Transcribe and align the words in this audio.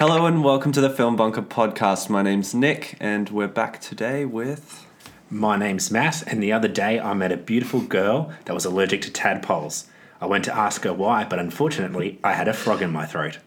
Hello 0.00 0.24
and 0.24 0.42
welcome 0.42 0.72
to 0.72 0.80
the 0.80 0.88
Film 0.88 1.14
Bunker 1.14 1.42
podcast. 1.42 2.08
My 2.08 2.22
name's 2.22 2.54
Nick, 2.54 2.96
and 3.00 3.28
we're 3.28 3.46
back 3.46 3.82
today 3.82 4.24
with. 4.24 4.86
My 5.28 5.58
name's 5.58 5.90
Matt, 5.90 6.22
and 6.26 6.42
the 6.42 6.54
other 6.54 6.68
day 6.68 6.98
I 6.98 7.12
met 7.12 7.32
a 7.32 7.36
beautiful 7.36 7.82
girl 7.82 8.32
that 8.46 8.54
was 8.54 8.64
allergic 8.64 9.02
to 9.02 9.10
tadpoles. 9.10 9.88
I 10.18 10.24
went 10.24 10.46
to 10.46 10.56
ask 10.56 10.84
her 10.84 10.94
why, 10.94 11.24
but 11.24 11.38
unfortunately, 11.38 12.18
I 12.24 12.32
had 12.32 12.48
a 12.48 12.54
frog 12.54 12.80
in 12.80 12.90
my 12.90 13.04
throat. 13.04 13.40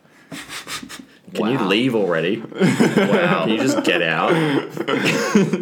Can 1.34 1.47
you 1.47 1.59
leave 1.59 1.95
already? 1.95 2.38
wow. 2.55 3.45
Can 3.45 3.49
you 3.49 3.57
just 3.57 3.83
get 3.83 4.04
out? 4.04 4.31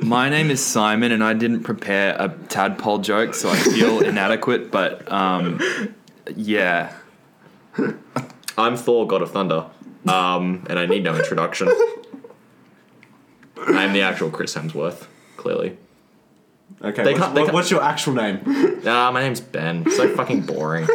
My 0.03 0.27
name 0.27 0.51
is 0.51 0.61
Simon, 0.61 1.13
and 1.13 1.23
I 1.23 1.31
didn't 1.31 1.63
prepare 1.63 2.17
a 2.19 2.35
tadpole 2.49 2.97
joke, 2.97 3.33
so 3.33 3.49
I 3.49 3.55
feel 3.55 4.01
inadequate. 4.03 4.71
But 4.71 5.09
um, 5.09 5.61
yeah, 6.35 6.91
I'm 8.57 8.75
Thor, 8.75 9.07
God 9.07 9.21
of 9.21 9.31
Thunder, 9.31 9.67
um, 10.07 10.65
and 10.69 10.77
I 10.79 10.85
need 10.85 11.03
no 11.03 11.15
introduction. 11.15 11.69
I'm 13.57 13.93
the 13.93 14.01
actual 14.01 14.29
Chris 14.31 14.55
Hemsworth, 14.55 15.05
clearly. 15.37 15.77
Okay, 16.83 17.03
They 17.03 17.11
what's, 17.13 17.23
can't- 17.23 17.35
they 17.35 17.41
what- 17.41 17.45
can't- 17.47 17.53
what's 17.53 17.71
your 17.71 17.83
actual 17.83 18.13
name? 18.13 18.39
Ah, 18.85 19.11
my 19.11 19.21
name's 19.21 19.41
Ben. 19.41 19.83
It's 19.85 19.97
so 19.97 20.15
fucking 20.15 20.41
boring. 20.41 20.87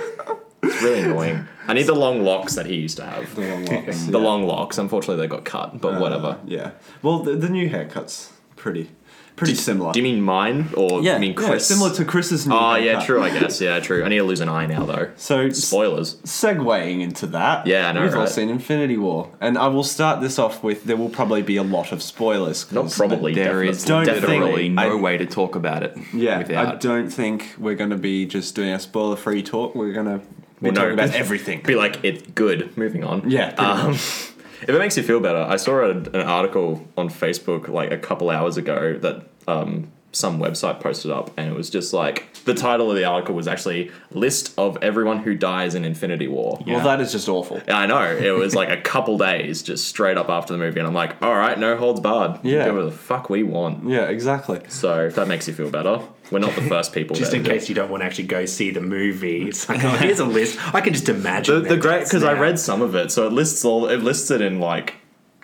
It's 0.63 0.83
really 0.83 1.01
annoying. 1.03 1.47
I 1.69 1.75
need 1.75 1.85
the 1.87 1.95
long 1.95 2.23
locks 2.25 2.55
that 2.57 2.67
he 2.67 2.75
used 2.75 2.97
to 2.97 3.05
have. 3.05 3.33
The 3.37 3.43
long 3.43 3.65
locks. 3.67 4.05
The 4.07 4.19
long 4.19 4.43
locks. 4.47 4.79
Unfortunately, 4.79 5.17
they 5.23 5.29
got 5.29 5.45
cut, 5.45 5.81
but 5.81 6.01
whatever. 6.01 6.39
Yeah. 6.45 6.73
Well, 7.03 7.21
the, 7.21 7.37
the 7.37 7.49
new 7.49 7.69
haircut's 7.69 8.33
pretty, 8.57 8.91
pretty 9.37 9.55
similar. 9.55 9.93
Do 9.93 10.01
you 10.01 10.03
mean 10.03 10.21
mine 10.23 10.71
or 10.77 11.03
yeah, 11.03 11.15
you 11.15 11.21
mean 11.21 11.35
yeah, 11.39 11.59
similar 11.59 11.93
to 11.95 12.05
Chris's 12.05 12.47
new. 12.47 12.55
Oh 12.55 12.75
yeah, 12.77 13.05
true. 13.05 13.23
I 13.23 13.31
guess. 13.31 13.61
Yeah, 13.61 13.79
true. 13.81 14.03
I 14.05 14.09
need 14.09 14.17
to 14.19 14.25
lose 14.25 14.41
an 14.41 14.49
eye 14.49 14.67
now 14.67 14.85
though. 14.85 15.11
So 15.17 15.51
Spoilers. 15.51 16.17
segueing 16.23 17.03
into 17.03 17.27
that. 17.29 17.67
Yeah, 17.67 17.89
I 17.89 17.93
know, 17.93 18.03
We've 18.03 18.15
all 18.15 18.21
right? 18.21 18.29
seen 18.29 18.49
Infinity 18.49 18.97
War, 18.97 19.31
and 19.41 19.57
I 19.59 19.69
will 19.69 19.85
start 19.85 20.21
this 20.21 20.39
off 20.39 20.63
with 20.63 20.85
there 20.85 20.97
will 20.97 21.11
probably 21.11 21.43
be 21.43 21.57
a 21.57 21.63
lot 21.63 21.93
of 21.93 22.03
spoilers. 22.03 22.71
Not 22.73 22.91
probably. 22.91 23.35
There 23.35 23.63
is 23.63 23.85
definitely. 23.85 24.69
No 24.71 24.97
I- 24.97 25.01
way 25.01 25.17
to 25.19 25.27
talk 25.27 25.55
about 25.55 25.83
it. 25.83 25.97
Yeah, 26.13 26.39
I 26.73 26.77
don't 26.77 27.11
think 27.11 27.55
we're 27.59 27.75
going 27.75 27.91
to 27.91 27.97
be 27.97 28.27
just 28.27 28.55
doing 28.55 28.71
a 28.71 28.79
spoiler-free 28.81 29.43
talk. 29.43 29.75
We're 29.75 29.93
going 29.93 30.07
to 30.07 30.19
be 30.19 30.27
Well, 30.63 30.73
no, 30.73 30.81
talking 30.81 30.95
about 30.95 31.11
everything. 31.15 31.61
Be 31.63 31.75
like, 31.75 32.03
it's 32.03 32.23
good. 32.35 32.77
Moving 32.77 33.05
on. 33.05 33.29
Yeah, 33.31 33.51
Um, 33.59 33.93
if 34.63 34.69
it 34.69 34.79
makes 34.79 34.97
you 34.97 35.03
feel 35.03 35.21
better, 35.21 35.39
I 35.41 35.57
saw 35.57 35.81
a, 35.81 35.91
an 35.91 36.17
article 36.17 36.87
on 36.97 37.09
Facebook 37.11 37.69
like 37.69 37.91
a 37.93 37.99
couple 37.99 38.31
hours 38.31 38.57
ago 38.57 38.99
that 38.99 39.27
um, 39.47 39.91
some 40.17 40.39
website 40.41 40.81
posted 40.81 41.11
up, 41.11 41.31
and 41.37 41.51
it 41.51 41.55
was 41.55 41.69
just 41.69 41.93
like 41.93 42.33
the 42.45 42.55
title 42.55 42.91
of 42.91 42.97
the 42.97 43.05
article 43.05 43.35
was 43.35 43.47
actually 43.47 43.91
"List 44.11 44.55
of 44.57 44.79
everyone 44.83 45.19
who 45.19 45.35
dies 45.35 45.75
in 45.75 45.85
Infinity 45.85 46.27
War." 46.27 46.59
Well, 46.67 46.83
that 46.85 47.01
is 47.01 47.13
just 47.13 47.29
awful. 47.29 47.61
I 47.69 47.87
know 47.87 48.03
it 48.03 48.31
was 48.31 48.55
like 48.55 48.71
a 48.71 48.81
couple 48.81 49.19
days, 49.19 49.63
just 49.63 49.87
straight 49.87 50.17
up 50.17 50.31
after 50.31 50.55
the 50.55 50.59
movie, 50.59 50.81
and 50.81 50.87
I'm 50.89 50.95
like, 50.95 51.21
all 51.23 51.35
right, 51.35 51.59
no 51.59 51.77
holds 51.77 52.01
barred. 52.01 52.41
Yeah. 52.43 52.53
do 52.53 52.59
whatever 52.59 52.85
the 52.85 52.93
fuck 52.93 53.29
we 53.29 53.43
want. 53.43 53.89
Yeah, 53.89 54.09
exactly. 54.09 54.61
So 54.69 55.07
if 55.07 55.17
that 55.17 55.29
makes 55.29 55.47
you 55.49 55.55
feel 55.55 55.71
better, 55.71 56.01
we're 56.31 56.39
not 56.39 56.55
the 56.55 56.63
first 56.63 56.93
people. 56.93 57.15
Just 57.15 57.33
there 57.33 57.41
in 57.41 57.45
to 57.45 57.51
do 57.51 57.59
case 57.59 57.69
you 57.69 57.75
don't 57.75 57.91
want 57.91 58.01
to 58.01 58.07
actually 58.07 58.27
go 58.27 58.47
see 58.47 58.71
the 58.71 58.81
movie, 58.81 59.49
it's 59.49 59.69
like, 59.69 59.85
oh, 59.85 59.91
here's 59.91 60.21
a 60.21 60.25
list. 60.25 60.59
I 60.75 60.81
can 60.81 60.95
just 60.95 61.09
imagine. 61.09 61.63
The, 61.63 61.69
the 61.71 61.77
great 61.77 62.05
because 62.05 62.25
I 62.25 62.33
read 62.33 62.59
some 62.59 62.81
of 62.81 62.95
it, 62.95 63.13
so 63.13 63.27
it 63.27 63.33
lists 63.33 63.65
all 63.65 63.87
it 63.87 64.03
lists 64.03 64.31
it 64.31 64.41
in 64.41 64.61
like 64.61 64.95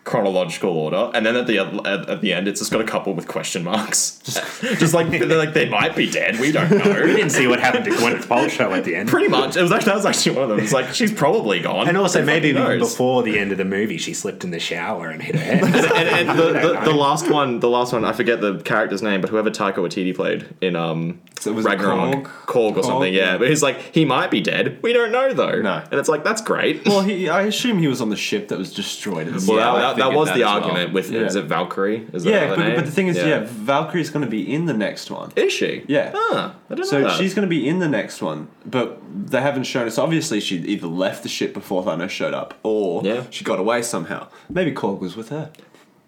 chronological 0.04 0.70
order, 0.70 1.10
and 1.14 1.24
then 1.24 1.36
at 1.36 1.46
the 1.46 1.58
at, 1.58 2.08
at 2.08 2.20
the 2.20 2.32
end, 2.32 2.48
it's 2.48 2.60
just 2.60 2.72
got 2.72 2.80
a 2.80 2.84
couple 2.84 3.14
with 3.14 3.28
question 3.28 3.62
marks, 3.62 4.18
just, 4.24 4.94
like 4.94 5.08
they're 5.10 5.38
like 5.38 5.54
they 5.54 5.68
might 5.68 5.94
be 5.94 6.10
dead. 6.10 6.40
We 6.40 6.50
don't 6.52 6.70
know. 6.70 7.02
We 7.04 7.14
didn't 7.14 7.30
see 7.30 7.46
what 7.46 7.60
happened 7.60 7.84
to 7.84 7.90
Gwyneth 7.92 8.24
Paltrow 8.24 8.76
at 8.76 8.84
the 8.84 8.96
end. 8.96 9.08
Pretty 9.08 9.28
much, 9.28 9.56
it 9.56 9.62
was 9.62 9.70
actually 9.72 9.90
that 9.92 9.96
was 9.96 10.06
actually 10.06 10.34
one 10.36 10.44
of 10.44 10.48
them. 10.50 10.60
It's 10.60 10.72
like 10.72 10.92
she's 10.94 11.12
probably 11.12 11.60
gone, 11.60 11.88
And 11.88 11.96
also, 11.96 12.20
Who 12.20 12.26
maybe 12.26 12.48
even 12.48 12.78
before 12.78 13.22
the 13.22 13.38
end 13.38 13.52
of 13.52 13.58
the 13.58 13.64
movie, 13.64 13.98
she 13.98 14.12
slipped 14.14 14.42
in 14.44 14.50
the 14.50 14.60
shower 14.60 15.08
and 15.08 15.22
hit 15.22 15.36
her 15.36 15.40
head. 15.40 15.62
and, 15.64 16.28
and 16.28 16.38
the, 16.38 16.52
the, 16.52 16.80
the 16.84 16.94
last 16.94 17.30
one, 17.30 17.60
the 17.60 17.68
last 17.68 17.92
one, 17.92 18.04
I 18.04 18.12
forget 18.12 18.40
the 18.40 18.58
character's 18.60 19.02
name, 19.02 19.20
but 19.20 19.30
whoever 19.30 19.50
Taika 19.50 19.76
Waititi 19.76 20.14
played 20.14 20.46
in 20.60 20.74
um 20.76 21.20
So 21.38 21.52
was 21.52 21.64
Ragnarok, 21.64 22.24
Korg? 22.24 22.72
Korg, 22.72 22.76
or 22.76 22.82
something, 22.82 23.12
yeah. 23.14 23.32
yeah. 23.32 23.38
But 23.38 23.48
he's 23.48 23.62
like, 23.62 23.78
he 23.94 24.04
might 24.04 24.30
be 24.30 24.40
dead. 24.40 24.80
We 24.82 24.92
don't 24.92 25.12
know 25.12 25.32
though. 25.32 25.60
No. 25.60 25.82
and 25.90 25.94
it's 26.00 26.08
like 26.08 26.24
that's 26.24 26.42
great. 26.42 26.84
Well, 26.86 27.02
he, 27.02 27.28
I 27.28 27.42
assume 27.42 27.78
he 27.78 27.86
was 27.88 28.00
on 28.00 28.10
the 28.10 28.16
ship 28.16 28.48
that 28.48 28.58
was 28.58 28.74
destroyed. 28.74 29.28
At 29.28 29.34
the 29.34 29.46
Well, 29.52 29.76
end. 29.76 29.84
I 29.86 29.91
that, 29.91 29.91
that, 29.96 30.10
that 30.10 30.16
was 30.16 30.28
that 30.28 30.36
the 30.36 30.42
as 30.42 30.46
well. 30.46 30.62
argument 30.62 30.92
with 30.92 31.10
Yeah. 31.10 31.20
is 31.22 31.34
it 31.36 31.44
Valkyrie? 31.44 32.06
Is 32.12 32.24
that 32.24 32.30
yeah, 32.30 32.46
her 32.48 32.56
but, 32.56 32.74
but 32.76 32.84
the 32.84 32.90
thing 32.90 33.08
is, 33.08 33.16
yeah, 33.16 33.40
Valkyrie's 33.44 34.10
going 34.10 34.24
to 34.24 34.30
be 34.30 34.52
in 34.52 34.66
the 34.66 34.74
next 34.74 35.10
one. 35.10 35.32
Is 35.36 35.52
she? 35.52 35.84
Yeah. 35.88 36.12
Ah, 36.14 36.54
I 36.70 36.74
don't 36.74 36.84
So 36.86 37.00
know 37.00 37.08
that. 37.08 37.18
she's 37.18 37.34
going 37.34 37.46
to 37.46 37.50
be 37.50 37.68
in 37.68 37.78
the 37.78 37.88
next 37.88 38.20
one, 38.22 38.48
but 38.66 38.98
they 39.14 39.40
haven't 39.40 39.64
shown 39.64 39.86
us. 39.86 39.98
Obviously, 39.98 40.40
she 40.40 40.56
either 40.58 40.86
left 40.86 41.22
the 41.22 41.28
ship 41.28 41.54
before 41.54 41.82
Thanos 41.84 42.10
showed 42.10 42.34
up, 42.34 42.54
or 42.62 43.02
Yeah. 43.04 43.24
she 43.30 43.44
got 43.44 43.58
away 43.58 43.82
somehow. 43.82 44.28
Maybe 44.50 44.72
Korg 44.72 45.00
was 45.00 45.16
with 45.16 45.28
her. 45.30 45.50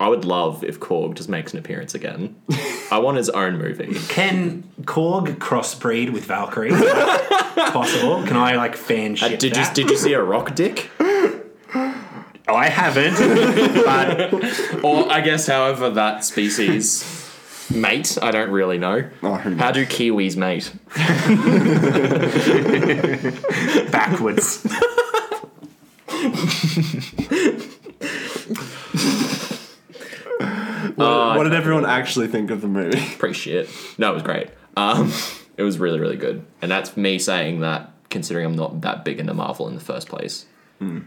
I 0.00 0.08
would 0.08 0.24
love 0.24 0.64
if 0.64 0.80
Korg 0.80 1.14
just 1.14 1.28
makes 1.28 1.52
an 1.52 1.60
appearance 1.60 1.94
again. 1.94 2.34
I 2.90 2.98
want 2.98 3.16
his 3.16 3.30
own 3.30 3.58
movie. 3.58 3.94
Can 4.08 4.64
Korg 4.82 5.36
crossbreed 5.38 6.12
with 6.12 6.24
Valkyrie? 6.24 6.70
Is 6.72 6.80
that 6.80 7.70
possible? 7.72 8.24
Can 8.26 8.36
I 8.36 8.56
like 8.56 8.74
fan 8.76 9.14
ship 9.14 9.32
Uh, 9.32 9.36
did 9.36 9.56
you 9.56 9.64
did 9.72 9.90
you 9.90 9.96
see 9.96 10.12
a 10.12 10.22
rock 10.22 10.54
dick? 10.56 10.90
Oh, 12.46 12.54
I 12.54 12.68
haven't. 12.68 13.14
but 13.84 14.84
Or 14.84 15.10
I 15.10 15.20
guess, 15.20 15.46
however, 15.46 15.90
that 15.90 16.24
Species 16.24 17.24
mate? 17.74 18.18
I 18.20 18.30
don't 18.30 18.50
really 18.50 18.78
know. 18.78 19.08
Oh, 19.22 19.34
who 19.36 19.56
How 19.56 19.70
do 19.70 19.86
kiwis 19.86 20.36
mate? 20.36 20.72
backwards. 23.90 24.62
What, 30.96 31.36
what 31.36 31.44
did 31.44 31.54
everyone 31.54 31.86
actually 31.86 32.28
think 32.28 32.50
of 32.50 32.60
the 32.60 32.68
movie? 32.68 33.00
Pretty 33.18 33.34
shit. 33.34 33.68
No, 33.98 34.10
it 34.10 34.14
was 34.14 34.22
great. 34.22 34.48
Um, 34.76 35.12
it 35.56 35.62
was 35.62 35.78
really 35.78 36.00
really 36.00 36.16
good, 36.16 36.44
and 36.62 36.70
that's 36.70 36.96
me 36.96 37.18
saying 37.18 37.60
that 37.60 37.90
considering 38.10 38.46
I'm 38.46 38.54
not 38.56 38.80
that 38.82 39.04
big 39.04 39.18
into 39.18 39.34
Marvel 39.34 39.66
in 39.68 39.74
the 39.74 39.80
first 39.80 40.08
place. 40.08 40.46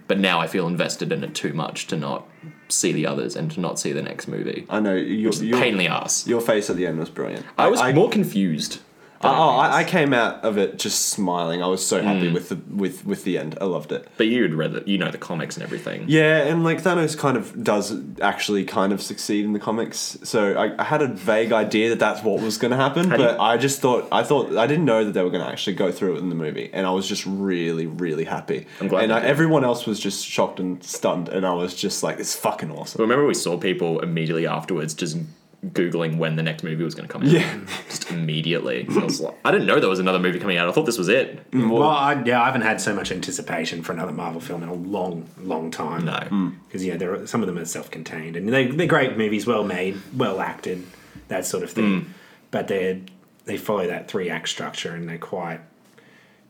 But 0.08 0.20
now 0.20 0.40
I 0.40 0.48
feel 0.48 0.68
invested 0.68 1.12
in 1.12 1.24
it 1.24 1.36
too 1.36 1.54
much 1.54 1.88
to 1.88 1.96
not 1.96 2.28
see 2.70 2.92
the 2.92 3.06
others 3.06 3.36
and 3.36 3.52
to 3.52 3.60
not 3.60 3.80
see 3.80 3.92
the 3.92 4.02
next 4.02 4.28
movie. 4.28 4.66
I 4.70 4.80
know 4.80 4.96
your, 4.96 5.34
your, 5.34 5.60
Pain 5.60 5.74
in 5.74 5.78
the 5.78 5.88
ass. 5.88 6.28
your 6.28 6.42
face 6.42 6.70
at 6.70 6.76
the 6.76 6.86
end 6.88 7.00
was 7.00 7.10
brilliant. 7.10 7.46
I 7.58 7.68
was 7.68 7.80
I, 7.80 7.94
more 7.94 8.10
confused. 8.10 8.80
Oh, 9.24 9.30
I, 9.58 9.80
I 9.80 9.84
came 9.84 10.14
out 10.14 10.44
of 10.44 10.58
it 10.58 10.78
just 10.78 11.08
smiling. 11.08 11.64
I 11.64 11.68
was 11.68 11.86
so 11.86 12.00
Mm. 12.02 12.04
happy 12.04 12.32
with 12.32 12.50
the 12.50 12.56
with 12.70 13.06
with 13.06 13.24
the 13.24 13.38
end. 13.38 13.58
I 13.60 13.66
loved 13.66 13.92
it. 13.92 14.08
But 14.18 14.28
you'd 14.28 14.54
read 14.54 14.74
it, 14.76 14.88
you 14.88 14.98
know 14.98 15.10
the 15.10 15.18
comics 15.18 15.56
and 15.58 15.64
everything. 15.64 16.06
Yeah, 16.08 16.44
and 16.44 16.64
like 16.64 16.82
Thanos 16.84 17.18
kind 17.18 17.36
of 17.38 17.64
does 17.64 17.96
actually 18.22 18.64
kind 18.66 18.94
of 18.94 19.02
succeed 19.02 19.44
in 19.46 19.54
the 19.54 19.60
comics. 19.60 20.18
So 20.24 20.54
I, 20.54 20.80
I 20.80 20.84
had 20.84 21.02
a 21.02 21.08
vague 21.08 21.52
idea 21.52 21.90
that 21.90 22.00
that's 22.00 22.22
what 22.24 22.42
was 22.42 22.58
going 22.58 22.72
to 22.72 22.78
happen, 22.78 23.10
but 23.10 23.20
you- 23.20 23.40
I 23.40 23.58
just 23.58 23.80
thought 23.82 24.08
I 24.12 24.24
thought 24.24 24.56
I 24.56 24.68
didn't 24.68 24.86
know 24.86 25.04
that 25.06 25.14
they 25.14 25.24
were 25.24 25.32
going 25.32 25.44
to 25.44 25.50
actually 25.50 25.76
go 25.76 25.92
through 25.92 26.16
it 26.16 26.20
in 26.20 26.30
the 26.30 26.36
movie, 26.36 26.70
and 26.72 26.86
I 26.86 26.92
was 26.92 27.08
just 27.08 27.26
really 27.26 27.88
really 27.88 28.26
happy. 28.26 28.68
I'm 28.80 28.88
glad 28.88 29.04
And 29.06 29.14
I, 29.14 29.22
everyone 29.22 29.64
else 29.64 29.86
was 29.88 30.00
just 30.00 30.26
shocked 30.26 30.60
and 30.60 30.84
stunned, 30.84 31.30
and 31.30 31.46
I 31.46 31.54
was 31.54 31.74
just 31.74 32.04
like, 32.04 32.20
"It's 32.20 32.36
fucking 32.36 32.72
awesome." 32.72 33.02
Remember, 33.02 33.26
we 33.26 33.34
saw 33.34 33.58
people 33.58 34.00
immediately 34.02 34.46
afterwards 34.46 34.94
just 34.94 35.18
googling 35.66 36.18
when 36.18 36.36
the 36.36 36.44
next 36.44 36.64
movie 36.64 36.84
was 36.84 36.94
going 36.94 37.08
to 37.08 37.12
come 37.12 37.24
out. 37.24 37.30
Yeah. 37.30 37.60
just 37.88 38.10
immediately. 38.12 38.88
I 38.90 39.04
was 39.04 39.20
like, 39.20 39.36
I 39.44 39.52
didn't 39.52 39.68
know 39.68 39.80
there 39.80 39.90
was 39.90 40.00
another 40.00 40.20
movie 40.20 40.40
coming 40.40 40.58
out. 40.58 40.70
I 40.70 40.72
thought 40.72 40.86
this 40.86 40.98
was 40.98 41.10
it. 41.10 41.44
Well, 41.54 41.84
I, 41.84 42.22
yeah, 42.24 42.42
I 42.42 42.46
haven't 42.46 42.62
had 42.62 42.80
so 42.80 42.94
much 42.94 43.12
anticipation 43.12 43.82
for 43.82 43.92
another 43.92 44.12
Marvel 44.12 44.40
film 44.40 44.64
in 44.64 44.70
a 44.70 44.74
long, 44.74 45.28
long 45.40 45.72
time. 45.72 46.06
No. 46.06 46.14
Hmm. 46.14 46.50
because 46.68 46.86
yeah, 46.86 46.98
there 46.98 47.14
are, 47.16 47.28
some 47.28 47.42
of 47.42 47.48
them 47.48 47.58
are 47.58 47.66
self-contained 47.66 48.36
and 48.36 48.50
they 48.50 48.68
they're 48.68 48.88
great 48.88 49.18
movies, 49.18 49.48
well 49.48 49.64
made, 49.64 50.00
well 50.16 50.40
acted, 50.40 50.86
that 51.28 51.46
sort 51.46 51.64
of 51.64 51.72
thing. 51.72 52.02
Hmm. 52.02 52.12
But 52.52 52.68
they 52.68 53.02
they 53.46 53.58
follow 53.58 53.88
that 53.88 54.10
three 54.10 54.30
act 54.30 54.50
structure 54.50 54.94
and 54.94 55.10
they're 55.10 55.18
quite, 55.18 55.60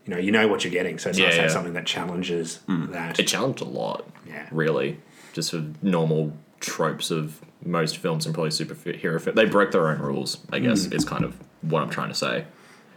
you 0.04 0.12
know, 0.12 0.18
you 0.20 0.32
know 0.32 0.48
what 0.48 0.64
you're 0.64 0.72
getting. 0.72 0.98
So 0.98 1.10
it's 1.10 1.18
Yeah, 1.18 1.26
nice 1.26 1.34
to 1.36 1.40
have 1.42 1.50
yeah. 1.50 1.54
something 1.54 1.72
that 1.72 1.86
challenges 1.86 2.56
hmm. 2.66 2.92
that. 2.92 3.18
It 3.18 3.26
challenged 3.26 3.62
a 3.62 3.64
lot. 3.64 4.06
Yeah. 4.26 4.46
Really, 4.50 5.00
just 5.32 5.52
for 5.52 5.64
normal 5.80 6.36
tropes 6.60 7.10
of 7.10 7.40
most 7.64 7.96
films 7.98 8.26
and 8.26 8.34
probably 8.34 8.50
superhero 8.50 9.20
films. 9.20 9.36
They 9.36 9.44
broke 9.44 9.72
their 9.72 9.88
own 9.88 9.98
rules. 10.00 10.38
I 10.52 10.58
hmm. 10.58 10.66
guess 10.66 10.86
is 10.86 11.04
kind 11.04 11.24
of 11.24 11.36
what 11.62 11.82
I'm 11.82 11.90
trying 11.90 12.08
to 12.08 12.14
say. 12.14 12.44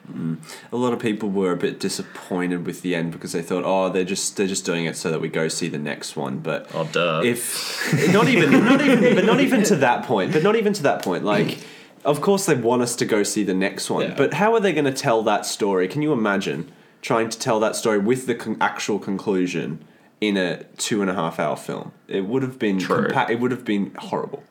Hmm. 0.08 0.36
A 0.72 0.78
lot 0.78 0.94
of 0.94 1.00
people 1.00 1.30
were 1.30 1.52
a 1.52 1.58
bit 1.58 1.80
disappointed 1.80 2.66
with 2.66 2.82
the 2.82 2.96
end 2.96 3.12
because 3.12 3.34
they 3.34 3.42
thought, 3.42 3.64
"Oh, 3.66 3.90
they're 3.90 4.04
just 4.04 4.36
they're 4.36 4.48
just 4.48 4.66
doing 4.66 4.86
it 4.86 4.98
so 4.98 5.12
that 5.12 5.22
we 5.22 5.30
go 5.30 5.48
see 5.48 5.68
the 5.68 5.78
next 5.78 6.16
one." 6.16 6.40
But 6.40 6.70
Oh, 6.74 6.90
duh. 6.92 7.22
if 7.24 8.12
not 8.12 8.28
even 8.28 8.52
not 8.66 8.82
even 8.82 9.16
but 9.16 9.26
not 9.26 9.40
even 9.40 9.64
to 9.64 9.76
that 9.78 10.04
point 10.04 10.34
but 10.34 10.44
not 10.44 10.56
even 10.56 10.74
to 10.74 10.84
that 10.84 11.04
point 11.04 11.24
like 11.24 11.60
of 12.04 12.20
course 12.22 12.46
they 12.46 12.56
want 12.56 12.82
us 12.82 12.96
to 12.96 13.06
go 13.06 13.22
see 13.24 13.44
the 13.44 13.54
next 13.54 13.90
one 13.90 14.04
Yeah. 14.10 14.16
but 14.16 14.34
how 14.36 14.54
are 14.54 14.60
they 14.60 14.74
going 14.74 14.86
to 14.86 14.94
tell 14.94 15.22
that 15.24 15.46
story 15.46 15.88
can 15.88 16.02
you 16.02 16.14
imagine 16.14 16.72
trying 17.02 17.30
to 17.30 17.38
tell 17.38 17.60
that 17.60 17.76
story 17.76 18.00
with 18.00 18.26
the 18.26 18.36
con- 18.36 18.58
actual 18.60 18.98
conclusion 19.00 19.84
in 20.20 20.38
a 20.38 20.64
two 20.78 21.02
and 21.02 21.10
a 21.10 21.14
half 21.14 21.40
hour 21.40 21.56
film 21.56 21.92
it 22.08 22.26
would 22.26 22.42
have 22.42 22.58
been 22.58 22.80
True. 22.80 23.08
compa- 23.08 23.30
it 23.30 23.40
would 23.40 23.52
have 23.52 23.66
been 23.66 23.94
horrible 24.00 24.44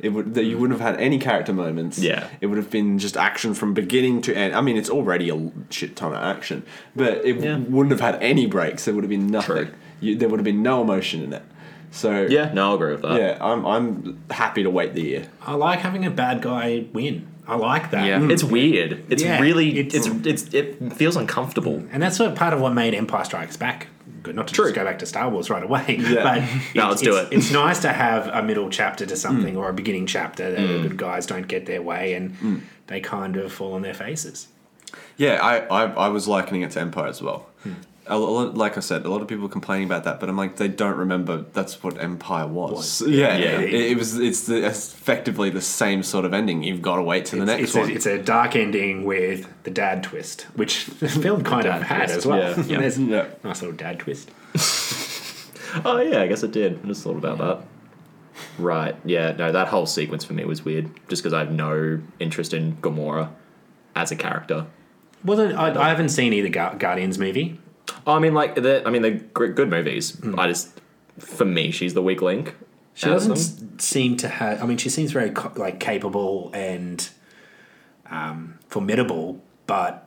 it 0.00 0.08
would 0.10 0.34
that 0.34 0.44
you 0.44 0.58
wouldn't 0.58 0.78
have 0.80 0.92
had 0.92 1.00
any 1.00 1.18
character 1.18 1.52
moments. 1.52 1.98
Yeah. 1.98 2.28
it 2.40 2.46
would 2.48 2.58
have 2.58 2.70
been 2.70 2.98
just 2.98 3.16
action 3.16 3.54
from 3.54 3.74
beginning 3.74 4.22
to 4.22 4.34
end. 4.36 4.54
I 4.54 4.60
mean, 4.60 4.76
it's 4.76 4.90
already 4.90 5.30
a 5.30 5.50
shit 5.70 5.96
ton 5.96 6.12
of 6.12 6.22
action, 6.22 6.64
but 6.96 7.24
it 7.24 7.36
Yeah. 7.36 7.58
wouldn't 7.58 7.90
have 7.92 8.00
had 8.00 8.22
any 8.22 8.46
breaks. 8.46 8.84
There 8.84 8.94
would 8.94 9.04
have 9.04 9.10
been 9.10 9.28
nothing. 9.28 9.56
True. 9.56 9.68
You, 10.00 10.16
there 10.16 10.28
would 10.28 10.38
have 10.40 10.44
been 10.44 10.62
no 10.62 10.82
emotion 10.82 11.22
in 11.22 11.32
it. 11.32 11.42
So 11.90 12.26
Yeah, 12.28 12.52
no, 12.52 12.70
I'll 12.70 12.74
agree 12.74 12.90
with 12.92 13.02
that. 13.02 13.20
yeah, 13.20 13.38
I'm 13.40 13.64
I'm 13.64 14.20
happy 14.30 14.62
to 14.64 14.70
wait 14.70 14.94
the 14.94 15.02
year. 15.02 15.26
I 15.46 15.54
like 15.54 15.78
having 15.78 16.04
a 16.04 16.10
bad 16.10 16.42
guy 16.42 16.86
win. 16.92 17.28
I 17.46 17.54
like 17.56 17.90
that. 17.92 18.04
Yeah. 18.06 18.28
It's 18.28 18.42
weird. 18.42 19.04
It's 19.10 19.22
Yeah, 19.22 19.38
really 19.40 19.78
it's- 19.78 20.06
it's, 20.06 20.26
it's 20.26 20.54
it 20.54 20.92
feels 20.94 21.14
uncomfortable. 21.16 21.84
And 21.92 22.02
that's 22.02 22.18
what 22.18 22.34
part 22.34 22.52
of 22.52 22.60
what 22.60 22.72
made 22.74 22.94
Empire 22.94 23.24
Strikes 23.24 23.56
Back 23.56 23.86
good. 24.24 24.34
Not 24.34 24.48
to 24.48 24.54
True. 24.54 24.64
just 24.64 24.74
go 24.74 24.84
back 24.84 24.98
to 24.98 25.06
Star 25.06 25.28
Wars 25.28 25.48
right 25.48 25.62
away, 25.62 25.98
Yeah. 26.00 26.22
but 26.22 26.42
No, 26.74 26.88
let's 26.88 27.02
do 27.02 27.16
it's, 27.16 27.30
it. 27.30 27.36
It's 27.36 27.50
nice 27.52 27.78
to 27.80 27.92
have 27.92 28.26
a 28.26 28.42
middle 28.42 28.70
chapter 28.70 29.06
to 29.06 29.16
something 29.16 29.54
mm. 29.54 29.58
or 29.58 29.68
a 29.68 29.72
beginning 29.72 30.06
chapter 30.06 30.50
that 30.50 30.60
the 30.60 30.66
mm. 30.66 30.82
good 30.82 30.96
guys 30.96 31.26
don't 31.26 31.46
get 31.46 31.66
their 31.66 31.82
way 31.82 32.14
and 32.14 32.36
mm. 32.38 32.60
they 32.88 33.00
kind 33.00 33.36
of 33.36 33.52
fall 33.52 33.74
on 33.74 33.82
their 33.82 33.94
faces. 33.94 34.48
Yeah, 35.16 35.38
I, 35.40 35.58
I, 35.66 35.84
I 35.92 36.08
was 36.08 36.26
likening 36.26 36.62
it 36.62 36.72
to 36.72 36.80
Empire 36.80 37.06
as 37.06 37.22
well. 37.22 37.46
A 38.06 38.18
lot, 38.18 38.54
like 38.54 38.76
I 38.76 38.80
said, 38.80 39.06
a 39.06 39.08
lot 39.08 39.22
of 39.22 39.28
people 39.28 39.48
complaining 39.48 39.86
about 39.86 40.04
that, 40.04 40.20
but 40.20 40.28
I'm 40.28 40.36
like, 40.36 40.56
they 40.56 40.68
don't 40.68 40.98
remember 40.98 41.46
that's 41.54 41.82
what 41.82 41.98
Empire 41.98 42.46
was. 42.46 43.00
Was. 43.00 43.08
Yeah, 43.10 43.36
Yeah. 43.38 43.60
It, 43.60 43.72
it 43.92 43.96
was. 43.96 44.18
It's 44.18 44.42
the, 44.46 44.66
effectively 44.66 45.48
the 45.48 45.62
same 45.62 46.02
sort 46.02 46.26
of 46.26 46.34
ending. 46.34 46.62
You've 46.62 46.82
got 46.82 46.96
to 46.96 47.02
wait 47.02 47.24
to 47.26 47.36
the 47.36 47.46
next 47.46 47.62
it's 47.62 47.74
one. 47.74 47.88
A, 47.90 47.92
it's 47.94 48.04
a 48.04 48.18
dark 48.22 48.56
ending 48.56 49.04
with 49.04 49.48
the 49.62 49.70
dad 49.70 50.02
twist, 50.02 50.42
which 50.54 50.84
the 51.00 51.08
film 51.08 51.44
kind 51.44 51.64
of 51.66 51.80
had 51.82 52.06
twist, 52.08 52.18
as 52.18 52.26
well. 52.26 52.38
yeah. 52.38 52.64
Yeah. 52.66 52.78
There's 52.80 52.98
Yeah. 52.98 53.26
a 53.42 53.46
nice 53.46 53.62
little 53.62 53.76
dad 53.76 54.00
twist. 54.00 54.30
Oh 55.84 56.00
yeah, 56.00 56.22
I 56.22 56.28
guess 56.28 56.44
it 56.44 56.52
did. 56.52 56.78
I 56.84 56.86
just 56.86 57.02
thought 57.02 57.16
about 57.16 57.38
that. 57.38 57.66
Right. 58.58 58.94
Yeah. 59.04 59.32
No, 59.32 59.50
that 59.50 59.66
whole 59.68 59.86
sequence 59.86 60.24
for 60.24 60.32
me 60.32 60.44
was 60.44 60.64
weird. 60.64 60.88
Just 61.08 61.22
because 61.22 61.32
I 61.32 61.40
have 61.40 61.50
no 61.50 62.00
interest 62.20 62.54
in 62.54 62.76
Gamora 62.76 63.30
as 63.96 64.12
a 64.12 64.16
character. 64.16 64.66
Well, 65.24 65.36
then, 65.36 65.56
I, 65.56 65.76
I 65.86 65.88
haven't 65.88 66.10
seen 66.10 66.32
either 66.32 66.48
Gu- 66.48 66.78
Guardians 66.78 67.18
movie. 67.18 67.58
Oh, 68.06 68.12
I 68.14 68.18
mean, 68.18 68.34
like, 68.34 68.54
they're, 68.56 68.86
I 68.86 68.90
mean, 68.90 69.02
they're 69.02 69.12
good 69.48 69.70
movies. 69.70 70.20
I 70.36 70.46
just, 70.48 70.80
for 71.18 71.44
me, 71.44 71.70
she's 71.70 71.94
the 71.94 72.02
weak 72.02 72.20
link. 72.22 72.54
She 72.94 73.06
doesn't 73.06 73.80
seem 73.82 74.16
to 74.18 74.28
have. 74.28 74.62
I 74.62 74.66
mean, 74.66 74.76
she 74.78 74.88
seems 74.88 75.10
very 75.10 75.30
like 75.56 75.80
capable 75.80 76.50
and 76.54 77.08
um, 78.10 78.58
formidable, 78.68 79.40
but 79.66 80.06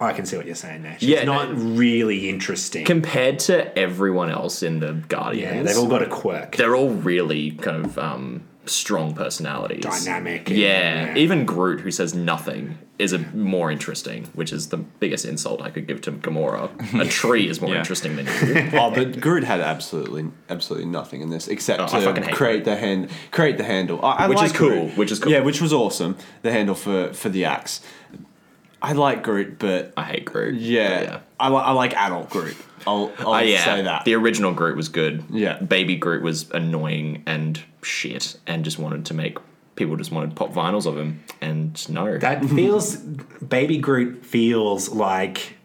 I 0.00 0.12
can 0.14 0.24
see 0.24 0.36
what 0.38 0.46
you're 0.46 0.54
saying 0.54 0.82
there. 0.82 0.96
She's 0.98 1.10
Yeah. 1.10 1.24
not 1.24 1.48
really 1.54 2.28
interesting. 2.30 2.86
compared 2.86 3.38
to 3.40 3.76
everyone 3.78 4.30
else 4.30 4.62
in 4.62 4.80
the 4.80 4.92
Guardians. 4.92 5.56
yeah, 5.56 5.62
they've 5.62 5.76
all 5.76 5.86
got 5.88 6.02
a 6.02 6.06
quirk, 6.06 6.56
they're 6.56 6.74
all 6.74 6.90
really 6.90 7.50
kind 7.50 7.84
of 7.84 7.98
um, 7.98 8.42
strong 8.66 9.14
personalities. 9.14 9.82
dynamic. 9.84 10.48
and- 10.50 10.58
Yeah, 10.58 11.14
even 11.16 11.44
Groot, 11.44 11.80
who 11.80 11.90
says 11.90 12.14
nothing, 12.14 12.78
is 12.98 13.12
a 13.12 13.18
more 13.34 13.70
interesting, 13.72 14.26
which 14.34 14.52
is 14.52 14.68
the 14.68 14.76
biggest 14.76 15.24
insult 15.24 15.60
I 15.60 15.70
could 15.70 15.86
give 15.88 16.00
to 16.02 16.12
Gamora. 16.12 16.70
A 17.00 17.04
tree 17.20 17.48
is 17.48 17.60
more 17.60 17.72
Yeah. 17.72 17.78
interesting 17.80 18.14
than 18.16 18.26
you. 18.26 18.70
oh, 18.78 18.90
but 18.90 19.20
Groot 19.20 19.42
had 19.44 19.60
absolutely, 19.60 20.26
absolutely 20.48 20.88
nothing 20.88 21.20
in 21.20 21.30
this 21.30 21.48
except 21.48 21.80
Oh, 21.82 21.86
to 21.86 22.00
fucking 22.02 22.22
hate 22.22 22.34
create 22.34 22.64
the 22.64 22.76
hand, 22.76 23.10
create 23.32 23.58
the 23.58 23.64
handle. 23.64 23.98
I, 24.04 24.24
I 24.24 24.28
Which 24.28 24.38
like 24.38 24.46
is 24.46 24.52
cool, 24.52 24.68
Groot. 24.68 24.96
which 24.96 25.10
is 25.12 25.18
cool. 25.18 25.32
Yeah, 25.32 25.40
which 25.40 25.60
was 25.60 25.72
awesome. 25.72 26.16
The 26.42 26.52
handle 26.52 26.74
for 26.76 27.12
for 27.12 27.28
the 27.28 27.44
axe. 27.46 27.80
I 28.80 28.92
like 28.92 29.22
Groot, 29.22 29.58
but 29.58 29.92
I 29.96 30.02
hate 30.04 30.26
Groot. 30.26 30.54
yeah, 30.60 31.02
yeah. 31.02 31.20
I, 31.40 31.48
li- 31.48 31.56
I 31.56 31.72
like 31.72 31.94
adult 31.94 32.28
Groot. 32.30 32.56
I'll, 32.86 33.10
I'll 33.18 33.34
Oh, 33.34 33.38
yeah. 33.38 33.64
say 33.64 33.82
that. 33.82 34.04
The 34.04 34.14
original 34.14 34.52
Groot 34.52 34.76
was 34.76 34.90
good. 34.90 35.24
Yeah. 35.30 35.58
Baby 35.58 35.96
Groot 35.96 36.22
was 36.22 36.50
annoying 36.50 37.22
and 37.26 37.58
shit 37.84 38.36
and 38.46 38.64
just 38.64 38.78
wanted 38.78 39.06
to 39.06 39.14
make 39.14 39.38
people 39.76 39.96
just 39.96 40.12
wanted 40.12 40.36
pop 40.36 40.52
vinyls 40.52 40.86
of 40.86 40.96
him 40.96 41.22
and 41.40 41.88
no. 41.88 42.18
That 42.18 42.44
feels. 42.56 42.96
Baby 42.96 43.78
Groot 43.78 44.24
feels 44.24 44.88
like 44.90 45.56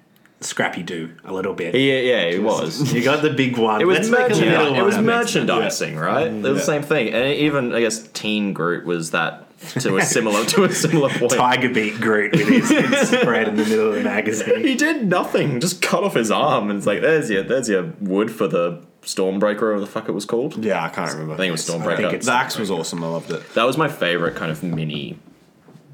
Scrappy 0.41 0.81
Doo 0.83 1.11
a 1.25 1.33
little 1.33 1.53
bit. 1.53 1.75
yeah, 1.75 1.99
yeah, 1.99 2.21
it 2.21 2.41
was. 2.43 2.93
You 2.93 3.03
got 3.03 3.21
the 3.21 3.29
big 3.31 3.57
one. 3.57 3.81
It 3.81 3.85
was, 3.85 4.09
Let's 4.09 4.09
make 4.09 4.19
a 4.37 4.41
merchan- 4.45 4.57
little 4.57 4.75
it 4.75 4.81
was 4.83 4.97
merchandising, 4.97 5.95
right? 5.97 6.27
It 6.27 6.41
was 6.41 6.59
the 6.59 6.65
same 6.65 6.81
thing. 6.81 7.09
And 7.13 7.33
even 7.35 7.73
I 7.73 7.81
guess 7.81 8.07
Teen 8.09 8.53
Groot 8.53 8.85
was 8.85 9.11
that 9.11 9.45
to 9.81 9.97
a 9.97 10.01
similar 10.01 10.45
to 10.45 10.63
a 10.63 10.71
similar 10.73 11.09
point. 11.19 11.31
Tiger 11.33 11.69
Beat 11.69 11.95
Groot 11.99 12.31
with 12.31 12.47
his, 12.47 12.69
his 12.69 13.09
spread 13.09 13.49
in 13.49 13.57
the 13.57 13.65
middle 13.65 13.89
of 13.89 13.95
the 13.95 14.03
magazine. 14.03 14.65
He 14.65 14.75
did 14.75 15.07
nothing, 15.07 15.59
just 15.59 15.81
cut 15.81 16.03
off 16.03 16.13
his 16.13 16.31
arm 16.31 16.69
and 16.69 16.77
it's 16.77 16.87
like 16.87 17.01
there's 17.01 17.29
your 17.29 17.43
there's 17.43 17.67
your 17.67 17.83
wood 17.99 18.31
for 18.31 18.47
the 18.47 18.81
Stormbreaker 19.03 19.61
or 19.63 19.79
the 19.79 19.87
fuck 19.87 20.07
it 20.09 20.11
was 20.11 20.25
called. 20.25 20.63
yeah, 20.63 20.83
I 20.83 20.89
can't 20.89 21.11
remember. 21.11 21.33
I 21.33 21.37
think 21.37 21.49
it 21.49 21.51
was 21.51 21.69
I 21.69 21.73
Stormbreaker. 21.73 21.97
think 21.97 22.07
it's- 22.09 22.25
the 22.25 22.33
axe 22.33 22.57
was 22.57 22.69
awesome. 22.71 23.03
I 23.03 23.07
loved 23.07 23.31
it. 23.31 23.53
that 23.53 23.63
was 23.63 23.77
my 23.77 23.87
favorite 23.87 24.35
kind 24.35 24.51
of 24.51 24.61
mini 24.63 25.17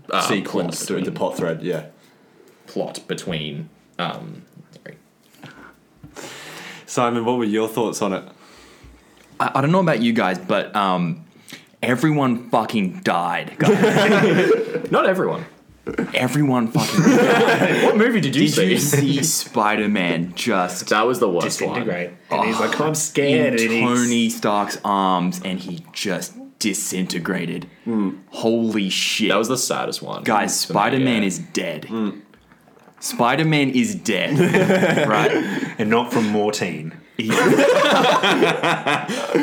uh, 0.09 0.21
Sequence 0.21 0.77
plot 0.77 0.87
through 0.87 0.95
the 0.97 1.01
between, 1.11 1.15
plot 1.17 1.37
thread. 1.37 1.61
Yeah. 1.63 1.85
plot 2.67 2.99
between 3.07 3.69
um 3.99 4.43
sorry. 4.71 4.97
Simon, 6.85 7.25
what 7.25 7.37
were 7.37 7.43
your 7.45 7.67
thoughts 7.67 8.01
on 8.01 8.13
it? 8.13 8.23
I, 9.39 9.51
I 9.55 9.61
don't 9.61 9.71
know 9.71 9.79
about 9.81 10.01
you 10.01 10.13
guys, 10.13 10.37
but 10.39 10.75
um, 10.75 11.25
everyone 11.83 12.49
fucking 12.49 13.01
died. 13.01 13.55
guys. 13.57 14.87
Not 14.91 15.05
everyone. 15.07 15.45
Everyone 16.13 16.67
fucking. 16.71 17.03
What 17.85 17.97
movie 17.97 18.19
did 18.21 18.35
you 18.35 18.47
Did 18.47 18.53
see? 18.53 18.71
you 18.71 18.77
see 18.79 19.23
Spider 19.23 19.87
Man 19.87 20.33
just 20.35 20.87
that 20.89 21.05
was 21.05 21.19
the 21.19 21.29
worst 21.29 21.61
one. 21.61 21.69
Disintegrate. 21.79 22.11
And 22.31 22.45
he's 22.45 22.59
like, 22.59 22.79
I'm 22.79 22.89
in 22.89 22.95
scared. 22.95 23.59
and 23.59 23.71
he's- 23.71 23.83
Tony 23.83 24.29
Stark's 24.29 24.77
arms 24.83 25.41
and 25.45 25.59
he 25.59 25.85
just 25.93 26.33
disintegrated? 26.59 27.67
Hmm. 27.83 28.17
Holy 28.31 28.89
shit. 28.89 29.29
That 29.29 29.37
was 29.37 29.47
the 29.47 29.57
saddest 29.57 30.01
one. 30.01 30.23
Guys, 30.23 30.65
for 30.65 30.73
me, 30.73 30.79
Spider 30.79 30.99
Man 30.99 31.21
yeah. 31.21 31.27
is 31.27 31.39
dead. 31.39 31.85
Hmm. 31.85 32.09
Spider 32.99 33.45
Man 33.45 33.69
is 33.69 33.93
dead. 33.95 34.39
right? 35.07 35.31
and 35.77 35.89
not 35.89 36.11
from 36.11 36.27
Mortine. 36.29 36.97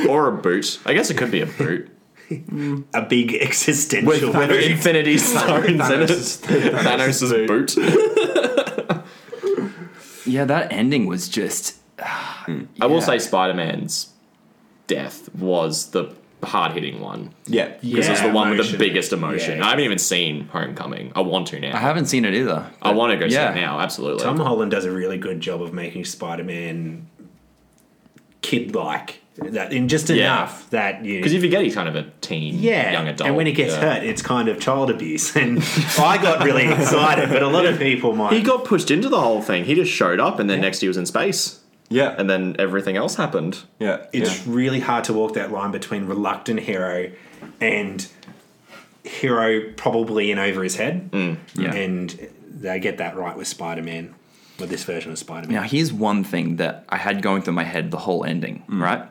or 0.09 0.29
a 0.29 0.33
boot. 0.43 0.79
I 0.85 0.93
guess 0.95 1.11
it 1.11 1.17
could 1.17 1.31
be 1.31 1.41
a 1.41 1.47
boot. 1.47 1.89
A 2.95 3.03
big 3.03 3.35
existential. 3.35 4.09
With 4.09 4.33
boot. 4.33 4.51
Infinity 4.51 5.19
Stones 5.19 5.67
in 5.69 5.81
it. 5.81 6.09
Thanos' 6.09 7.47
boot. 7.47 7.77
Yeah, 10.25 10.45
that 10.45 10.73
ending 10.73 11.07
was 11.07 11.29
just. 11.29 11.77
Ah, 11.99 12.45
hmm. 12.47 12.65
I 12.81 12.87
will 12.87 13.03
say 13.03 13.19
Spider 13.19 13.55
Man's 13.55 14.13
death 14.87 15.35
was 15.35 15.91
the 15.91 16.15
hard 16.43 16.73
hitting 16.73 17.01
one. 17.01 17.35
Yeah. 17.47 17.75
This 17.83 18.09
is 18.09 18.21
the 18.21 18.27
Yeah, 18.27 18.33
one 18.33 18.57
with 18.57 18.71
the 18.71 18.79
biggest 18.79 19.13
emotion. 19.13 19.59
Yeah. 19.59 19.67
I 19.67 19.71
haven't 19.71 19.85
even 19.85 19.99
seen 19.99 20.49
Homecoming. 20.49 21.13
I 21.15 21.21
want 21.21 21.49
to 21.49 21.61
now. 21.61 21.77
I 21.77 21.81
haven't 21.81 22.07
seen 22.07 22.25
it 22.25 22.35
either. 22.35 22.71
I 22.81 22.93
want 22.93 23.13
to 23.13 23.19
go 23.19 23.29
see 23.29 23.35
yeah. 23.35 23.53
it 23.53 23.57
now, 23.57 23.79
absolutely. 23.81 24.25
Tom 24.25 24.39
Holland 24.39 24.71
does 24.71 24.85
a 24.85 24.91
really 24.91 25.19
good 25.19 25.41
job 25.41 25.63
of 25.63 25.73
making 25.73 26.05
Spider-Man 26.05 27.09
kid-like. 28.41 29.22
That 29.37 29.73
in 29.73 29.89
just 29.89 30.11
Yeah. 30.11 30.25
enough 30.41 30.69
that 30.71 31.05
you. 31.05 31.17
Because 31.19 31.33
if 31.33 31.43
you 31.43 31.49
get 31.49 31.63
he's 31.65 31.75
kind 31.75 31.89
of 31.89 31.97
a 31.97 32.05
teen, 32.21 32.59
yeah, 32.59 32.93
young 32.93 33.09
adult. 33.09 33.27
and 33.27 33.37
when 33.37 33.47
he 33.47 33.53
gets 33.53 33.73
Yeah. 33.75 33.95
hurt, 33.95 34.03
it's 34.03 34.21
kind 34.21 34.49
of 34.49 34.61
child 34.61 34.91
abuse. 34.91 35.35
And 35.43 35.63
I 35.99 36.19
got 36.19 36.45
really 36.45 36.67
excited, 36.67 37.31
but 37.31 37.43
a 37.43 37.49
lot 37.49 37.65
of 37.65 37.79
people 37.79 38.15
might. 38.15 38.35
He 38.35 38.43
got 38.43 38.65
pushed 38.65 38.91
into 38.91 39.09
the 39.09 39.21
whole 39.21 39.41
thing. 39.41 39.65
He 39.65 39.75
just 39.75 39.91
showed 39.91 40.21
up, 40.21 40.39
and 40.39 40.51
then 40.51 40.61
next 40.61 40.81
he 40.81 40.89
was 40.89 40.99
in 40.99 41.07
space, 41.07 41.61
Yeah. 41.89 42.15
and 42.19 42.29
then 42.29 42.57
everything 42.59 42.97
else 42.97 43.15
happened. 43.15 43.61
yeah. 43.81 44.05
it's 44.13 44.47
really 44.47 44.81
hard 44.81 45.05
to 45.05 45.15
walk 45.15 45.33
that 45.35 45.51
line 45.51 45.71
between 45.71 46.05
reluctant 46.07 46.61
hero 46.61 47.11
and 47.61 48.07
hero 49.05 49.73
probably 49.77 50.31
in 50.31 50.39
over 50.39 50.63
his 50.63 50.77
head. 50.77 51.11
Mm. 51.11 51.37
Yeah. 51.55 51.73
And 51.75 52.29
they 52.49 52.79
get 52.81 52.99
that 52.99 53.17
right 53.17 53.37
with 53.37 53.49
Spider 53.49 53.83
Man, 53.83 54.15
with 54.59 54.69
this 54.71 54.85
version 54.85 55.11
of 55.11 55.19
Spider 55.19 55.49
Man. 55.49 55.57
Now, 55.57 55.63
here's 55.63 55.93
one 55.93 56.23
thing 56.23 56.57
that 56.57 56.85
I 56.89 56.99
had 56.99 57.23
going 57.23 57.43
through 57.43 57.55
my 57.55 57.65
head 57.65 57.91
the 57.91 57.97
whole 57.99 58.25
ending, 58.25 58.63
mm. 58.69 58.81
right? 58.81 59.03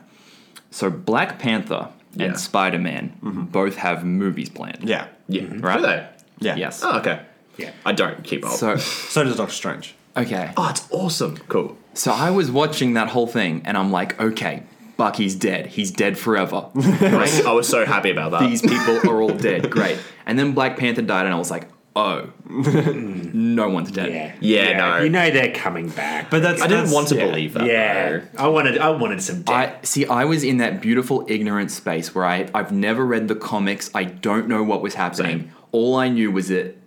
So, 0.72 0.90
Black 0.90 1.38
Panther 1.40 1.90
Yeah. 2.16 2.28
and 2.28 2.40
Spider 2.40 2.80
Man 2.80 3.18
mm-hmm. 3.24 3.44
both 3.46 3.75
have 3.75 4.04
movies 4.04 4.50
planned. 4.50 4.84
Yeah. 4.84 5.08
Yeah, 5.28 5.44
Right? 5.60 5.78
Do 5.78 5.82
they? 5.84 6.08
Yeah. 6.40 6.56
Yes. 6.56 6.82
Oh, 6.84 6.98
okay. 7.00 7.22
Yeah. 7.58 7.72
I 7.86 7.92
don't 7.92 8.24
keep 8.24 8.44
up. 8.46 8.54
So, 8.54 8.78
So 8.78 9.24
does 9.24 9.38
Doctor 9.38 9.54
Strange. 9.54 9.96
okay. 10.18 10.51
oh, 10.58 10.70
it's 10.70 10.88
awesome. 10.92 11.38
Cool. 11.48 11.78
So, 11.94 12.12
I 12.12 12.32
was 12.32 12.50
watching 12.50 12.94
that 12.94 13.10
whole 13.10 13.28
thing 13.28 13.62
and 13.66 13.78
I'm 13.78 13.92
like, 13.92 14.20
okay, 14.20 14.63
Bucky's 14.98 15.36
dead. 15.36 15.68
He's 15.68 15.92
dead 15.92 16.18
forever. 16.18 16.68
Right. 16.75 17.46
I 17.46 17.51
was 17.54 17.68
so 17.68 17.86
happy 17.86 18.12
about 18.12 18.32
that. 18.32 18.42
These 18.50 18.62
people 18.62 19.10
are 19.10 19.22
all 19.22 19.30
dead. 19.36 19.70
Great. 19.70 19.98
And 20.25 20.38
then 20.40 20.54
Black 20.54 20.78
Panther 20.78 21.01
died 21.01 21.25
and 21.25 21.34
I 21.34 21.38
was 21.38 21.51
like, 21.51 21.68
oh, 21.95 22.21
hmm. 22.48 23.55
no 23.55 23.69
one's 23.69 23.91
dead. 23.91 24.12
Yeah. 24.41 24.71
Yeah, 24.71 24.77
no. 24.77 25.03
You 25.03 25.10
know 25.10 25.29
they're 25.31 25.53
coming 25.53 25.89
back. 25.89 26.29
But 26.29 26.41
that's 26.41 26.62
I 26.62 26.67
didn't 26.67 26.86
that's- 26.86 26.93
want 26.93 27.07
to 27.10 27.15
yeah. 27.15 27.25
believe 27.25 27.53
that. 27.53 27.65
yeah. 27.65 28.10
though. 28.10 28.24
I 28.38 28.48
wanted 28.48 28.77
I 28.77 28.89
wanted 28.89 29.21
some 29.21 29.41
depth. 29.43 29.50
I 29.83 29.86
see. 29.86 30.05
I 30.05 30.25
was 30.25 30.43
in 30.43 30.57
that 30.57 30.81
beautiful 30.81 31.25
ignorant 31.27 31.71
space 31.71 32.13
where 32.15 32.25
I 32.25 32.48
I've 32.53 32.71
never 32.71 33.05
read 33.05 33.27
the 33.27 33.36
comics. 33.36 33.89
I 33.93 34.03
don't 34.05 34.48
know 34.48 34.63
what 34.63 34.81
was 34.81 34.95
happening. 34.95 35.39
Same. 35.41 35.51
All 35.71 35.95
I 35.95 36.10
knew 36.10 36.31
was 36.31 36.50
that 36.50 36.77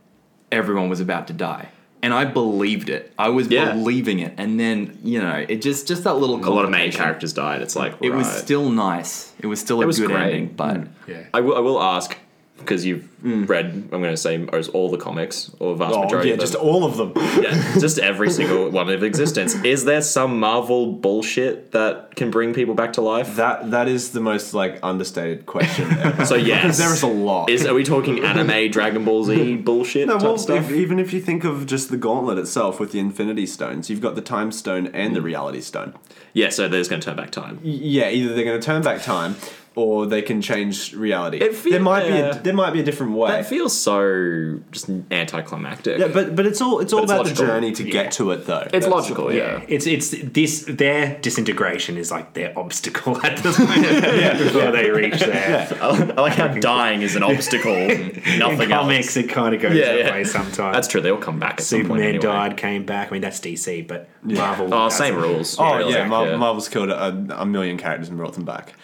everyone 0.52 0.88
was 0.88 1.00
about 1.00 1.26
to 1.28 1.32
die, 1.32 1.68
and 2.02 2.12
I 2.14 2.24
believed 2.26 2.88
it. 2.90 3.12
I 3.18 3.28
was 3.30 3.48
Yeah. 3.48 3.72
believing 3.72 4.18
it, 4.20 4.34
and 4.36 4.60
then 4.60 4.98
you 5.02 5.20
know, 5.20 5.44
it 5.48 5.62
just 5.62 5.88
just 5.88 6.04
that 6.04 6.14
little. 6.14 6.36
A 6.36 6.48
lot 6.50 6.64
of 6.64 6.70
main 6.70 6.92
characters 6.92 7.32
died. 7.32 7.62
It's 7.62 7.76
like 7.76 7.94
It 8.00 8.10
was 8.10 8.26
right. 8.26 8.36
still 8.36 8.70
nice. 8.70 9.32
It 9.40 9.46
was 9.46 9.60
still 9.60 9.82
a 9.82 9.86
was 9.86 9.98
good 9.98 10.08
great. 10.10 10.22
ending, 10.22 10.46
but 10.48 10.86
yeah. 11.06 11.24
I 11.32 11.40
will, 11.40 11.56
I 11.56 11.60
will 11.60 11.82
ask 11.82 12.16
because 12.64 12.84
you've 12.84 13.08
mm. 13.22 13.48
read, 13.48 13.66
I'm 13.66 13.88
going 14.00 14.04
to 14.04 14.16
say, 14.16 14.44
all 14.46 14.90
the 14.90 14.96
comics 14.98 15.50
or 15.60 15.76
vast 15.76 15.94
Oh, 15.94 16.02
majority 16.04 16.30
yeah, 16.30 16.34
of 16.34 16.40
them. 16.40 16.46
Yeah, 16.46 16.52
just 16.52 16.54
all 16.54 16.84
of 16.84 16.96
them. 16.96 17.12
yeah, 17.42 17.78
just 17.78 17.98
every 17.98 18.30
single 18.30 18.70
one 18.70 18.88
of 18.88 19.02
existence. 19.02 19.54
Is 19.64 19.84
there 19.84 20.02
some 20.02 20.40
Marvel 20.40 20.92
bullshit 20.92 21.72
that 21.72 22.16
can 22.16 22.30
bring 22.30 22.54
people 22.54 22.74
back 22.74 22.94
to 22.94 23.00
life? 23.00 23.36
That 23.36 23.70
that 23.70 23.88
is 23.88 24.12
the 24.12 24.20
most 24.20 24.54
like 24.54 24.78
understated 24.82 25.46
question. 25.46 25.90
ever. 25.98 26.24
So 26.34 26.36
yes, 26.36 26.62
because 26.62 26.78
there 26.78 26.92
is 26.92 27.02
a 27.02 27.06
lot. 27.06 27.50
Is 27.50 27.66
are 27.66 27.74
we 27.74 27.84
talking 27.84 28.24
anime 28.24 28.70
Dragon 28.70 29.04
Ball 29.04 29.24
Z 29.24 29.56
bullshit 29.56 30.08
no, 30.08 30.16
well, 30.16 30.38
stuff? 30.38 30.70
if, 30.70 30.72
even 30.72 30.98
if 30.98 31.12
you 31.12 31.20
think 31.20 31.44
of 31.44 31.66
just 31.66 31.90
the 31.90 31.96
gauntlet 31.96 32.38
itself 32.38 32.80
with 32.80 32.92
the 32.92 32.98
Infinity 32.98 33.46
Stones, 33.46 33.90
you've 33.90 34.00
got 34.00 34.14
the 34.14 34.22
Time 34.22 34.50
Stone 34.50 34.88
and 34.88 35.14
the 35.14 35.20
mm. 35.20 35.24
Reality 35.24 35.60
Stone. 35.60 35.94
yeah, 36.32 36.48
so 36.48 36.66
they're 36.66 36.80
just 36.80 36.90
going 36.90 37.00
to 37.00 37.04
turn 37.04 37.16
back 37.16 37.30
time. 37.30 37.60
Yeah, 37.62 38.08
either 38.08 38.34
they're 38.34 38.44
going 38.44 38.60
to 38.60 38.64
turn 38.64 38.82
back 38.82 39.02
time, 39.02 39.36
or 39.76 40.06
they 40.06 40.22
can 40.22 40.40
change 40.40 40.92
reality. 40.94 41.38
It 41.38 41.54
fe- 41.56 41.70
there 41.70 41.80
might 41.80 42.06
be 42.06 42.16
a, 42.16 42.34
there 42.42 42.54
might 42.54 42.72
be 42.72 42.80
a 42.80 42.84
different 42.84 43.12
way. 43.14 43.30
That 43.32 43.46
feels 43.46 43.76
so 43.76 44.60
just 44.70 44.88
anticlimactic. 45.10 45.98
yeah, 45.98 46.08
but 46.08 46.36
but 46.36 46.46
it's 46.46 46.60
all 46.60 46.78
it's 46.80 46.92
all 46.92 47.02
it's 47.02 47.10
about 47.10 47.24
logical. 47.24 47.44
the 47.46 47.52
journey 47.52 47.72
to 47.72 47.82
get 47.82 48.12
to 48.12 48.30
it 48.30 48.46
though. 48.46 48.58
it's 48.60 48.72
That's- 48.72 48.86
logical. 48.90 49.32
Yeah, 49.32 49.58
Yeah. 49.58 49.64
it's 49.68 49.86
it's 49.86 50.10
this 50.10 50.64
their 50.68 51.18
disintegration 51.20 51.96
is 51.96 52.10
like 52.10 52.34
their 52.34 52.56
obstacle 52.58 53.20
at 53.26 53.38
this 53.38 53.56
point 53.56 53.82
yeah. 53.82 54.38
before 54.38 54.70
they 54.70 54.90
reach 54.90 55.18
there. 55.20 55.68
I 55.80 55.88
like 56.20 56.34
how 56.34 56.48
dying 56.48 57.02
is 57.02 57.16
an 57.16 57.22
obstacle. 57.22 57.74
and 57.74 58.16
In 58.64 58.68
comics, 58.70 59.08
else. 59.08 59.16
it 59.16 59.28
kind 59.28 59.54
of 59.54 59.60
goes 59.60 59.74
Yeah, 59.76 59.86
that 59.86 59.98
yeah. 59.98 60.12
way 60.12 60.24
sometimes. 60.24 60.74
That's 60.76 60.88
true. 60.88 61.00
They 61.00 61.10
all 61.10 61.18
come 61.18 61.38
back 61.38 61.54
at 61.54 61.60
some 61.62 61.80
point. 61.80 61.86
Superman 62.00 62.08
Anyway. 62.08 62.22
died, 62.22 62.56
came 62.56 62.84
back. 62.84 63.08
I 63.08 63.12
mean, 63.12 63.22
that's 63.22 63.40
DC, 63.40 63.86
but 63.88 64.08
Marvel. 64.22 64.72
Oh, 64.72 64.88
same 64.88 65.16
rules. 65.16 65.56
Oh 65.58 65.76
really, 65.76 65.92
yeah, 65.94 66.06
Marvel's 66.06 66.68
killed 66.68 66.90
a, 66.90 67.40
a 67.40 67.44
million 67.46 67.76
characters 67.76 68.08
and 68.08 68.16
brought 68.16 68.34
them 68.34 68.44
back. 68.44 68.74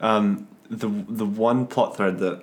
Um, 0.00 0.48
the 0.68 0.88
the 1.08 1.26
one 1.26 1.66
plot 1.66 1.96
thread 1.96 2.18
that 2.18 2.42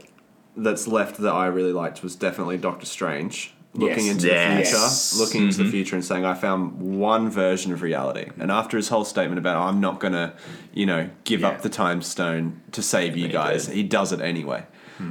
that's 0.56 0.88
left 0.88 1.18
that 1.18 1.34
I 1.34 1.48
really 1.48 1.74
liked 1.74 2.04
was 2.04 2.16
definitely 2.16 2.58
Doctor 2.58 2.86
Strange 2.86 3.54
looking 3.74 4.06
Yes. 4.08 4.16
into 4.16 4.28
Yes. 4.28 4.72
the 5.12 5.18
future, 5.18 5.24
looking 5.24 5.44
into 5.44 5.64
the 5.64 5.70
future 5.70 5.96
and 5.96 6.04
saying, 6.04 6.26
"I 6.26 6.34
found 6.34 6.80
one 7.00 7.30
version 7.30 7.72
of 7.72 7.82
reality." 7.84 8.26
And 8.40 8.52
after 8.52 8.76
his 8.76 8.90
whole 8.90 9.06
statement 9.06 9.38
about, 9.40 9.58
"I'm 9.68 9.80
not 9.80 10.00
gonna, 10.00 10.34
you 10.74 10.86
know, 10.88 11.10
give 11.26 11.42
Yeah. 11.42 11.50
up 11.50 11.62
the 11.62 11.70
time 11.70 12.02
stone 12.02 12.60
to 12.72 12.82
save 12.82 13.16
you 13.16 13.28
guys," 13.28 13.68
did. 13.68 13.76
he 13.76 13.84
does 13.84 14.12
it 14.12 14.20
anyway. 14.22 14.64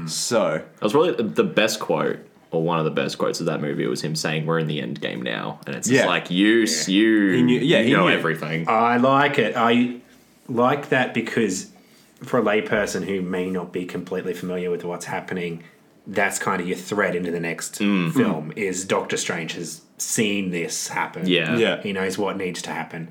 So 0.07 0.63
That 0.81 0.83
was 0.83 0.93
probably 0.93 1.13
the 1.25 1.45
best 1.45 1.79
quote, 1.79 2.19
or 2.51 2.61
one 2.65 2.81
of 2.81 2.85
the 2.85 2.91
best 2.91 3.19
quotes 3.19 3.39
of 3.39 3.47
that 3.47 3.61
movie, 3.61 3.87
was 3.87 4.03
him 4.03 4.17
saying, 4.17 4.45
"We're 4.47 4.59
in 4.59 4.67
the 4.67 4.81
end 4.81 5.01
game 5.01 5.23
now," 5.23 5.61
and 5.65 5.77
it's 5.77 5.87
just 5.89 6.03
Yeah. 6.03 6.07
like 6.09 6.29
you, 6.29 6.65
s 6.65 6.89
you, 6.89 7.31
He 7.35 7.43
knew- 7.43 7.61
yeah, 7.61 7.79
you 7.79 7.85
he 7.87 7.93
know 7.93 8.09
knew. 8.09 8.15
everything. 8.15 8.69
I 8.69 8.97
like 8.97 9.39
it. 9.39 9.55
I 9.57 9.97
like 10.49 10.89
that 10.89 11.15
because 11.15 11.69
for 12.27 12.39
a 12.39 12.43
layperson 12.43 13.05
who 13.05 13.23
may 13.23 13.49
not 13.51 13.73
be 13.73 13.85
completely 13.87 14.35
familiar 14.35 14.71
with 14.71 14.85
what's 14.85 15.07
happening, 15.07 15.63
that's 16.07 16.39
kind 16.39 16.61
of 16.61 16.69
your 16.69 16.77
thread 16.77 17.15
into 17.17 17.31
the 17.31 17.41
next 17.41 17.81
Mm. 17.81 18.13
film. 18.13 18.53
Is 18.57 18.85
Doctor 18.85 19.17
Strange 19.17 19.53
has 19.55 19.83
seen 19.99 20.51
this 20.51 20.89
happen? 20.89 21.27
Yeah. 21.27 21.57
Yeah. 21.57 21.83
he 21.83 21.93
knows 21.93 22.17
what 22.19 22.37
needs 22.37 22.63
to 22.63 22.71
happen. 22.71 23.09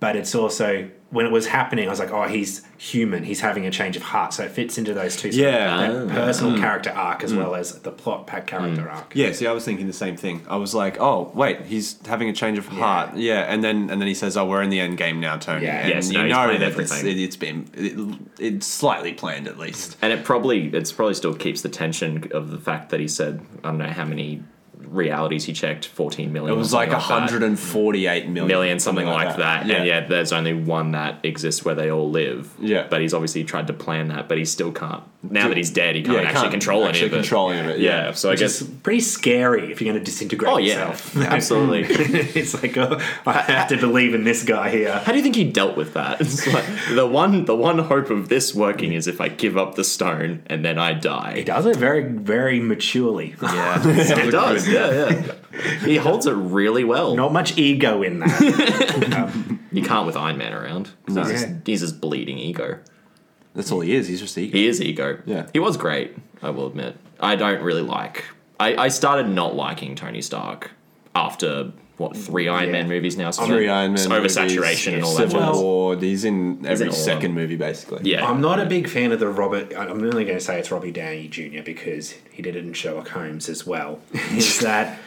But 0.00 0.16
it's 0.16 0.34
also 0.34 0.90
when 1.10 1.26
it 1.26 1.32
was 1.32 1.46
happening, 1.48 1.88
I 1.88 1.90
was 1.90 1.98
like, 1.98 2.12
oh, 2.12 2.28
he's 2.28 2.62
human. 2.78 3.24
He's 3.24 3.40
having 3.40 3.66
a 3.66 3.70
change 3.70 3.96
of 3.96 4.02
heart, 4.02 4.32
so 4.32 4.44
it 4.44 4.52
fits 4.52 4.78
into 4.78 4.94
those 4.94 5.16
two. 5.16 5.32
sort 5.32 5.44
of- 5.44 5.52
Yeah. 5.52 5.76
that 5.76 6.10
Ah. 6.10 6.14
personal 6.14 6.54
hmm. 6.54 6.60
character 6.60 6.90
arc 6.90 7.24
as 7.24 7.32
hmm. 7.32 7.38
well 7.38 7.54
as 7.56 7.72
the 7.80 7.90
plot 7.90 8.28
pack 8.28 8.46
character 8.46 8.82
hmm. 8.82 8.96
arc. 8.96 9.12
Yeah, 9.14 9.32
see, 9.32 9.46
I 9.46 9.52
was 9.52 9.64
thinking 9.64 9.88
the 9.88 9.92
same 9.92 10.16
thing. 10.16 10.42
I 10.48 10.56
was 10.56 10.72
like, 10.72 11.00
"Oh, 11.00 11.32
wait, 11.34 11.62
he's 11.66 11.98
having 12.06 12.28
a 12.28 12.32
change 12.32 12.58
of 12.58 12.68
heart." 12.68 13.16
Yeah, 13.16 13.40
and 13.40 13.62
then 13.62 13.90
and 13.90 14.00
then 14.00 14.06
he 14.06 14.14
says, 14.14 14.36
"Oh, 14.36 14.46
we're 14.46 14.62
in 14.62 14.70
the 14.70 14.80
end 14.80 14.98
game 14.98 15.18
now, 15.18 15.36
Tony." 15.36 15.64
Yeah. 15.64 15.80
and 15.80 15.88
Yes, 15.88 16.10
you 16.10 16.18
no, 16.18 16.24
he's 16.24 16.32
know 16.32 16.44
planned 16.44 16.62
that 16.62 16.80
it's, 16.80 16.92
everything. 16.92 17.18
it, 17.18 17.22
it's 17.22 17.36
been 17.36 17.70
it, 17.74 18.18
it's 18.38 18.66
slightly 18.66 19.12
planned 19.12 19.48
at 19.48 19.58
least. 19.58 19.96
And 20.00 20.12
it 20.12 20.24
probably 20.24 20.68
it's 20.68 20.92
probably 20.92 21.14
still 21.14 21.34
keeps 21.34 21.62
the 21.62 21.68
tension 21.68 22.30
of 22.32 22.50
the 22.50 22.58
fact 22.58 22.90
that 22.90 23.00
he 23.00 23.08
said 23.08 23.40
I 23.64 23.68
don't 23.68 23.78
know 23.78 23.86
how 23.86 24.04
many 24.04 24.42
realities 24.86 25.44
he 25.44 25.52
checked, 25.52 25.86
fourteen 25.86 26.32
million. 26.32 26.54
It 26.54 26.58
was 26.58 26.72
like 26.72 26.90
something 26.90 27.08
that. 27.08 27.20
148 27.20 28.28
million, 28.28 28.46
million, 28.48 28.78
something 28.80 29.06
like 29.06 29.36
that. 29.36 29.66
Yeah. 29.66 29.76
And 29.76 29.86
yet 29.86 30.08
there's 30.08 30.32
only 30.32 30.54
one 30.54 30.92
that 30.92 31.24
exists 31.24 31.64
where 31.64 31.74
they 31.74 31.90
all 31.90 32.10
live. 32.10 32.52
Yeah. 32.60 32.86
But 32.88 33.00
he's 33.00 33.14
obviously 33.14 33.44
tried 33.44 33.66
to 33.68 33.72
plan 33.72 34.08
that, 34.08 34.28
but 34.28 34.38
he 34.38 34.44
still 34.44 34.72
can't. 34.72 35.02
Now 35.22 35.48
that 35.48 35.56
he's 35.58 35.68
dead, 35.70 35.96
he 35.96 36.02
can't 36.02 36.16
Yeah, 36.16 36.22
actually 36.22 36.40
can't 36.44 36.50
control 36.52 36.86
actually 36.86 37.08
it. 37.08 37.12
control 37.12 37.50
any 37.50 37.60
of 37.60 37.66
it, 37.76 37.80
Yeah. 37.80 38.06
yeah. 38.06 38.12
So 38.12 38.30
I 38.30 38.36
guess. 38.36 38.62
pretty 38.62 39.00
scary 39.00 39.70
if 39.70 39.80
you're 39.82 39.92
going 39.92 40.02
to 40.02 40.10
disintegrate 40.10 40.50
Oh 40.50 40.56
yeah, 40.56 40.88
yourself. 40.88 41.14
absolutely. 41.18 41.80
it's 42.40 42.54
like, 42.54 42.74
oh, 42.78 42.98
I 43.26 43.32
have 43.32 43.68
to 43.68 43.76
believe 43.76 44.14
in 44.14 44.24
this 44.24 44.42
guy 44.44 44.70
here. 44.70 44.92
How 44.98 45.12
do 45.12 45.18
you 45.18 45.22
think 45.22 45.36
he 45.36 45.44
dealt 45.44 45.76
with 45.76 45.92
that? 45.94 46.20
It's 46.30 46.46
like 46.46 46.64
the 46.94 47.06
one 47.06 47.44
the 47.44 47.54
one 47.56 47.78
hope 47.80 48.08
of 48.08 48.28
this 48.30 48.54
working 48.54 48.92
is 48.94 49.06
if 49.06 49.20
I 49.20 49.28
give 49.28 49.58
up 49.58 49.74
the 49.74 49.84
stone 49.84 50.42
and 50.46 50.64
then 50.64 50.78
I 50.78 50.94
die. 50.94 51.34
He 51.36 51.44
does 51.44 51.66
it 51.66 51.76
very, 51.76 52.02
very 52.04 52.60
maturely. 52.60 53.34
Yeah, 53.42 53.82
it 53.84 54.30
does. 54.30 54.66
Yeah, 54.70 55.10
yeah. 55.10 55.84
He 55.84 55.96
holds 55.96 56.26
it 56.26 56.32
really 56.32 56.84
well. 56.84 57.14
Not 57.16 57.32
much 57.32 57.58
ego 57.58 58.02
in 58.02 58.20
that. 58.20 59.00
Um, 59.20 59.60
you 59.72 59.82
can't 59.82 60.06
with 60.06 60.16
Iron 60.16 60.38
Man 60.38 60.52
around. 60.52 60.90
He's, 61.06 61.16
just, 61.16 61.48
he's 61.66 61.80
just 61.80 62.00
bleeding 62.00 62.38
ego. 62.38 62.78
That's 63.54 63.70
all 63.72 63.80
he 63.80 63.94
is. 63.94 64.08
He's 64.08 64.20
just 64.20 64.36
ego. 64.38 64.56
He 64.56 64.66
is 64.66 64.80
ego. 64.80 65.20
Yeah. 65.26 65.46
He 65.52 65.58
was 65.58 65.76
great, 65.76 66.16
I 66.42 66.50
will 66.50 66.66
admit. 66.66 66.96
I 67.18 67.36
don't 67.36 67.62
really 67.62 67.82
like. 67.82 68.24
I, 68.58 68.76
I 68.76 68.88
started 68.88 69.28
not 69.28 69.54
liking 69.54 69.94
Tony 69.94 70.22
Stark 70.22 70.70
after, 71.14 71.72
what, 72.00 72.16
three 72.16 72.48
Iron 72.48 72.66
Yeah. 72.66 72.72
Man 72.72 72.88
movies 72.88 73.18
now? 73.18 73.30
So 73.30 73.44
Three 73.44 73.68
Iron 73.68 73.92
Man, 73.92 74.08
Oversaturation 74.08 74.56
movies, 74.56 74.86
and 74.86 75.04
all 75.04 75.14
that 75.16 75.30
Civil 75.30 75.40
jazz. 75.40 75.56
War. 75.58 75.96
He's 75.96 76.24
in 76.24 76.64
every 76.64 76.86
in 76.86 76.92
all 76.92 76.96
of 76.96 77.00
second 77.00 77.34
movie, 77.34 77.56
basically. 77.56 78.10
Yeah. 78.10 78.26
I'm 78.26 78.40
not 78.40 78.58
a 78.58 78.64
big 78.64 78.88
fan 78.88 79.12
of 79.12 79.20
the 79.20 79.28
Robert. 79.28 79.74
I'm 79.76 80.02
only 80.02 80.24
going 80.24 80.38
to 80.38 80.40
say 80.40 80.58
it's 80.58 80.70
Robbie 80.70 80.92
Downey 80.92 81.28
Jr. 81.28 81.62
because 81.62 82.14
he 82.32 82.40
did 82.40 82.56
it 82.56 82.64
in 82.64 82.72
Sherlock 82.72 83.08
Holmes 83.08 83.50
as 83.50 83.66
well. 83.66 84.00
is 84.32 84.60
that 84.60 84.98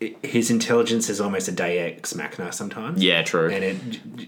i- 0.00 0.14
his 0.22 0.48
intelligence 0.48 1.10
is 1.10 1.20
almost 1.20 1.48
a 1.48 1.52
Deus 1.52 2.14
Machina 2.14 2.52
sometimes. 2.52 3.02
Yeah, 3.02 3.22
true. 3.22 3.50
and 3.50 3.64
it, 3.64 3.76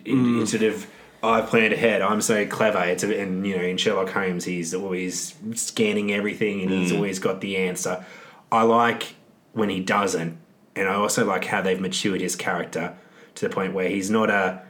it, 0.04 0.12
it 0.12 0.46
sort 0.48 0.64
of 0.64 0.84
I've 1.22 1.46
planned 1.46 1.72
ahead. 1.72 2.02
I'm 2.02 2.20
so 2.20 2.44
clever. 2.44 2.82
It's 2.84 3.04
a, 3.04 3.20
and 3.20 3.46
you 3.46 3.56
know 3.56 3.62
in 3.62 3.76
Sherlock 3.76 4.10
Holmes 4.10 4.44
he's 4.44 4.74
always 4.74 5.36
scanning 5.54 6.12
everything 6.12 6.60
and 6.60 6.70
he's 6.70 6.90
mm. 6.90 6.96
always 6.96 7.20
got 7.20 7.40
the 7.40 7.56
answer. 7.56 8.04
I 8.50 8.62
like 8.62 9.14
when 9.52 9.68
he 9.68 9.78
doesn't, 9.78 10.38
and 10.78 10.88
I 10.88 10.94
also 10.94 11.24
like 11.24 11.44
how 11.44 11.60
they've 11.62 11.80
matured 11.80 12.20
his 12.20 12.36
character 12.36 12.96
to 13.36 13.48
the 13.48 13.54
point 13.54 13.74
where 13.74 13.88
he's 13.88 14.10
not 14.10 14.30
a. 14.30 14.62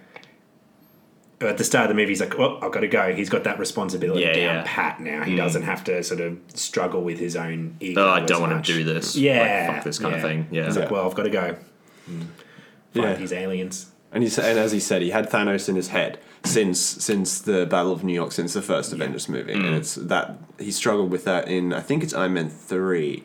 At 1.40 1.56
the 1.56 1.62
start 1.62 1.84
of 1.84 1.88
the 1.90 1.94
movie, 1.94 2.08
he's 2.10 2.20
like, 2.20 2.36
"Oh, 2.36 2.58
I've 2.60 2.72
got 2.72 2.80
to 2.80 2.88
go." 2.88 3.14
He's 3.14 3.28
got 3.28 3.44
that 3.44 3.60
responsibility 3.60 4.22
Yeah, 4.22 4.32
down 4.32 4.54
yeah. 4.56 4.62
pat 4.66 5.00
now. 5.00 5.22
He 5.22 5.36
doesn't 5.36 5.62
have 5.62 5.84
to 5.84 6.02
sort 6.02 6.20
of 6.20 6.36
struggle 6.54 7.02
with 7.02 7.20
his 7.20 7.36
own 7.36 7.76
ego. 7.78 8.04
oh, 8.04 8.08
I 8.10 8.20
don't 8.24 8.40
want 8.40 8.52
much. 8.56 8.66
to 8.66 8.72
do 8.74 8.82
this. 8.82 9.14
Yeah, 9.14 9.66
Like, 9.68 9.76
fuck 9.76 9.84
this 9.84 10.00
kind 10.00 10.16
of 10.16 10.20
thing. 10.20 10.48
Yeah. 10.50 10.64
He's 10.64 10.76
like, 10.76 10.90
"Well, 10.90 11.06
I've 11.08 11.14
got 11.14 11.22
to 11.24 11.30
go." 11.30 11.54
Fight 11.54 12.16
Yeah. 12.94 13.14
these 13.14 13.32
aliens. 13.32 13.86
And 14.10 14.24
he 14.24 14.30
and 14.40 14.58
as 14.58 14.72
he 14.72 14.80
said, 14.80 15.02
he 15.02 15.10
had 15.10 15.30
Thanos 15.30 15.68
in 15.68 15.76
his 15.76 15.88
head 15.88 16.18
since 16.44 16.80
since 16.80 17.38
the 17.40 17.66
Battle 17.66 17.92
of 17.92 18.02
New 18.02 18.14
York, 18.14 18.32
since 18.32 18.54
the 18.54 18.62
first 18.62 18.92
Avengers 18.92 19.28
movie, 19.28 19.54
Mm. 19.54 19.66
and 19.66 19.74
it's 19.76 19.94
that 19.94 20.38
he 20.58 20.72
struggled 20.72 21.10
with 21.12 21.24
that 21.24 21.46
in 21.46 21.72
I 21.72 21.80
think 21.82 22.02
it's 22.02 22.14
Iron 22.14 22.34
Man 22.34 22.48
three, 22.48 23.22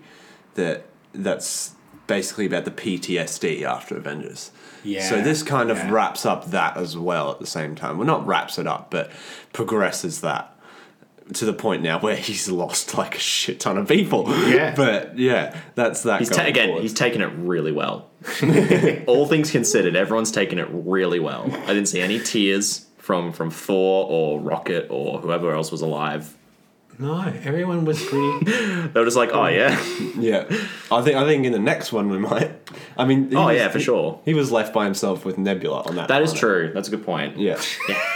that 0.55 0.85
that's 1.15 1.71
basically 2.07 2.45
about 2.45 2.65
the 2.65 2.71
PTSD 2.71 3.63
after 3.63 3.97
Avengers. 3.97 4.51
Yeah, 4.83 5.07
So 5.07 5.21
this 5.21 5.43
kind 5.43 5.71
of 5.71 5.77
yeah. 5.77 5.91
wraps 5.91 6.25
up 6.25 6.51
that 6.51 6.75
as 6.75 6.97
well 6.97 7.31
at 7.31 7.39
the 7.39 7.45
same 7.47 7.75
time. 7.75 7.97
Well, 7.97 8.07
not 8.07 8.25
wraps 8.27 8.57
it 8.59 8.67
up, 8.67 8.91
but 8.91 9.11
progresses 9.53 10.21
that 10.21 10.49
to 11.33 11.45
the 11.45 11.53
point 11.53 11.81
now 11.81 11.99
where 11.99 12.15
he's 12.17 12.49
lost 12.49 12.97
like 12.97 13.15
a 13.15 13.19
shit 13.19 13.59
ton 13.59 13.77
of 13.77 13.87
people. 13.87 14.25
Yeah. 14.47 14.73
but 14.75 15.17
yeah, 15.17 15.57
that's 15.75 16.03
that. 16.03 16.19
He's 16.19 16.29
ta- 16.29 16.45
again. 16.45 16.67
forward. 16.69 16.81
He's 16.81 16.93
taken 16.93 17.21
it 17.21 17.31
really 17.37 17.71
well. 17.71 18.09
All 19.07 19.25
things 19.27 19.51
considered, 19.51 19.95
everyone's 19.95 20.31
taken 20.31 20.59
it 20.59 20.67
really 20.71 21.19
well. 21.19 21.45
I 21.45 21.67
didn't 21.67 21.87
see 21.87 22.01
any 22.01 22.19
tears 22.19 22.87
from 22.97 23.31
from 23.31 23.51
Thor 23.51 24.05
or 24.09 24.39
Rocket 24.39 24.87
or 24.89 25.19
whoever 25.19 25.53
else 25.53 25.71
was 25.71 25.81
alive. 25.81 26.35
No, 26.99 27.21
everyone 27.43 27.85
was 27.85 28.03
pretty. 28.03 28.45
They 28.93 28.99
were 28.99 29.05
just 29.05 29.17
like, 29.17 29.31
oh 29.33 29.47
yeah, 29.47 29.71
Yeah, 30.17 30.45
I 30.91 31.01
think 31.01 31.15
I 31.17 31.25
think 31.25 31.45
in 31.45 31.51
the 31.51 31.59
next 31.59 31.91
one 31.91 32.09
we 32.09 32.19
might. 32.19 32.51
I 32.97 33.05
mean, 33.05 33.35
oh 33.35 33.47
was- 33.47 33.57
yeah, 33.57 33.69
for 33.69 33.79
he- 33.79 33.83
sure. 33.83 34.21
He 34.25 34.33
was 34.33 34.51
left 34.51 34.73
by 34.73 34.85
himself 34.85 35.25
with 35.25 35.37
Nebula 35.37 35.81
on 35.83 35.95
that. 35.95 36.07
That 36.09 36.21
is 36.21 36.29
planet. 36.33 36.39
true. 36.39 36.71
That's 36.73 36.87
a 36.87 36.91
good 36.91 37.05
point. 37.05 37.37
Yeah. 37.37 37.59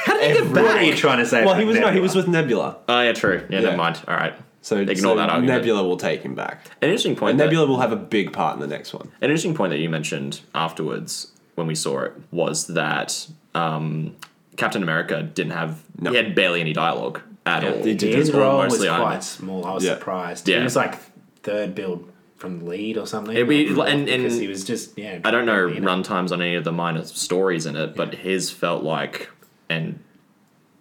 How 0.06 0.18
did 0.20 0.38
he 0.38 0.44
get 0.44 0.52
what 0.52 0.66
are 0.78 0.84
you 0.84 0.96
trying 0.96 1.18
to 1.20 1.26
say? 1.26 1.42
well, 1.42 1.52
about 1.52 1.60
he 1.62 1.66
was 1.66 1.80
no, 1.80 1.92
he 1.92 2.00
was 2.00 2.16
with 2.16 2.28
Nebula. 2.28 2.78
Oh 2.88 3.02
yeah, 3.02 3.14
true. 3.14 3.46
Yeah, 3.50 3.60
Yeah. 3.60 3.66
never 3.66 3.78
mind. 3.78 4.00
All 4.08 4.16
right. 4.16 4.34
So 4.62 4.78
Ignore 4.78 4.96
so 4.96 5.16
that 5.16 5.30
argument. 5.30 5.60
Nebula 5.60 5.84
will 5.84 5.98
take 5.98 6.22
him 6.24 6.36
back. 6.36 6.66
An 6.82 6.90
interesting 6.90 7.16
point. 7.16 7.32
And 7.32 7.40
that- 7.40 7.46
Nebula 7.46 7.68
will 7.68 7.80
have 7.80 7.92
a 7.94 7.96
big 7.98 8.34
part 8.34 8.56
in 8.56 8.60
the 8.60 8.68
next 8.68 8.94
one. 8.94 9.08
An 9.22 9.30
interesting 9.30 9.54
point 9.56 9.72
that 9.72 9.80
you 9.80 9.90
mentioned 9.90 10.42
afterwards 10.54 11.32
when 11.56 11.68
we 11.68 11.76
saw 11.76 12.02
it 12.02 12.14
was 12.32 12.68
that 12.68 13.28
um, 13.56 14.16
Captain 14.58 14.84
America 14.84 15.24
didn't 15.24 15.54
have 15.54 15.82
No. 16.00 16.12
he 16.12 16.18
had 16.18 16.36
barely 16.36 16.60
any 16.62 16.74
dialogue 16.74 17.22
at 17.48 17.64
all. 17.64 17.84
he 17.84 17.94
did. 17.96 18.16
His 18.16 18.30
It 18.30 18.36
was 18.36 18.44
all 18.44 18.50
role 18.52 18.58
was 18.64 18.74
mostly 18.74 18.90
Iron 18.90 19.02
quite 19.02 19.24
small. 19.24 19.66
I 19.66 19.74
was 19.74 19.84
Yeah. 19.84 19.94
surprised. 19.96 20.48
Yeah. 20.48 20.58
He 20.58 20.64
was 20.64 20.76
like 20.76 20.96
third 21.44 21.76
build 21.76 22.12
from 22.38 22.60
the 22.60 22.66
lead 22.66 22.98
or 22.98 23.08
something. 23.08 23.36
It'd 23.36 23.48
be- 23.50 23.74
Or- 23.74 23.88
and- 23.88 24.08
and- 24.08 24.24
because 24.24 24.40
he 24.40 24.48
was 24.48 24.64
just 24.64 24.98
yeah. 24.98 25.20
I 25.24 25.32
don't 25.32 25.46
know 25.46 25.54
barely 25.54 25.78
in 25.78 25.84
it. 25.84 25.88
run 25.88 26.04
times 26.04 26.32
on 26.32 26.42
any 26.42 26.56
of 26.56 26.64
the 26.64 26.72
minor 26.72 27.04
stories 27.04 27.66
in 27.66 27.76
it, 27.76 27.96
but 27.96 28.14
his 28.16 28.52
felt 28.52 28.84
like 28.84 29.30
and 29.70 30.00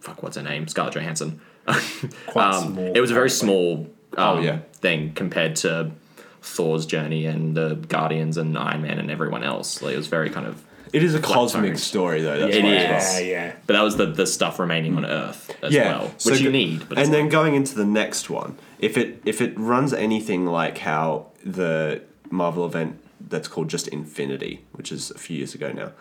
fuck, 0.01 0.23
what's 0.23 0.37
her 0.37 0.43
name? 0.43 0.69
Scarlett 0.69 0.95
Johansson. 0.95 1.41
Quite 2.27 2.55
Um, 2.55 2.75
small 2.75 2.93
It 2.95 3.01
was 3.01 3.11
a 3.11 3.15
very 3.15 3.31
small 3.31 3.89
um, 4.17 4.39
Oh, 4.39 4.41
yeah. 4.41 4.59
thing 4.75 5.13
compared 5.15 5.57
to 5.57 5.91
Thor's 6.43 6.87
journey 6.87 7.27
and 7.27 7.57
the 7.57 7.75
Guardians 7.89 8.37
and 8.37 8.57
Iron 8.57 8.83
Man 8.83 8.99
and 9.01 9.11
everyone 9.11 9.43
else. 9.43 9.83
Like, 9.83 9.95
it 9.95 9.97
was 9.97 10.07
very 10.07 10.31
kind 10.31 10.47
of. 10.47 10.63
It 10.93 11.03
is 11.03 11.15
a 11.15 11.21
cosmic 11.21 11.73
tones. 11.73 11.83
story, 11.83 12.23
though. 12.23 12.39
That's 12.39 12.57
It 12.57 12.63
why 12.65 12.71
is. 12.71 12.83
it's- 12.85 13.21
Yeah, 13.23 13.27
yeah. 13.27 13.53
But 13.67 13.75
that 13.75 13.83
was 13.83 13.97
the, 13.97 14.07
the 14.07 14.27
stuff 14.27 14.59
remaining 14.59 14.97
on 14.97 15.05
Earth 15.05 15.55
as 15.63 15.73
yeah, 15.75 15.99
well, 15.99 16.15
so 16.19 16.31
which 16.31 16.41
you 16.41 16.47
go- 16.49 16.53
need. 16.53 16.81
But 16.89 16.99
and 16.99 17.07
it's 17.07 17.11
then 17.11 17.23
like- 17.25 17.33
going 17.33 17.55
into 17.55 17.75
the 17.75 17.85
next 17.85 18.31
one, 18.31 18.57
if 18.79 18.97
it 18.97 19.21
if 19.25 19.41
it 19.41 19.59
runs 19.59 19.93
anything 19.93 20.47
like 20.47 20.79
how 20.79 21.27
the 21.45 22.03
Marvel 22.31 22.65
event 22.67 22.99
that's 23.29 23.49
called 23.49 23.69
just 23.69 23.89
Infinity, 23.89 24.65
which 24.73 24.93
is 24.93 25.11
a 25.11 25.19
few 25.19 25.37
years 25.39 25.55
ago 25.55 25.73
now, 25.73 25.93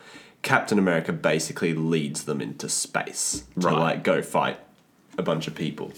Captain 0.44 0.78
America 0.78 1.12
basically 1.12 1.74
leads 1.74 2.24
them 2.26 2.40
into 2.42 2.70
space 2.70 3.44
to 3.60 3.68
Right. 3.68 3.78
like 3.78 4.04
go 4.04 4.22
fight 4.22 4.60
a 5.18 5.24
bunch 5.24 5.48
of 5.48 5.56
people. 5.56 5.92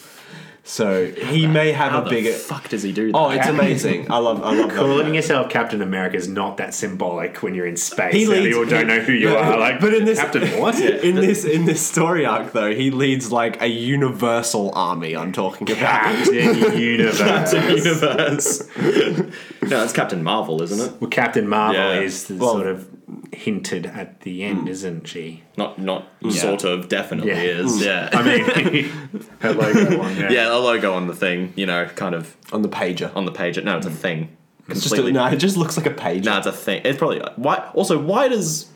So 0.69 1.09
he 1.09 1.47
may 1.47 1.71
have 1.71 1.93
how 1.93 2.01
a 2.01 2.03
the 2.03 2.09
bigger. 2.09 2.33
fuck 2.33 2.67
does 2.67 2.83
he 2.83 2.91
do 2.91 3.11
oh, 3.13 3.29
that? 3.29 3.37
Oh, 3.37 3.39
it's 3.39 3.47
amazing! 3.47 4.11
I 4.11 4.17
love, 4.17 4.43
I 4.43 4.53
love 4.53 4.69
Calling 4.75 5.07
that. 5.07 5.15
yourself 5.15 5.49
Captain 5.49 5.81
America 5.81 6.17
is 6.17 6.27
not 6.27 6.57
that 6.57 6.73
symbolic 6.73 7.41
when 7.41 7.55
you're 7.55 7.65
in 7.65 7.77
space. 7.77 8.13
He 8.13 8.25
leads- 8.25 8.47
people 8.47 8.65
don't 8.65 8.85
know 8.85 8.99
who 8.99 9.13
you 9.13 9.29
but- 9.29 9.37
are. 9.37 9.57
Like, 9.57 9.79
but 9.79 9.93
in 9.93 10.03
this- 10.03 10.19
Captain 10.19 10.59
what? 10.59 10.77
In 11.07 11.15
this 11.15 11.45
in 11.45 11.63
this 11.63 11.81
story 11.87 12.25
arc, 12.25 12.51
though, 12.51 12.75
he 12.75 12.91
leads 12.91 13.31
like 13.31 13.61
a 13.61 13.67
universal 13.67 14.73
army. 14.75 15.15
I'm 15.15 15.31
talking 15.31 15.71
about. 15.71 15.79
Captain 15.79 16.33
Universe. 16.77 17.53
universe. 17.53 18.67
no, 19.61 19.83
it's 19.83 19.93
Captain 19.93 20.21
Marvel, 20.21 20.61
isn't 20.63 20.79
it? 20.95 20.99
Well, 21.01 21.09
Captain 21.09 21.47
Marvel 21.47 21.81
Yeah. 21.81 22.01
is 22.01 22.25
the 22.27 22.35
Well- 22.35 22.53
sort 22.55 22.67
of 22.67 22.89
hinted 23.37 23.85
at 23.85 24.21
the 24.21 24.43
end, 24.43 24.61
Hmm. 24.61 24.67
isn't 24.67 25.07
she? 25.07 25.43
Not, 25.57 25.79
not 25.79 26.07
sort 26.31 26.63
of, 26.63 26.89
definitely 26.89 27.31
Yeah. 27.31 27.41
is. 27.41 27.85
Yeah. 27.85 28.09
I 28.11 28.21
mean, 28.23 28.85
her 29.39 29.53
logo 29.53 29.97
one. 29.99 30.15
Yeah. 30.17 30.29
yeah, 30.31 30.53
a 30.55 30.57
logo 30.57 30.93
on 30.93 31.07
the 31.07 31.13
thing, 31.15 31.53
you 31.55 31.65
know, 31.65 31.85
kind 31.95 32.15
of 32.15 32.35
on 32.51 32.61
the 32.63 32.69
pager. 32.69 33.15
on 33.15 33.25
the 33.25 33.31
pager. 33.31 33.63
No, 33.63 33.77
it's 33.77 33.85
a 33.85 33.91
thing. 33.91 34.29
It's 34.69 34.81
just 34.81 34.87
a, 34.93 34.97
Completely. 34.97 35.13
no, 35.13 35.25
it 35.27 35.37
just 35.37 35.55
looks 35.55 35.77
like 35.77 35.85
a 35.85 35.91
page. 35.91 36.25
No, 36.25 36.37
it's 36.37 36.47
a 36.47 36.51
thing. 36.51 36.81
It's 36.83 36.97
probably 36.97 37.21
why. 37.37 37.69
Also, 37.73 37.97
why 37.97 38.27
does 38.27 38.67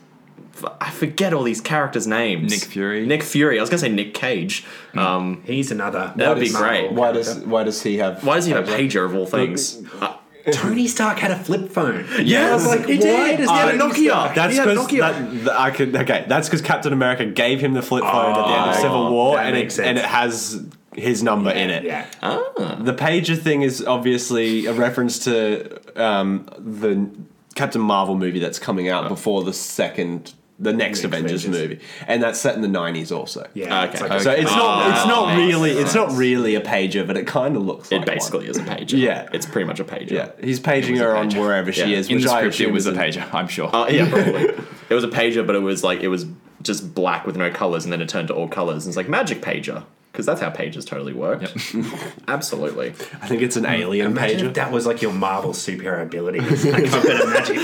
I 0.80 0.90
forget 0.90 1.34
all 1.34 1.42
these 1.42 1.60
characters' 1.60 2.06
names? 2.06 2.50
Nick 2.50 2.60
Fury. 2.62 3.04
Nick 3.04 3.22
Fury. 3.22 3.58
I 3.58 3.60
was 3.62 3.68
gonna 3.68 3.78
say 3.80 3.88
Nick 3.90 4.14
Cage. 4.14 4.64
Um, 4.94 5.42
He's 5.44 5.70
another. 5.70 6.12
That 6.16 6.28
would 6.34 6.40
be 6.40 6.50
Marvel 6.52 6.68
great. 6.88 6.92
Why 6.92 7.12
character. 7.12 7.34
does 7.34 7.44
why 7.44 7.64
does 7.64 7.82
he 7.82 7.98
have? 7.98 8.24
why 8.24 8.36
does 8.36 8.46
he 8.46 8.52
have 8.52 8.66
a 8.68 8.72
pager 8.72 9.04
of 9.04 9.14
all 9.14 9.26
things? 9.26 9.82
Uh, 10.00 10.14
Tony 10.52 10.86
Stark 10.88 11.18
had 11.18 11.30
a 11.30 11.36
flip 11.38 11.70
phone? 11.70 12.04
Yes, 12.22 12.50
I 12.50 12.54
was 12.54 12.66
like, 12.66 12.86
he 12.88 12.96
why 12.96 13.02
did. 13.36 13.36
does 13.38 13.50
He 13.50 13.56
had 13.56 13.74
a 13.74 13.78
Tony 13.78 13.92
Nokia. 13.92 14.08
Stark- 14.08 14.34
That's 14.34 14.52
He 14.52 14.58
had 14.58 14.68
a 14.68 14.70
because 14.72 14.86
Nokia. 14.88 14.98
that, 15.00 15.44
that 15.44 15.60
I 15.60 15.70
could 15.70 15.94
okay. 15.96 16.24
That's 16.28 16.48
because 16.48 16.62
Captain 16.62 16.92
America 16.92 17.26
gave 17.26 17.60
him 17.60 17.74
the 17.74 17.82
flip 17.82 18.02
phone 18.02 18.32
at 18.32 18.34
the 18.34 18.52
end 18.52 18.70
of 18.70 18.76
Oh, 18.76 18.80
Civil 18.82 19.10
War, 19.12 19.36
that 19.36 19.46
and 19.46 19.54
makes 19.54 19.78
it, 19.78 19.86
and 19.86 19.98
it 19.98 20.04
has 20.04 20.64
his 20.94 21.22
number 21.22 21.50
in 21.50 21.70
it. 21.70 21.84
Yeah. 21.84 22.06
The 22.20 22.94
pager 22.94 23.38
thing 23.38 23.62
is 23.62 23.84
obviously 23.84 24.66
a 24.66 24.72
reference 24.72 25.20
to 25.20 25.80
um, 26.02 26.46
the 26.58 27.08
Captain 27.54 27.80
Marvel 27.80 28.16
movie 28.16 28.38
that's 28.40 28.58
coming 28.58 28.88
out 28.88 29.08
before 29.08 29.42
the 29.44 29.52
second, 29.52 30.34
the 30.62 30.72
next, 30.72 31.02
Next 31.02 31.04
Avengers, 31.04 31.44
Avengers. 31.44 31.68
movie, 31.70 31.80
and 32.06 32.22
that's 32.22 32.40
set 32.40 32.54
in 32.54 32.62
the 32.62 32.68
nineties 32.68 33.10
also. 33.12 33.46
Yeah. 33.54 33.82
Okay. 33.84 33.92
It's 33.92 34.00
like 34.00 34.20
So 34.22 34.30
it's 34.30 34.50
not 34.50 34.90
it's 34.90 35.04
Oh, 35.04 35.08
not 35.08 35.36
makes 35.36 35.52
really 35.54 35.70
it's 35.72 35.94
not 35.94 36.12
really 36.12 36.54
a 36.54 36.60
pager, 36.60 37.06
but 37.06 37.16
it 37.16 37.26
kind 37.26 37.56
of 37.56 37.62
looks 37.64 37.90
like 37.90 38.02
it 38.02 38.06
basically 38.06 38.46
is 38.48 38.56
a 38.56 38.62
pager. 38.62 38.98
Yeah. 38.98 39.28
it's 39.32 39.44
pretty 39.46 39.66
much 39.66 39.80
a 39.80 39.84
pager. 39.84 40.10
Yeah, 40.12 40.30
he's 40.40 40.60
paging 40.60 40.96
her 40.96 41.14
on 41.16 41.30
pager. 41.30 41.40
wherever 41.40 41.72
she 41.72 41.80
Yeah. 41.80 41.98
is. 41.98 42.08
In 42.08 42.14
which 42.16 42.24
the 42.24 42.32
I 42.32 42.38
script, 42.40 42.60
it 42.60 42.72
was 42.72 42.86
a 42.86 42.92
pager. 42.92 43.32
I'm 43.34 43.48
sure. 43.48 43.74
Uh, 43.74 43.88
yeah, 43.88 44.08
probably. 44.08 44.42
it 44.88 44.94
was 44.94 45.04
a 45.04 45.08
pager, 45.08 45.46
but 45.46 45.56
it 45.56 45.60
was 45.62 45.82
like 45.82 46.00
it 46.00 46.08
was 46.08 46.26
just 46.62 46.94
black 46.94 47.26
with 47.26 47.36
no 47.36 47.50
colors, 47.50 47.84
and 47.84 47.92
then 47.92 48.00
it 48.00 48.08
turned 48.08 48.28
to 48.28 48.34
all 48.34 48.46
colors. 48.48 48.84
And 48.86 48.90
it's 48.92 48.96
like 48.96 49.08
magic 49.08 49.42
pager 49.42 49.82
because 50.12 50.26
that's 50.26 50.42
how 50.42 50.50
pages 50.50 50.84
totally 50.84 51.14
work. 51.14 51.42
Absolutely. 52.28 52.88
I 53.22 53.26
think 53.28 53.40
it's 53.40 53.56
an 53.56 53.64
alien 53.64 54.08
Imagine 54.12 54.40
pager. 54.40 54.48
if 54.48 54.54
that 54.54 54.70
was 54.70 54.86
like 54.86 55.00
your 55.00 55.12
Marvel 55.12 55.52
superhero 55.52 56.02
abilities. 56.02 56.64
Like, 56.72 56.84
I've 56.84 57.02
got 57.02 57.22
a 57.22 57.26
magic 57.28 57.56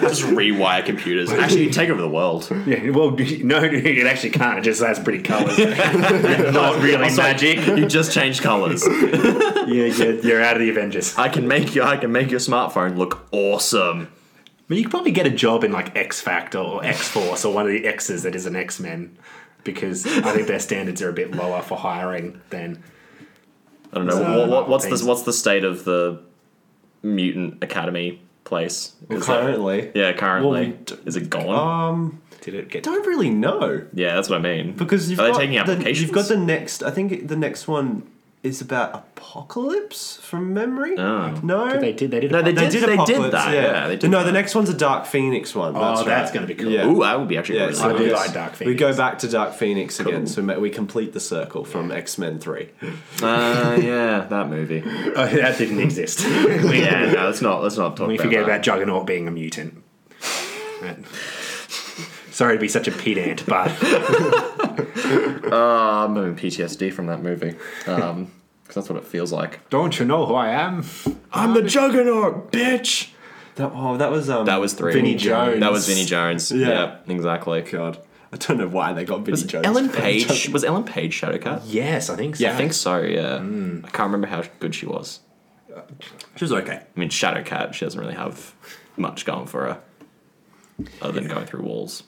just 0.00 0.22
rewire 0.22 0.84
computers. 0.84 1.30
Actually, 1.32 1.64
you 1.64 1.70
take 1.70 1.90
over 1.90 2.00
the 2.00 2.08
world. 2.08 2.48
Yeah, 2.66 2.90
well, 2.90 3.10
no, 3.10 3.62
it 3.62 4.06
actually 4.06 4.30
can't. 4.30 4.58
It 4.58 4.62
just 4.62 4.82
has 4.82 4.98
pretty 4.98 5.22
colours. 5.22 5.58
Not 5.58 6.82
really 6.82 7.04
Also, 7.04 7.22
magic. 7.22 7.66
You 7.66 7.86
just 7.86 8.12
change 8.12 8.40
colors. 8.40 8.84
Yeah, 8.86 9.84
you're, 9.84 10.14
you're 10.20 10.42
out 10.42 10.56
of 10.56 10.60
the 10.60 10.70
Avengers. 10.70 11.16
I 11.18 11.28
can 11.28 11.46
make 11.46 11.74
your 11.74 11.84
I 11.84 11.96
can 11.98 12.10
make 12.12 12.30
your 12.30 12.40
smartphone 12.40 12.96
look 12.96 13.26
awesome. 13.30 14.08
I 14.10 14.64
mean, 14.68 14.78
you 14.78 14.84
could 14.84 14.90
probably 14.90 15.12
get 15.12 15.26
a 15.26 15.30
job 15.30 15.64
in 15.64 15.72
like 15.72 15.96
X 15.96 16.20
Factor 16.20 16.58
or 16.58 16.84
X 16.84 17.08
Force 17.08 17.44
or 17.44 17.52
one 17.54 17.66
of 17.66 17.72
the 17.72 17.86
X's 17.86 18.22
that 18.24 18.34
is 18.34 18.46
an 18.46 18.56
X 18.56 18.80
Men 18.80 19.16
because 19.72 20.06
I 20.06 20.32
think 20.32 20.46
their 20.48 20.58
standards 20.60 21.02
are 21.02 21.10
a 21.10 21.12
bit 21.12 21.32
lower 21.34 21.60
for 21.62 21.76
hiring 21.76 22.40
than. 22.50 22.82
I 23.92 23.96
don't 23.96 24.06
know 24.06 24.12
So, 24.16 24.38
what, 24.40 24.48
what, 24.48 24.68
what's 24.68 24.84
things. 24.86 25.00
the 25.02 25.06
what's 25.06 25.22
the 25.22 25.32
state 25.32 25.64
of 25.64 25.84
the 25.84 26.20
mutant 27.02 27.62
academy 27.62 28.20
place. 28.44 28.94
Is 29.10 29.26
that- 29.26 29.40
Currently, 29.42 29.92
yeah, 29.94 30.12
currently. 30.12 30.50
Well, 30.70 30.98
we 31.02 31.06
is 31.06 31.16
it 31.16 31.28
gone? 31.30 31.48
um, 31.94 32.22
Did 32.40 32.54
it 32.54 32.70
get? 32.70 32.82
don't 32.82 33.06
really 33.06 33.30
know 33.30 33.86
yeah, 33.92 34.14
that's 34.14 34.28
what 34.30 34.38
I 34.38 34.42
mean. 34.42 34.72
because 34.72 35.10
you've 35.10 35.20
Are 35.20 35.26
they 35.26 35.32
got 35.32 35.38
taking 35.38 35.54
the, 35.56 35.60
applications? 35.60 36.00
you've 36.02 36.12
got 36.12 36.28
the 36.28 36.36
next. 36.36 36.82
I 36.82 36.90
think 36.90 37.28
the 37.28 37.36
next 37.36 37.68
one 37.68 38.08
is 38.42 38.60
about 38.60 38.94
apocalypse 38.94 40.16
from 40.18 40.54
memory. 40.54 40.96
Oh. 40.96 41.38
No, 41.42 41.78
They 41.80 41.92
did. 41.92 42.10
They 42.12 42.20
did. 42.20 42.30
No, 42.30 42.40
they 42.40 42.52
Apocalypse. 42.52 42.72
did- 42.74 42.88
they 42.88 42.94
Apocalypse, 42.94 43.32
that, 43.32 43.52
yeah, 43.52 43.88
they 43.88 43.96
did 43.96 44.10
no, 44.10 44.18
that. 44.20 44.24
the 44.26 44.32
next 44.32 44.54
one's 44.54 44.68
a 44.68 44.74
Dark 44.74 45.06
Phoenix 45.06 45.54
one. 45.56 45.76
Oh, 45.76 45.80
that's, 45.80 46.04
that's 46.04 46.30
right. 46.30 46.34
gonna 46.34 46.46
be 46.46 46.54
cool. 46.54 46.70
Yeah. 46.70 46.86
Ooh, 46.86 47.00
that 47.02 47.18
would 47.18 47.26
be 47.28 47.36
actually 47.36 47.56
Yeah, 47.58 47.64
really 47.64 47.74
so 47.74 47.84
I 47.84 47.88
nice. 47.88 47.98
do 47.98 48.04
we- 48.04 48.12
like 48.12 48.32
Dark 48.32 48.60
We 48.60 48.74
go 48.74 48.96
back 48.96 49.18
to 49.20 49.28
Dark 49.28 49.54
Phoenix 49.54 49.98
again, 49.98 50.26
so 50.28 50.40
ma- 50.42 50.54
we 50.58 50.70
complete 50.70 51.12
the 51.14 51.20
circle 51.20 51.64
from 51.64 51.90
X 51.90 52.16
Men 52.18 52.38
Three. 52.38 52.68
Uh, 53.22 53.76
yeah, 53.82 54.26
that 54.30 54.48
movie. 54.48 54.82
Oh, 54.86 55.26
that 55.26 55.58
didn't 55.58 55.80
exist. 55.80 56.20
Yeah, 56.24 57.12
no, 57.12 57.26
let's 57.26 57.42
not 57.42 57.62
let's 57.62 57.76
not 57.76 57.96
talk 57.96 58.06
we 58.08 58.14
about 58.14 58.24
forget 58.24 58.40
that. 58.46 58.50
about 58.52 58.62
Juggernaut 58.62 59.06
being 59.06 59.26
a 59.26 59.30
mutant. 59.32 59.82
Right. 60.80 60.96
Sorry 62.30 62.54
to 62.56 62.60
be 62.60 62.68
such 62.68 62.86
a 62.86 62.92
pedant, 62.92 63.44
but 63.46 63.68
Uh, 65.48 66.04
I'm 66.04 66.14
having 66.16 66.36
PTSD 66.36 66.92
from 66.92 67.06
that 67.06 67.22
movie. 67.22 67.56
Um, 67.86 68.30
because 68.62 68.74
that's 68.84 68.90
what 68.90 68.98
it 69.02 69.08
feels 69.08 69.32
like. 69.32 69.66
don't 69.70 69.98
you 69.98 70.04
know 70.04 70.26
who 70.26 70.34
I 70.34 70.48
am? 70.50 70.84
I'm 71.32 71.54
the 71.54 71.62
Juggernaut, 71.62 72.52
bitch. 72.52 73.10
That 73.54 73.72
oh, 73.74 73.96
that 73.96 74.10
was 74.10 74.28
um, 74.28 74.44
That 74.44 74.60
was 74.60 74.74
three. 74.74 74.92
Vinnie 74.92 75.14
Jones. 75.14 75.60
That 75.60 75.72
was 75.72 75.88
Vinnie 75.88 76.04
Jones. 76.04 76.52
Yeah. 76.52 76.68
Yeah, 76.68 76.96
exactly. 77.14 77.62
God, 77.62 77.98
I 78.30 78.36
don't 78.36 78.58
know 78.58 78.68
why 78.68 78.92
they 78.92 79.04
got 79.06 79.20
Vinnie 79.20 79.32
Was 79.32 79.44
Jones. 79.44 79.66
Ellen 79.66 79.88
Page 80.04 80.50
was 80.50 80.64
Ellen 80.64 80.84
Page 80.84 81.18
Shadowcat? 81.18 81.62
Yes, 81.64 82.10
I 82.10 82.16
think 82.16 82.36
so. 82.36 82.44
Yeah, 82.44 82.52
I 82.52 82.56
think 82.56 82.74
so. 82.74 83.00
Yeah, 83.00 83.36
I 83.36 83.88
can't 83.90 83.98
remember 84.12 84.26
how 84.26 84.42
good 84.60 84.74
she 84.74 84.84
was. 84.86 85.20
She 86.36 86.44
was 86.44 86.52
okay. 86.52 86.74
I 86.74 87.00
mean, 87.00 87.08
Shadowcat, 87.08 87.72
she 87.72 87.84
doesn't 87.86 87.98
really 88.00 88.14
have 88.14 88.54
much 88.96 89.24
going 89.24 89.46
for 89.46 89.64
her, 89.64 89.80
other 91.00 91.12
than 91.20 91.28
going 91.28 91.46
through 91.46 91.62
walls. 91.62 92.02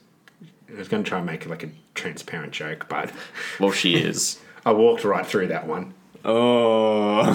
I 0.72 0.78
was 0.78 0.88
going 0.88 1.02
to 1.02 1.08
try 1.08 1.18
and 1.18 1.26
make 1.26 1.46
like 1.46 1.62
a 1.64 1.70
transparent 2.00 2.52
joke, 2.52 2.86
but 2.88 3.12
Well, 3.60 3.70
she 3.72 3.94
is. 3.96 4.38
I 4.64 4.72
walked 4.72 5.04
right 5.04 5.26
through 5.26 5.48
that 5.48 5.66
one. 5.66 5.94
Oh, 6.24 7.20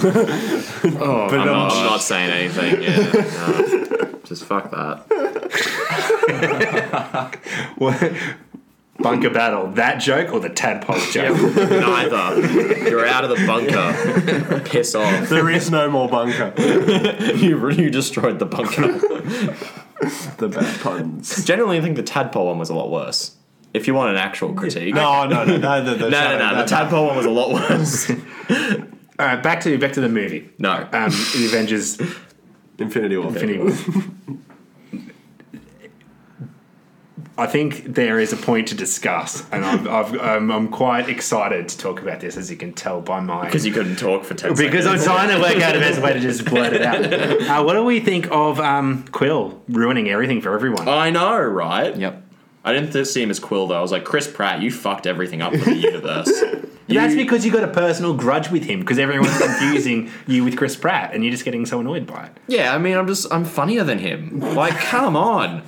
Oh, 0.84 1.28
But 1.28 1.40
I'm, 1.40 1.46
not, 1.46 1.72
um, 1.72 1.78
I'm 1.78 1.84
not 1.86 2.00
saying 2.02 2.30
anything. 2.30 2.82
Yeah, 2.82 3.12
no. 4.12 4.20
just 4.24 4.44
fuck 4.44 4.70
that. 4.70 5.02
Bunker 8.98 9.28
battle. 9.30 9.66
That 9.72 9.96
joke 9.98 10.32
or 10.32 10.40
the 10.40 10.48
tadpole 10.48 10.98
joke? 11.10 11.36
Neither. 11.56 12.88
You're 12.88 13.06
out 13.06 13.24
of 13.24 13.30
the 13.30 13.46
bunker. 13.46 14.60
Piss 14.60 14.94
off. 14.94 15.28
there 15.28 15.50
is 15.50 15.70
no 15.70 15.90
more 15.90 16.08
bunker. 16.08 16.52
You 17.36 17.70
you 17.70 17.90
destroyed 17.90 18.38
the 18.38 18.46
bunker. 18.46 18.92
the 20.38 20.48
bad 20.48 20.80
puns. 20.80 21.44
Generally, 21.44 21.78
I 21.78 21.80
think 21.82 21.96
the 21.96 22.02
tadpole 22.02 22.46
one 22.46 22.58
was 22.58 22.70
a 22.70 22.74
lot 22.74 22.90
worse. 22.90 23.32
If 23.76 23.86
you 23.86 23.94
want 23.94 24.10
an 24.10 24.16
actual 24.16 24.54
critique. 24.54 24.94
No, 24.94 25.26
no, 25.26 25.44
no, 25.44 25.58
no, 25.58 25.84
the, 25.84 25.94
the 25.94 26.08
no, 26.08 26.38
no, 26.38 26.52
no. 26.52 26.62
The 26.62 26.64
tadpole 26.64 27.06
one 27.06 27.16
was 27.16 27.26
a 27.26 27.30
lot 27.30 27.52
worse. 27.52 28.10
All 28.10 28.16
right, 29.18 29.36
back 29.42 29.60
to 29.62 29.78
back 29.78 29.92
to 29.92 30.00
the 30.00 30.08
movie. 30.08 30.50
No. 30.58 30.88
Um, 30.92 31.10
the 31.10 31.44
Avengers 31.46 32.00
Infinity 32.78 33.18
War. 33.18 33.28
Infinity 33.28 33.58
War. 33.58 33.72
I 37.38 37.46
think 37.46 37.84
there 37.84 38.18
is 38.18 38.32
a 38.32 38.36
point 38.38 38.68
to 38.68 38.74
discuss, 38.74 39.44
and 39.52 39.62
I'm, 39.62 39.86
I've, 39.86 40.14
um, 40.18 40.50
I'm 40.50 40.68
quite 40.68 41.10
excited 41.10 41.68
to 41.68 41.76
talk 41.76 42.00
about 42.00 42.20
this, 42.20 42.38
as 42.38 42.50
you 42.50 42.56
can 42.56 42.72
tell 42.72 43.02
by 43.02 43.20
my. 43.20 43.44
Because 43.44 43.66
you 43.66 43.74
couldn't 43.74 43.96
talk 43.96 44.24
for 44.24 44.32
10 44.32 44.54
Because 44.54 44.86
I'm 44.86 44.98
trying 44.98 45.28
to 45.28 45.38
work 45.38 45.62
out 45.62 45.74
the 45.74 45.80
best 45.80 46.00
way 46.00 46.14
to 46.14 46.20
just 46.20 46.46
blurt 46.46 46.72
it 46.72 46.80
out. 46.80 47.04
Uh, 47.04 47.62
what 47.62 47.74
do 47.74 47.84
we 47.84 48.00
think 48.00 48.30
of 48.30 48.58
um, 48.58 49.04
Quill 49.12 49.62
ruining 49.68 50.08
everything 50.08 50.40
for 50.40 50.54
everyone? 50.54 50.88
I 50.88 51.10
know, 51.10 51.38
right? 51.38 51.94
Yep. 51.94 52.25
I 52.66 52.72
didn't 52.72 52.92
th- 52.92 53.06
see 53.06 53.22
him 53.22 53.30
as 53.30 53.38
Quill, 53.38 53.68
though. 53.68 53.78
I 53.78 53.80
was 53.80 53.92
like, 53.92 54.04
Chris 54.04 54.26
Pratt, 54.30 54.60
you 54.60 54.70
fucked 54.70 55.06
everything 55.06 55.40
up 55.40 55.52
for 55.54 55.64
the 55.70 55.76
universe. 55.76 56.30
That's 56.88 57.14
because 57.14 57.44
you 57.46 57.52
got 57.52 57.64
a 57.64 57.68
personal 57.72 58.14
grudge 58.14 58.50
with 58.50 58.64
him 58.64 58.80
because 58.80 58.98
everyone's 58.98 59.38
confusing 59.38 60.10
you 60.26 60.44
with 60.44 60.56
Chris 60.56 60.76
Pratt, 60.76 61.14
and 61.14 61.24
you're 61.24 61.30
just 61.32 61.44
getting 61.44 61.64
so 61.64 61.80
annoyed 61.80 62.06
by 62.06 62.26
it. 62.26 62.32
Yeah, 62.48 62.74
I 62.74 62.78
mean, 62.78 62.96
I'm 62.96 63.06
just, 63.06 63.32
I'm 63.32 63.44
funnier 63.44 63.84
than 63.84 63.98
him. 63.98 64.40
Like, 64.40 64.74
come 64.74 65.16
on. 65.16 65.62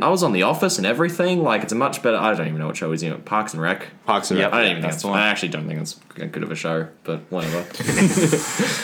I 0.00 0.08
was 0.10 0.22
on 0.22 0.32
The 0.32 0.44
Office 0.44 0.78
and 0.78 0.86
everything. 0.86 1.42
Like, 1.42 1.64
it's 1.64 1.72
a 1.72 1.74
much 1.74 2.02
better. 2.04 2.16
I 2.18 2.32
don't 2.32 2.46
even 2.46 2.58
know 2.60 2.68
what 2.68 2.76
show 2.76 2.90
he's 2.92 3.02
in. 3.02 3.20
Parks 3.22 3.52
and 3.52 3.60
Rec. 3.60 3.88
Parks 4.06 4.30
and 4.30 4.38
Yeah, 4.38 4.44
Rec. 4.46 4.54
I 4.54 4.60
don't 4.60 4.70
even 4.70 4.82
think 4.82 4.92
that's 4.92 5.02
one. 5.04 5.18
I 5.18 5.26
actually 5.28 5.48
don't 5.48 5.66
think 5.66 5.80
it's 5.80 5.98
a 6.16 6.26
good 6.26 6.44
of 6.44 6.52
a 6.52 6.54
show, 6.54 6.86
but 7.02 7.20
whatever. 7.30 7.62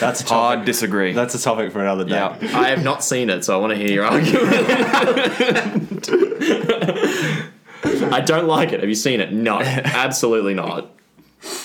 That's 0.01 0.23
a 0.23 0.27
Hard 0.27 0.65
disagree. 0.65 1.13
That's 1.13 1.35
a 1.37 1.39
topic 1.41 1.71
for 1.73 1.81
another 1.81 2.03
day. 2.05 2.17
yeah. 2.17 2.37
I 2.53 2.71
have 2.71 2.83
not 2.83 3.05
seen 3.05 3.31
it, 3.31 3.45
so 3.45 3.55
I 3.57 3.61
want 3.61 3.73
to 3.73 3.77
hear 3.79 3.91
your 3.93 4.05
argument. 4.07 5.94
I 8.13 8.21
don't 8.21 8.47
like 8.47 8.73
it. 8.73 8.81
Have 8.81 8.89
you 8.89 8.95
seen 8.95 9.21
it? 9.21 9.33
No, 9.33 9.61
absolutely 9.61 10.55
not. 10.55 10.91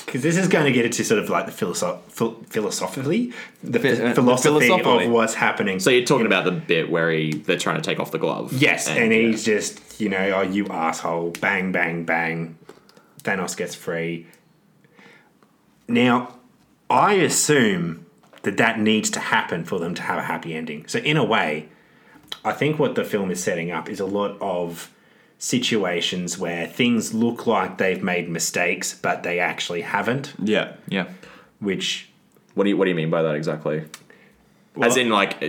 Because 0.06 0.24
this 0.24 0.36
is 0.36 0.48
going 0.50 0.66
to 0.66 0.72
get 0.74 0.84
into 0.86 1.04
sort 1.06 1.22
of 1.22 1.30
like 1.30 1.46
the 1.46 1.52
philosoph- 1.54 2.02
phil- 2.10 2.36
philosophically, 2.50 3.32
the 3.64 3.80
Phi- 3.80 3.96
phi- 3.96 4.04
uh, 4.08 4.14
philosophy 4.14 4.50
philosophically. 4.68 5.06
of 5.06 5.12
what's 5.12 5.36
happening. 5.36 5.80
So 5.80 5.90
you're 5.90 6.06
talking 6.06 6.26
about 6.26 6.44
the 6.44 6.52
bit 6.52 6.90
where 6.90 7.10
he 7.12 7.32
they're 7.34 7.58
trying 7.58 7.78
to 7.78 7.82
take 7.82 8.00
off 8.00 8.12
the 8.12 8.18
glove. 8.18 8.52
yes, 8.52 8.90
and, 8.90 9.14
yeah. 9.14 9.20
he's 9.22 9.46
just 9.46 10.02
you 10.02 10.10
know, 10.10 10.32
oh 10.36 10.42
you 10.42 10.66
asshole, 10.68 11.32
bang 11.40 11.72
bang 11.72 12.04
bang, 12.04 12.58
Thanos 13.24 13.56
gets 13.56 13.74
free. 13.76 14.28
Now, 15.88 16.36
I 16.90 17.14
assume 17.14 18.06
that 18.44 18.58
that 18.58 18.80
needs 18.80 19.10
to 19.12 19.20
happen 19.20 19.64
for 19.64 19.80
them 19.80 19.94
to 19.96 20.02
have 20.02 20.18
a 20.18 20.24
happy 20.24 20.54
ending. 20.56 20.88
So 20.88 21.00
in 21.00 21.16
a 21.18 21.24
way, 21.24 21.70
I 22.46 22.52
think 22.54 22.80
what 22.80 22.96
the 22.96 23.04
film 23.04 23.32
is 23.32 23.44
setting 23.44 23.72
up 23.72 23.90
is 23.90 24.00
a 24.00 24.06
lot 24.06 24.38
of 24.42 24.90
situations 25.38 26.38
where 26.38 26.68
things 26.68 27.14
look 27.14 27.48
like 27.48 27.78
they've 27.78 28.04
made 28.04 28.30
mistakes, 28.30 28.94
but 28.94 29.24
they 29.24 29.40
actually 29.40 29.82
haven't. 29.82 30.34
Yeah. 30.42 30.74
Yeah. 30.88 31.08
Which 31.60 32.10
What 32.56 32.64
do 32.66 32.70
you 32.70 32.78
What 32.78 32.86
do 32.86 32.90
you 32.90 32.96
mean 32.96 33.10
by 33.10 33.22
that 33.22 33.36
exactly? 33.36 33.86
As 34.82 34.96
in, 34.98 35.10
like, 35.10 35.44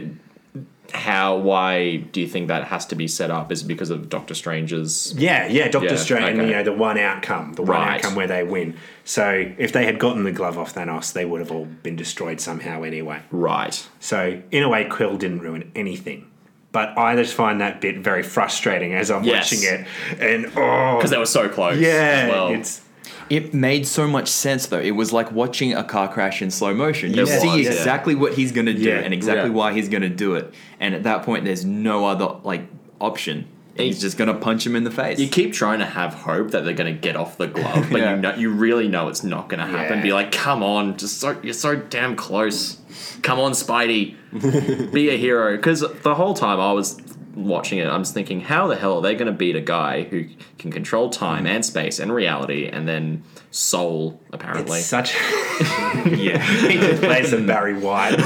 how? 0.92 1.36
Why 1.36 1.96
do 1.98 2.20
you 2.20 2.26
think 2.26 2.48
that 2.48 2.64
has 2.64 2.86
to 2.86 2.96
be 2.96 3.06
set 3.06 3.30
up? 3.30 3.52
Is 3.52 3.62
it 3.62 3.66
because 3.66 3.90
of 3.90 4.08
Doctor 4.08 4.34
Strange's? 4.34 5.14
Yeah, 5.16 5.46
yeah, 5.46 5.68
Doctor 5.68 5.90
Yeah, 5.90 5.96
Strange, 5.96 6.38
okay. 6.38 6.46
you 6.48 6.52
know, 6.52 6.64
the 6.64 6.72
one 6.72 6.98
outcome, 6.98 7.52
the 7.54 7.62
one 7.62 7.70
Right. 7.80 7.96
outcome 7.96 8.16
where 8.16 8.26
they 8.26 8.42
win. 8.42 8.76
So 9.04 9.52
if 9.58 9.72
they 9.72 9.84
had 9.86 9.98
gotten 10.00 10.24
the 10.24 10.32
glove 10.32 10.58
off 10.58 10.74
Thanos, 10.74 11.12
they 11.12 11.24
would 11.24 11.40
have 11.40 11.52
all 11.52 11.66
been 11.66 11.94
destroyed 11.96 12.40
somehow 12.40 12.82
anyway. 12.82 13.20
Right. 13.30 13.86
So 14.00 14.40
in 14.50 14.62
a 14.64 14.68
way, 14.68 14.84
Quill 14.84 15.16
didn't 15.16 15.40
ruin 15.40 15.70
anything. 15.76 16.26
But 16.72 16.96
I 16.96 17.16
just 17.16 17.34
find 17.34 17.60
that 17.60 17.80
bit 17.80 17.98
very 17.98 18.22
frustrating 18.22 18.94
as 18.94 19.10
I'm 19.10 19.24
Yes. 19.24 19.50
watching 19.52 19.68
it, 19.68 19.86
and 20.20 20.46
oh, 20.56 20.96
Because 20.96 21.10
they 21.10 21.18
were 21.18 21.26
so 21.26 21.48
close. 21.48 21.78
yeah, 21.78 21.88
as 22.26 22.30
well. 22.30 22.48
it's 22.50 22.80
It 23.28 23.54
made 23.54 23.86
so 23.86 24.06
much 24.08 24.28
sense 24.28 24.66
though. 24.66 24.78
It 24.80 24.92
was 24.92 25.12
like 25.12 25.30
watching 25.32 25.72
a 25.74 25.82
car 25.84 26.08
crash 26.12 26.42
in 26.42 26.50
slow 26.50 26.72
motion. 26.74 27.12
You 27.14 27.22
It 27.22 27.26
see 27.40 27.48
was, 27.48 27.60
yeah. 27.66 27.72
exactly 27.72 28.14
what 28.14 28.34
he's 28.34 28.52
gonna 28.52 28.74
do 28.74 28.82
Yeah. 28.88 28.98
and 28.98 29.12
exactly 29.14 29.50
Yeah. 29.50 29.56
why 29.56 29.72
he's 29.72 29.88
gonna 29.88 30.08
do 30.08 30.34
it. 30.34 30.52
And 30.80 30.94
at 30.94 31.02
that 31.04 31.22
point 31.24 31.44
there's 31.44 31.64
no 31.64 32.06
other 32.06 32.28
like 32.44 32.62
option. 33.00 33.46
He's 33.76 34.00
just 34.00 34.18
gonna 34.18 34.34
punch 34.34 34.66
him 34.66 34.76
in 34.76 34.84
the 34.84 34.90
face. 34.90 35.18
You 35.18 35.28
keep 35.28 35.52
trying 35.54 35.78
to 35.78 35.86
have 35.86 36.12
hope 36.14 36.50
that 36.50 36.64
they're 36.64 36.74
going 36.74 36.92
to 36.94 37.00
get 37.00 37.16
off 37.16 37.38
the 37.38 37.46
glove, 37.46 37.86
but 37.90 37.98
Yeah. 38.00 38.14
you 38.16 38.20
know 38.20 38.34
you 38.34 38.50
really 38.50 38.88
know 38.88 39.08
it's 39.08 39.22
not 39.24 39.48
going 39.48 39.60
to 39.60 39.66
happen. 39.66 39.98
Yeah. 39.98 40.02
Be 40.02 40.12
like, 40.12 40.32
come 40.32 40.62
on, 40.62 40.96
just 40.98 41.18
so 41.20 41.38
you're 41.42 41.54
so 41.54 41.76
damn 41.76 42.14
close. 42.16 42.78
Come 43.22 43.38
on, 43.40 43.52
Spidey, 43.52 44.16
be 44.92 45.08
a 45.10 45.16
hero. 45.16 45.56
Because 45.56 45.80
the 46.02 46.14
whole 46.14 46.34
time 46.34 46.60
I 46.60 46.72
was 46.72 47.00
watching 47.34 47.78
it, 47.78 47.86
I'm 47.86 48.02
just 48.02 48.12
thinking, 48.12 48.40
how 48.40 48.66
the 48.66 48.76
hell 48.76 48.96
are 48.96 49.02
they 49.02 49.14
going 49.14 49.26
to 49.30 49.32
beat 49.36 49.56
a 49.56 49.60
guy 49.60 50.02
who 50.02 50.26
can 50.58 50.70
control 50.72 51.08
time 51.08 51.46
and 51.46 51.64
space 51.64 51.98
and 52.00 52.12
reality, 52.12 52.66
and 52.66 52.86
then 52.88 53.22
soul 53.50 54.20
apparently? 54.32 54.78
it's 54.80 54.88
such. 54.88 55.14
yeah. 56.06 56.38
he 56.66 56.74
just 56.78 57.02
plays 57.02 57.30
some 57.30 57.46
Barry 57.46 57.78
White. 57.78 58.18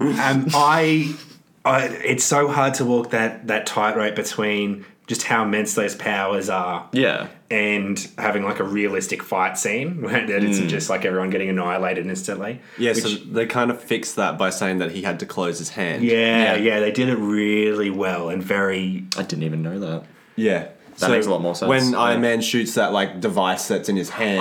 and 0.00 0.44
um, 0.46 0.46
I, 0.54 1.14
I, 1.64 1.84
it's 1.86 2.24
so 2.24 2.48
hard 2.48 2.74
to 2.74 2.84
walk 2.84 3.10
that 3.10 3.46
that 3.46 3.66
tightrope 3.66 4.16
between 4.16 4.84
just 5.06 5.24
how 5.24 5.42
immense 5.44 5.74
those 5.74 5.94
powers 5.94 6.48
are 6.48 6.88
yeah, 6.92 7.26
and 7.50 8.08
having 8.18 8.44
like 8.44 8.60
a 8.60 8.64
realistic 8.64 9.22
fight 9.22 9.58
scene 9.58 10.00
where 10.02 10.26
that 10.26 10.42
it's 10.44 10.58
Mm. 10.58 10.68
just 10.68 10.88
like 10.90 11.04
everyone 11.04 11.30
getting 11.30 11.48
annihilated 11.48 12.06
instantly. 12.06 12.60
Yeah, 12.78 12.92
Which- 12.92 13.02
so 13.02 13.08
they 13.08 13.46
kind 13.46 13.70
of 13.70 13.80
fixed 13.82 14.16
that 14.16 14.38
by 14.38 14.50
saying 14.50 14.78
that 14.78 14.92
he 14.92 15.02
had 15.02 15.20
to 15.20 15.26
close 15.26 15.58
his 15.58 15.70
hand. 15.70 16.02
yeah, 16.04 16.54
Yeah. 16.54 16.56
yeah, 16.56 16.80
they 16.80 16.92
did 16.92 17.08
it 17.08 17.16
really 17.16 17.90
well 17.90 18.28
and 18.28 18.42
very. 18.42 19.04
I 19.16 19.22
didn't 19.22 19.42
even 19.44 19.62
know 19.62 19.78
that. 19.80 20.04
Yeah. 20.36 20.68
That 20.98 21.10
makes 21.10 21.26
a 21.26 21.30
lot 21.30 21.40
more 21.42 21.54
sense. 21.56 21.68
When 21.68 21.90
Yeah. 21.92 21.98
Iron 21.98 22.20
Man 22.20 22.40
shoots 22.42 22.74
that 22.74 22.92
like 22.92 23.18
device 23.20 23.66
that's 23.66 23.88
in 23.88 23.96
his 23.96 24.10
hand, 24.10 24.36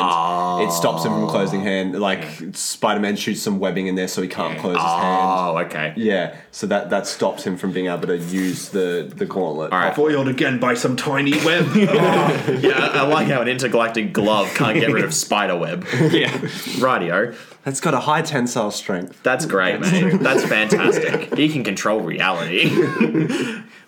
it 0.62 0.72
stops 0.72 1.04
him 1.06 1.12
from 1.14 1.28
closing 1.28 1.62
hand. 1.62 2.00
Like 2.00 2.24
Spider 2.54 3.00
Man 3.00 3.16
shoots 3.16 3.42
some 3.42 3.58
webbing 3.58 3.88
in 3.88 3.96
there 3.96 4.08
so 4.10 4.22
he 4.22 4.28
can't 4.28 4.60
close 4.60 4.76
his 4.76 4.84
hand. 4.84 5.18
Oh, 5.24 5.58
okay. 5.66 5.94
Yeah, 5.96 6.36
so 6.54 6.68
that 6.68 6.90
that 6.90 7.08
stops 7.08 7.44
him 7.46 7.56
from 7.58 7.72
being 7.72 7.88
able 7.88 8.08
to 8.08 8.18
use 8.18 8.70
the 8.70 9.12
the 9.16 9.26
gauntlet. 9.26 9.72
All 9.72 9.80
right. 9.80 9.96
Foiled 9.96 10.28
again 10.28 10.60
by 10.60 10.74
some 10.74 10.96
tiny 10.96 11.32
web. 11.46 11.66
Oh, 11.76 12.58
yeah, 12.62 12.90
I 12.94 13.00
I 13.00 13.08
like 13.08 13.28
how 13.28 13.42
an 13.42 13.48
intergalactic 13.48 14.12
glove 14.14 14.48
can't 14.56 14.80
get 14.80 14.92
rid 14.92 15.04
of 15.06 15.14
spider 15.14 15.56
web. 15.58 15.86
yeah. 16.12 16.40
Radio. 16.80 17.34
That's 17.64 17.80
got 17.80 17.94
a 17.94 18.00
high 18.00 18.22
tensile 18.24 18.72
strength. 18.72 19.22
That's 19.24 19.46
great, 19.46 19.80
man. 19.80 20.18
That's 20.24 20.44
fantastic. 20.44 21.36
He 21.38 21.48
can 21.50 21.64
control 21.64 22.02
reality. 22.02 22.70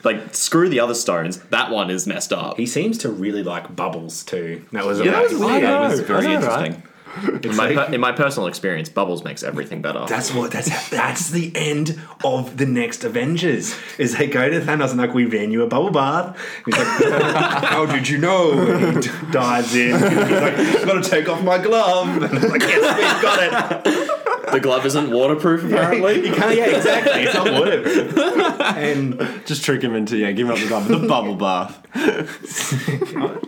like, 0.03 0.35
screw 0.35 0.69
the 0.69 0.79
other 0.79 0.93
stones. 0.93 1.39
That 1.49 1.71
one 1.71 1.89
is 1.89 2.05
messed 2.05 2.31
up. 2.31 2.57
he 2.57 2.65
seems 2.67 2.97
to 2.99 3.09
really 3.09 3.41
like 3.43 3.75
bubbles 3.75 4.23
too. 4.23 4.63
That 4.73 4.85
was 4.85 4.99
Yeah, 4.99 5.11
that 5.11 5.23
was 5.23 5.31
amazing. 5.33 5.47
weird. 5.51 5.63
That 5.63 5.89
was 5.89 5.99
I 5.99 6.03
very 6.03 6.23
know, 6.27 6.33
interesting. 6.35 6.83
In 7.43 7.55
my, 7.55 7.73
per- 7.75 7.93
in 7.93 8.01
my 8.01 8.11
personal 8.11 8.47
experience, 8.47 8.89
bubbles 8.89 9.23
makes 9.23 9.43
everything 9.43 9.81
better. 9.81 10.05
That's 10.07 10.33
what 10.33 10.51
that's 10.51 10.89
that's 10.89 11.29
the 11.29 11.51
end 11.55 11.99
of 12.23 12.57
the 12.57 12.65
next 12.65 13.03
Avengers. 13.03 13.75
Is 13.99 14.17
they 14.17 14.25
go 14.27 14.49
to 14.49 14.59
Thanos 14.61 14.89
and 14.91 14.99
like 14.99 15.13
we 15.13 15.25
ran 15.25 15.51
you 15.51 15.61
a 15.61 15.67
bubble 15.67 15.91
bath. 15.91 16.35
He's 16.65 16.75
like, 16.75 16.87
how 17.65 17.85
did 17.85 18.07
you 18.09 18.17
know? 18.17 18.53
And 18.53 18.95
he 19.03 19.09
d- 19.09 19.15
dives 19.31 19.75
in. 19.75 19.93
He's 19.93 20.01
like, 20.01 20.53
I've 20.57 20.85
got 20.85 21.03
to 21.03 21.09
take 21.09 21.29
off 21.29 21.43
my 21.43 21.59
glove. 21.59 22.07
And 22.23 22.25
I'm 22.25 22.49
like, 22.49 22.61
yes, 22.61 22.97
we've 22.97 23.21
got 23.21 23.39
it. 23.43 24.51
the 24.51 24.59
glove 24.59 24.85
isn't 24.85 25.11
waterproof, 25.11 25.63
apparently. 25.65 26.27
You 26.27 26.33
can't. 26.33 26.55
Yeah, 26.55 26.75
exactly. 26.75 27.23
It's 27.23 27.33
not 27.35 27.51
waterproof. 27.51 28.17
And 28.59 29.45
Just 29.45 29.63
trick 29.63 29.81
him 29.83 29.93
into 29.95 30.17
yeah, 30.17 30.31
give 30.31 30.47
him 30.49 30.53
up 30.53 30.59
the 30.59 30.69
bubble, 30.69 30.99
the 30.99 31.07
bubble 31.07 31.35
bath. 31.35 31.79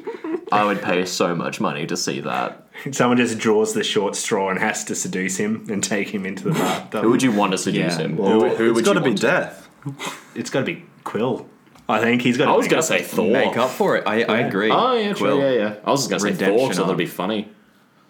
I 0.56 0.66
would 0.66 0.82
pay 0.82 1.06
so 1.06 1.36
much 1.36 1.60
money 1.60 1.86
to 1.88 1.98
see 1.98 2.20
that. 2.22 2.68
someone 2.92 3.18
just 3.18 3.38
draws 3.38 3.74
the 3.74 3.84
short 3.84 4.16
straw 4.16 4.50
and 4.50 4.60
has 4.60 4.84
to 4.86 4.96
seduce 4.96 5.38
him 5.38 5.66
and 5.70 5.84
take 5.84 6.10
him 6.10 6.26
into 6.26 6.44
the 6.46 6.52
bathtub. 6.54 7.04
Who 7.04 7.12
would 7.12 7.24
you 7.24 7.32
want 7.32 7.52
to 7.52 7.58
seduce 7.58 7.98
Yeah. 7.98 8.06
him? 8.06 8.18
Well, 8.18 8.42
who 8.42 8.50
who 8.56 8.70
it's 8.70 8.76
would 8.76 8.86
got 8.86 8.94
to 8.94 9.02
be 9.02 9.14
death. 9.14 9.68
It's 10.34 10.50
got 10.50 10.60
to 10.62 10.66
be 10.66 10.84
Quill. 11.04 11.48
I 11.88 12.00
think 12.00 12.24
he's 12.24 12.38
got. 12.38 12.48
I 12.48 12.56
was 12.56 12.68
going 12.68 12.82
to 12.82 12.88
say 12.88 13.04
Thor. 13.04 13.30
Make 13.32 13.58
up 13.58 13.70
for 13.70 13.96
it. 13.96 14.04
I, 14.08 14.24
I 14.24 14.40
agree. 14.40 14.72
Oh, 14.72 14.94
yeah, 14.98 15.14
true. 15.14 15.36
Quill. 15.36 15.40
Yeah, 15.40 15.52
yeah. 15.52 15.76
I 15.86 15.92
was 15.92 16.08
just 16.08 16.10
going 16.10 16.34
to 16.34 16.40
say 16.40 16.46
Thor, 16.46 16.54
Redemption 16.54 16.74
so 16.74 16.82
that'd 16.84 16.98
be 16.98 17.06
funny. 17.06 17.48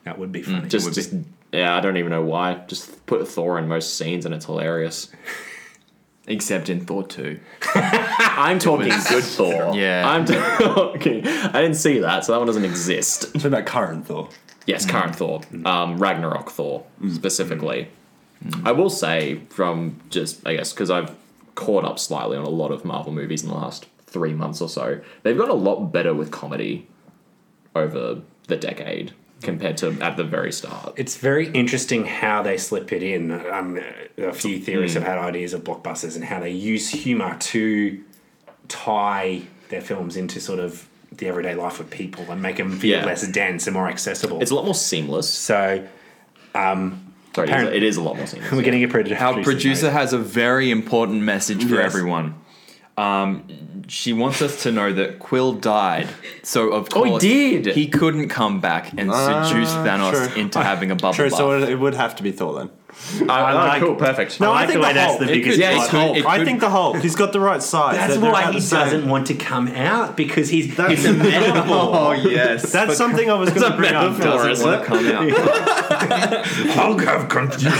That 0.06 0.18
would 0.18 0.32
be 0.32 0.42
mm, 0.42 0.46
funny. 0.46 0.70
Just, 0.70 0.86
would 0.86 0.92
be. 0.92 0.96
just, 0.96 1.14
yeah, 1.52 1.76
I 1.76 1.82
don't 1.82 1.98
even 1.98 2.12
know 2.12 2.24
why. 2.24 2.64
Just 2.68 3.06
put 3.06 3.28
Thor 3.28 3.60
in 3.60 3.68
most 3.68 3.98
scenes 3.98 4.26
and 4.26 4.34
it's 4.34 4.46
hilarious. 4.46 5.10
Except 6.28 6.70
in 6.70 6.86
Thor 6.86 7.04
2. 7.04 7.40
I'm 7.76 8.58
talking 8.58 8.90
good 9.10 9.24
Thor. 9.24 9.76
Yeah. 9.76 10.10
I'm 10.10 10.26
talking. 10.26 11.28
I 11.28 11.62
didn't 11.62 11.76
see 11.76 12.00
that, 12.00 12.26
so 12.26 12.32
that 12.32 12.40
one 12.40 12.48
doesn't 12.48 12.66
exist. 12.66 13.34
What 13.36 13.46
about 13.46 13.66
current 13.66 14.08
Thor? 14.08 14.30
Yes, 14.66 14.86
mm. 14.86 14.90
current 14.90 15.16
Thor, 15.16 15.42
mm. 15.42 15.66
um, 15.66 15.98
Ragnarok 15.98 16.50
Thor 16.50 16.86
mm. 17.02 17.14
specifically. 17.14 17.90
I 18.64 18.72
will 18.72 18.90
say 18.90 19.42
from 19.50 20.00
just 20.10 20.46
I 20.46 20.56
guess 20.56 20.74
because 20.74 20.92
I've 20.92 21.16
caught 21.56 21.86
up 21.86 21.98
slightly 22.00 22.38
on 22.38 22.46
a 22.46 22.50
lot 22.50 22.72
of 22.72 22.86
Marvel 22.86 23.12
movies 23.12 23.44
in 23.44 23.50
the 23.50 23.56
last 23.56 23.88
three 24.06 24.34
months 24.34 24.62
or 24.62 24.70
so. 24.70 25.02
They've 25.24 25.38
got 25.38 25.50
a 25.50 25.54
lot 25.56 25.86
better 25.86 26.14
with 26.14 26.32
comedy 26.32 26.88
over 27.74 28.22
the 28.48 28.56
decade 28.56 29.14
compared 29.46 29.78
to 29.78 29.96
at 30.02 30.18
the 30.18 30.24
very 30.26 30.52
start. 30.52 30.94
It's 30.98 31.16
very 31.16 31.48
interesting 31.52 32.04
how 32.06 32.42
they 32.44 32.58
slip 32.58 32.92
it 32.92 33.02
in. 33.04 33.32
Um, 33.32 33.80
a 34.18 34.34
few 34.34 34.60
theorists 34.60 34.96
have 34.96 35.04
had 35.04 35.18
ideas 35.18 35.54
of 35.54 35.64
blockbusters 35.64 36.16
and 36.16 36.26
how 36.26 36.40
they 36.42 36.50
use 36.52 36.90
humor 36.90 37.38
to 37.40 38.04
tie 38.68 39.44
their 39.70 39.82
films 39.82 40.18
into 40.18 40.40
sort 40.42 40.60
of 40.60 40.88
the 41.14 41.28
everyday 41.28 41.56
life 41.56 41.80
of 41.80 41.90
people 41.90 42.26
and 42.30 42.42
make 42.42 42.58
them 42.58 42.78
feel 42.78 43.00
Yeah. 43.00 43.06
less 43.06 43.26
dense 43.28 43.68
and 43.68 43.74
more 43.74 43.88
accessible. 43.88 44.42
It's 44.42 44.52
a 44.52 44.56
lot 44.56 44.66
more 44.66 44.76
seamless. 44.76 45.30
so 45.30 45.86
Sorry, 46.54 47.50
it 47.50 47.52
is, 47.52 47.56
Apparent- 47.60 47.76
it 47.76 47.84
is 47.84 47.98
a 47.98 48.02
lot 48.02 48.16
more 48.18 48.28
seamless. 48.28 48.52
we're 48.54 48.62
getting 48.62 48.84
a 48.84 48.88
producer. 48.88 49.18
Our 49.22 49.44
producer 49.44 49.92
has 49.92 50.14
a 50.14 50.18
very 50.18 50.72
important 50.72 51.22
message 51.24 51.64
for 51.66 51.76
Yes. 51.76 51.86
everyone. 51.86 52.36
Um, 52.98 53.84
she 53.88 54.14
wants 54.14 54.42
us 54.42 54.64
to 54.64 54.72
know 54.72 54.94
that 54.94 55.20
Quill 55.20 55.52
died, 55.54 56.08
so 56.44 56.70
of 56.72 56.88
Oh, 56.96 57.04
he 57.04 57.10
course 57.12 57.22
did! 57.22 57.66
He 57.68 57.88
couldn't 57.90 58.30
come 58.30 58.62
back 58.62 58.92
and 58.94 59.12
seduce 59.12 59.70
Ah, 59.74 59.84
Thanos 59.86 60.32
true. 60.32 60.42
into 60.42 60.64
having 60.64 60.92
a 60.92 60.96
bubble 60.96 61.14
True, 61.14 61.30
bath. 61.30 61.38
so 61.38 61.52
it, 61.62 61.70
it 61.70 61.76
would 61.76 61.94
have 61.94 62.16
to 62.16 62.24
be 62.24 62.32
Thor 62.32 62.54
then. 62.58 62.70
I, 63.30 63.52
oh, 63.52 63.56
like- 63.56 63.82
cool, 63.82 63.96
perfect. 63.96 64.40
No, 64.40 64.54
I 64.54 64.62
I 64.62 64.66
think 64.68 64.76
the 64.76 64.80
way 64.80 64.88
the 64.88 64.94
that's 64.94 65.08
Hulk. 65.10 65.20
the 65.20 65.26
biggest 65.26 65.50
could- 65.52 65.60
yeah, 65.60 65.74
plot 65.74 65.84
it's 65.84 65.92
hole. 65.92 66.14
Hulk. 66.14 66.26
I 66.26 66.46
think 66.46 66.60
the 66.62 66.70
Hulk. 66.70 66.98
He's 67.02 67.16
got 67.18 67.34
the 67.34 67.42
right 67.42 67.62
size. 67.62 67.96
That's 67.98 68.14
They're- 68.14 68.22
they're 68.22 68.32
why 68.32 68.50
he 68.54 68.60
doesn't 68.62 69.10
want 69.10 69.28
to 69.28 69.34
come 69.36 69.68
out 69.68 70.16
because 70.16 70.48
he's 70.48 70.74
That's- 70.78 71.00
it's 71.00 71.08
a 71.10 71.14
metaphor. 71.14 71.90
Oh 71.94 72.12
yes. 72.14 72.72
That's 72.72 72.96
something 72.96 73.30
I 73.30 73.34
was 73.34 73.50
going 73.50 73.70
to 73.70 73.76
bring 73.78 73.94
up. 73.94 74.18
doesn't 74.18 74.66
want 74.66 74.82
to 74.82 74.88
come 74.88 75.06
out. 75.08 76.46
Hulk 76.46 77.02
have 77.04 77.28
confused. 77.28 77.76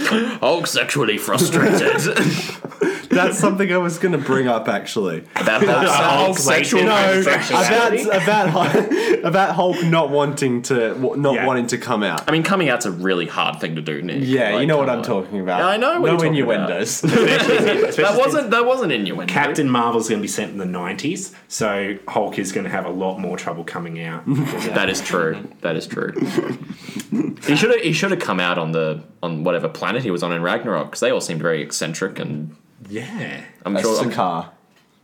Hulk 0.40 0.66
sexually 0.66 1.18
frustrated. 1.18 2.00
That's 3.10 3.38
something 3.38 3.72
I 3.72 3.76
was 3.78 3.98
going 3.98 4.12
to 4.12 4.18
bring 4.18 4.46
up 4.48 4.68
actually. 4.68 5.24
About 5.36 5.64
Hulk, 5.64 5.86
Hulk 5.88 6.38
sexual 6.38 6.84
No, 6.84 7.20
about 7.20 8.06
about 8.22 8.48
Hulk- 8.50 9.24
about 9.24 9.54
Hulk 9.56 9.82
not 9.84 10.10
wanting 10.10 10.62
to 10.62 10.94
not 11.18 11.34
Yeah. 11.34 11.46
wanting 11.46 11.66
to 11.68 11.78
come 11.78 12.02
out. 12.02 12.28
I 12.28 12.32
mean, 12.32 12.42
coming 12.44 12.68
out's 12.68 12.86
a 12.86 12.90
really 12.92 13.26
hard 13.26 13.60
thing 13.60 13.74
to 13.74 13.82
do, 13.82 14.00
Nick. 14.00 14.18
Yeah, 14.20 14.52
Like, 14.52 14.60
you 14.60 14.66
know 14.66 14.78
what 14.78 14.88
I'm 14.88 14.98
on. 14.98 15.04
talking 15.04 15.40
about. 15.40 15.58
Yeah, 15.58 15.66
I 15.66 15.76
know 15.76 16.00
what 16.00 16.12
no 16.12 16.22
innuendos. 16.26 17.00
That 18.00 18.14
wasn't 18.16 18.50
that 18.52 18.64
wasn't 18.64 18.92
innuendo. 18.92 19.32
Captain 19.32 19.68
Marvel's 19.68 20.08
going 20.08 20.20
to 20.20 20.22
be 20.22 20.28
sent 20.28 20.52
in 20.52 20.58
the 20.58 20.64
90s, 20.64 21.34
so 21.48 21.96
Hulk 22.08 22.38
is 22.38 22.52
going 22.52 22.64
to 22.64 22.70
have 22.70 22.86
a 22.86 22.90
lot 22.90 23.18
more 23.18 23.36
trouble 23.36 23.64
coming 23.64 24.00
out. 24.00 24.22
That 24.80 24.88
is 24.88 25.00
true. 25.00 25.48
That 25.62 25.76
is 25.76 25.86
true. 25.86 26.12
he 27.46 27.56
should 27.56 27.70
have 27.70 27.80
he 27.80 27.92
should 27.92 28.10
have 28.12 28.20
come 28.20 28.38
out 28.40 28.56
on 28.58 28.72
the 28.72 29.02
on 29.22 29.42
whatever 29.44 29.68
planet 29.68 30.02
he 30.02 30.10
was 30.10 30.22
on 30.22 30.32
in 30.32 30.42
Ragnarok 30.42 30.86
because 30.86 31.00
they 31.00 31.10
all 31.10 31.20
seemed 31.20 31.42
very 31.42 31.60
eccentric 31.62 32.18
and 32.18 32.54
yeah. 32.90 33.44
I'm 33.64 33.78
sure. 33.80 33.96
I'm- 33.98 34.10
Sakaar. 34.10 34.50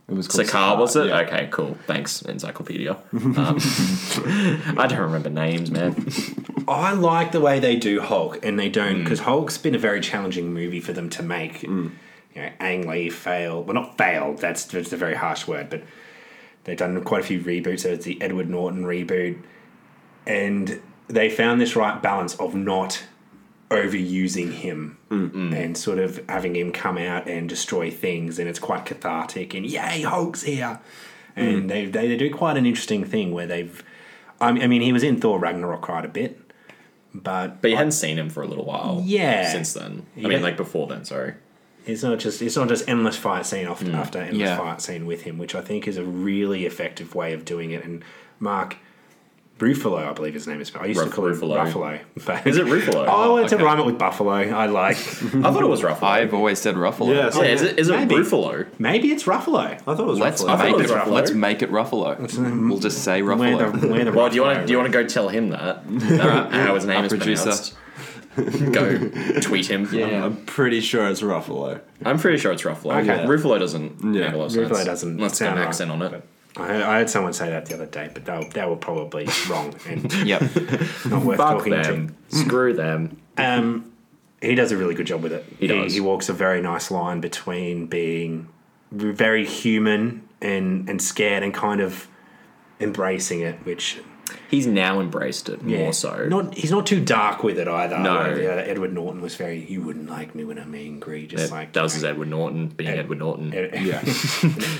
It 0.09 0.13
was 0.15 0.27
called 0.29 0.47
Sakaar 0.47 0.77
was 0.77 0.95
it? 0.95 1.07
yeah. 1.07 1.19
Okay, 1.19 1.49
cool. 1.51 1.77
Thanks, 1.85 2.21
Encyclopedia. 2.21 2.95
Um, 3.13 3.57
I 4.77 4.85
don't 4.87 4.99
remember 5.01 5.29
names, 5.29 5.69
man. 5.69 6.07
I 6.67 6.93
like 6.93 7.33
the 7.33 7.41
way 7.41 7.59
they 7.59 7.75
do 7.75 7.99
Hulk, 8.01 8.39
and 8.45 8.57
they 8.57 8.69
Mm. 8.69 8.73
don't 8.73 9.03
because 9.03 9.19
Hulk's 9.21 9.57
been 9.57 9.75
a 9.75 9.79
very 9.79 9.99
challenging 9.99 10.53
movie 10.53 10.79
for 10.79 10.93
them 10.93 11.09
to 11.09 11.23
make. 11.23 11.63
You 11.63 11.91
know, 12.35 12.49
Ang 12.61 12.87
Lee 12.87 13.09
failed. 13.09 13.67
Well, 13.67 13.73
not 13.73 13.97
failed. 13.97 14.37
That's 14.39 14.63
that's 14.65 14.93
a 14.93 14.97
very 14.97 15.15
harsh 15.15 15.45
word, 15.45 15.69
but 15.69 15.83
they've 16.63 16.77
done 16.77 17.03
quite 17.03 17.21
a 17.25 17.27
few 17.27 17.41
reboots. 17.41 17.81
So 17.81 17.89
it's 17.89 18.05
the 18.05 18.21
Edward 18.21 18.49
Norton 18.49 18.85
reboot, 18.85 19.37
and 20.25 20.81
they 21.09 21.29
found 21.29 21.59
this 21.59 21.75
right 21.75 22.01
balance 22.01 22.33
of 22.35 22.55
not 22.55 23.03
overusing 23.69 24.51
him 24.53 24.97
and 25.09 25.77
sort 25.77 25.99
of 25.99 26.23
having 26.29 26.55
him 26.55 26.71
come 26.71 26.97
out 26.97 27.27
and 27.27 27.49
destroy 27.49 27.91
things, 27.91 28.39
and 28.39 28.47
it's 28.47 28.59
quite 28.59 28.85
cathartic. 28.85 29.53
And 29.53 29.65
yay, 29.65 30.01
Hulk's 30.01 30.43
here! 30.43 30.79
And 31.35 31.69
they, 31.69 31.85
they 31.85 32.07
they 32.07 32.17
do 32.17 32.33
quite 32.33 32.57
an 32.57 32.65
interesting 32.65 33.03
thing 33.03 33.31
where 33.31 33.45
they've. 33.47 33.83
I 34.39 34.51
mean, 34.51 34.63
I 34.63 34.67
mean, 34.67 34.81
he 34.81 34.91
was 34.93 35.03
in 35.03 35.19
Thor 35.19 35.39
Ragnarok 35.39 35.81
quite 35.81 36.05
a 36.05 36.07
bit, 36.09 36.39
but 37.13 37.61
But 37.61 37.71
you 37.71 37.77
hadn't 37.77 37.91
seen 37.93 38.17
him 38.17 38.29
for 38.29 38.41
a 38.43 38.47
little 38.47 38.65
while. 38.65 39.01
Yeah. 39.05 39.51
Since 39.51 39.73
then, 39.73 40.05
I 40.15 40.19
Yeah. 40.21 40.27
mean, 40.29 40.41
like 40.43 40.57
before 40.57 40.87
then. 40.87 41.05
Sorry. 41.05 41.33
it's 41.85 42.03
not 42.03 42.19
just 42.19 42.41
it's 42.41 42.55
not 42.57 42.67
just 42.69 42.87
endless 42.89 43.15
fight 43.17 43.45
scene 43.45 43.65
after, 43.67 43.85
mm. 43.85 43.93
after 43.95 44.19
endless 44.19 44.39
Yeah. 44.49 44.57
fight 44.57 44.81
scene 44.81 45.05
with 45.05 45.21
him, 45.23 45.37
which 45.37 45.55
I 45.55 45.61
think 45.61 45.87
is 45.87 45.97
a 45.97 46.03
really 46.03 46.65
effective 46.65 47.15
way 47.15 47.33
of 47.33 47.45
doing 47.45 47.71
it. 47.71 47.83
And 47.83 48.03
Mark 48.39 48.77
Ruffalo, 49.59 50.07
I 50.07 50.13
believe 50.13 50.33
his 50.35 50.45
name 50.47 50.61
is. 50.61 50.71
I 50.75 50.85
used 50.85 50.99
Ruff- 50.99 51.09
to 51.09 51.15
call 51.15 51.25
him 51.27 51.33
Ruffalo. 51.33 51.99
Ruffalo. 52.15 52.45
Is 52.45 52.57
it 52.57 52.65
Ruffalo? 52.67 53.05
Oh, 53.07 53.11
I 53.11 53.27
wanted 53.29 53.45
Okay. 53.47 53.57
to 53.57 53.63
rhyme 53.65 53.79
it 53.79 53.85
with 53.87 53.97
Buffalo. 53.97 54.29
I 54.31 54.67
like. 54.67 54.97
I 54.97 54.99
thought 54.99 55.63
it 55.63 55.67
was 55.67 55.81
Ruffalo. 55.81 56.03
I've 56.03 56.33
always 56.33 56.59
said 56.59 56.75
Ruffalo. 56.75 57.15
Yeah, 57.15 57.31
yeah, 57.35 57.51
is 57.53 57.61
it 57.63 57.79
is 57.79 57.89
it 57.89 57.95
Maybe. 57.97 58.15
Ruffalo? 58.15 58.67
Maybe 58.77 59.11
it's 59.11 59.23
Ruffalo. 59.23 59.57
I 59.65 59.75
thought 59.77 59.99
it 59.99 60.05
was 60.05 60.19
Let's 60.19 60.43
Ruffalo. 60.43 60.57
Make 60.59 60.75
it 60.75 60.81
it. 60.81 60.89
Ruffalo. 60.93 61.11
Let's 61.11 61.31
make 61.31 61.61
it 61.63 61.71
Ruffalo. 61.71 62.69
We'll 62.69 62.79
just 62.79 63.03
say 63.03 63.21
Where 63.23 63.35
Ruffalo. 63.35 63.81
the, 63.81 63.87
where 63.87 64.05
the 64.05 64.11
Well, 64.11 64.29
do 64.29 64.35
you 64.35 64.43
want 64.43 64.57
Ruffalo 64.59 64.61
to 64.61 64.67
do 64.67 64.71
you 64.73 64.77
want 64.79 64.91
to 64.91 65.03
go 65.03 65.07
tell 65.07 65.29
him 65.29 65.49
that? 65.49 65.83
Uh, 66.27 66.49
how 66.49 66.75
his 66.75 66.85
name 66.85 66.97
Our 66.99 67.05
is 67.05 67.09
producer. 67.13 67.41
pronounced? 67.43 67.75
go 68.71 69.39
tweet 69.41 69.65
him. 69.69 69.87
Yeah. 69.91 70.25
I'm 70.25 70.35
pretty 70.45 70.81
sure 70.81 71.07
it's 71.09 71.21
Ruffalo. 71.21 71.81
I'm 72.05 72.19
pretty 72.19 72.37
sure 72.37 72.51
it's 72.51 72.61
Ruffalo. 72.63 73.01
Okay. 73.01 73.25
Ruffalo 73.25 73.57
doesn't 73.59 74.03
Yeah. 74.13 74.25
make 74.27 74.33
a 74.33 74.37
lot 74.37 74.45
of 74.45 74.51
sense. 74.51 74.69
Ruffalo 74.69 74.85
doesn't 74.85 75.17
Let's 75.17 75.39
get 75.39 75.45
an 75.47 75.49
sound 75.49 75.59
right, 75.59 75.67
accent 75.67 75.91
on 75.91 76.01
it. 76.03 76.23
I 76.55 76.67
heard, 76.67 76.81
I 76.81 76.97
heard 76.99 77.09
someone 77.09 77.33
say 77.33 77.49
that 77.49 77.65
the 77.65 77.75
other 77.75 77.85
day, 77.85 78.09
but 78.13 78.25
they 78.25 78.37
were, 78.37 78.49
they 78.49 78.65
were 78.65 78.75
probably 78.75 79.27
wrong 79.49 79.75
and 79.87 80.11
Yep. 80.25 80.41
not 81.05 81.23
worth 81.23 81.37
Fuck 81.37 81.57
talking 81.57 81.73
them. 81.73 82.15
Screw 82.29 82.73
them. 82.73 83.21
Um, 83.37 83.91
he 84.41 84.55
does 84.55 84.71
a 84.71 84.77
really 84.77 84.95
good 84.95 85.07
job 85.07 85.21
with 85.23 85.33
it. 85.33 85.45
He 85.59 85.67
does. 85.67 85.93
He 85.93 85.99
walks 85.99 86.29
a 86.29 86.33
very 86.33 86.61
nice 86.61 86.89
line 86.91 87.21
between 87.21 87.87
being 87.87 88.47
very 88.91 89.45
human 89.45 90.27
and 90.41 90.87
and 90.87 91.01
scared 91.01 91.43
and 91.43 91.53
kind 91.53 91.81
of 91.81 92.07
embracing 92.79 93.41
it, 93.41 93.55
which 93.65 93.99
He's 94.49 94.67
now 94.67 94.99
embraced 94.99 95.49
it 95.49 95.61
yeah, 95.63 95.79
more 95.79 95.93
so. 95.93 96.27
Not 96.27 96.55
he's 96.55 96.71
not 96.71 96.85
too 96.85 97.03
dark 97.03 97.43
with 97.43 97.59
it 97.59 97.67
either. 97.67 97.99
No. 97.99 98.15
Like, 98.15 98.37
yeah, 98.37 98.55
Edward 98.55 98.93
Norton 98.93 99.21
was 99.21 99.35
very. 99.35 99.65
You 99.65 99.81
wouldn't 99.81 100.09
like 100.09 100.35
me 100.35 100.43
when 100.43 100.57
I'm 100.57 100.73
angry. 100.73 101.27
Just 101.27 101.49
that, 101.49 101.55
like 101.55 101.73
that 101.73 101.83
was 101.83 101.93
his 101.93 102.03
Edward 102.03 102.29
Norton 102.29 102.67
being 102.67 102.89
Ed- 102.89 102.99
Edward 102.99 103.19
Norton. 103.19 103.51
yeah. 103.51 104.03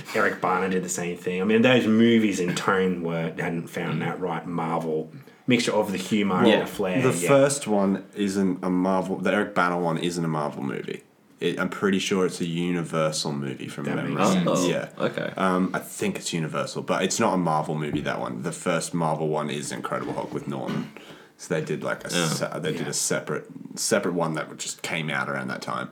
Eric 0.15 0.41
Bana 0.41 0.69
did 0.69 0.83
the 0.83 0.89
same 0.89 1.17
thing. 1.17 1.41
I 1.41 1.45
mean, 1.45 1.61
those 1.61 1.87
movies 1.87 2.39
in 2.39 2.55
tone 2.55 3.03
were 3.03 3.33
hadn't 3.37 3.67
found 3.67 4.01
mm. 4.01 4.05
that 4.05 4.19
right 4.19 4.45
Marvel 4.45 5.11
mixture 5.47 5.71
of 5.71 5.91
the 5.91 5.97
humor 5.97 6.45
Yeah. 6.45 6.53
and 6.53 6.61
the 6.63 6.71
flair. 6.71 7.01
The 7.01 7.17
yeah. 7.17 7.27
first 7.27 7.67
one 7.67 8.05
isn't 8.15 8.63
a 8.63 8.69
Marvel. 8.69 9.17
The 9.17 9.33
Eric 9.33 9.55
Bana 9.55 9.79
one 9.79 9.97
isn't 9.97 10.23
a 10.23 10.27
Marvel 10.27 10.63
movie. 10.63 11.03
It, 11.39 11.59
I'm 11.59 11.69
pretty 11.69 11.99
sure 11.99 12.25
it's 12.25 12.41
a 12.41 12.45
Universal 12.47 13.31
movie 13.33 13.67
from 13.67 13.83
That 13.85 13.97
memory. 13.97 14.15
makes 14.15 14.31
sense. 14.31 14.49
Oh, 14.49 14.67
Yeah. 14.67 14.89
okay. 14.97 15.33
Um, 15.37 15.69
I 15.73 15.79
think 15.79 16.15
it's 16.17 16.33
Universal, 16.33 16.81
but 16.83 17.03
it's 17.03 17.19
not 17.19 17.33
a 17.35 17.37
Marvel 17.37 17.75
movie. 17.75 18.01
That 18.01 18.19
one, 18.19 18.41
the 18.41 18.51
first 18.51 18.93
Marvel 18.93 19.27
one, 19.27 19.49
is 19.51 19.71
Incredible 19.71 20.13
Hulk 20.13 20.33
with 20.33 20.47
Norton. 20.47 20.91
So 21.37 21.53
they 21.53 21.61
did 21.63 21.83
like 21.83 22.03
a 22.05 22.09
se- 22.09 22.59
they 22.61 22.73
did 22.73 22.87
a 22.87 22.93
separate 22.93 23.45
separate 23.75 24.15
one 24.15 24.33
that 24.33 24.57
just 24.57 24.81
came 24.81 25.11
out 25.11 25.29
around 25.29 25.49
that 25.49 25.61
time 25.61 25.89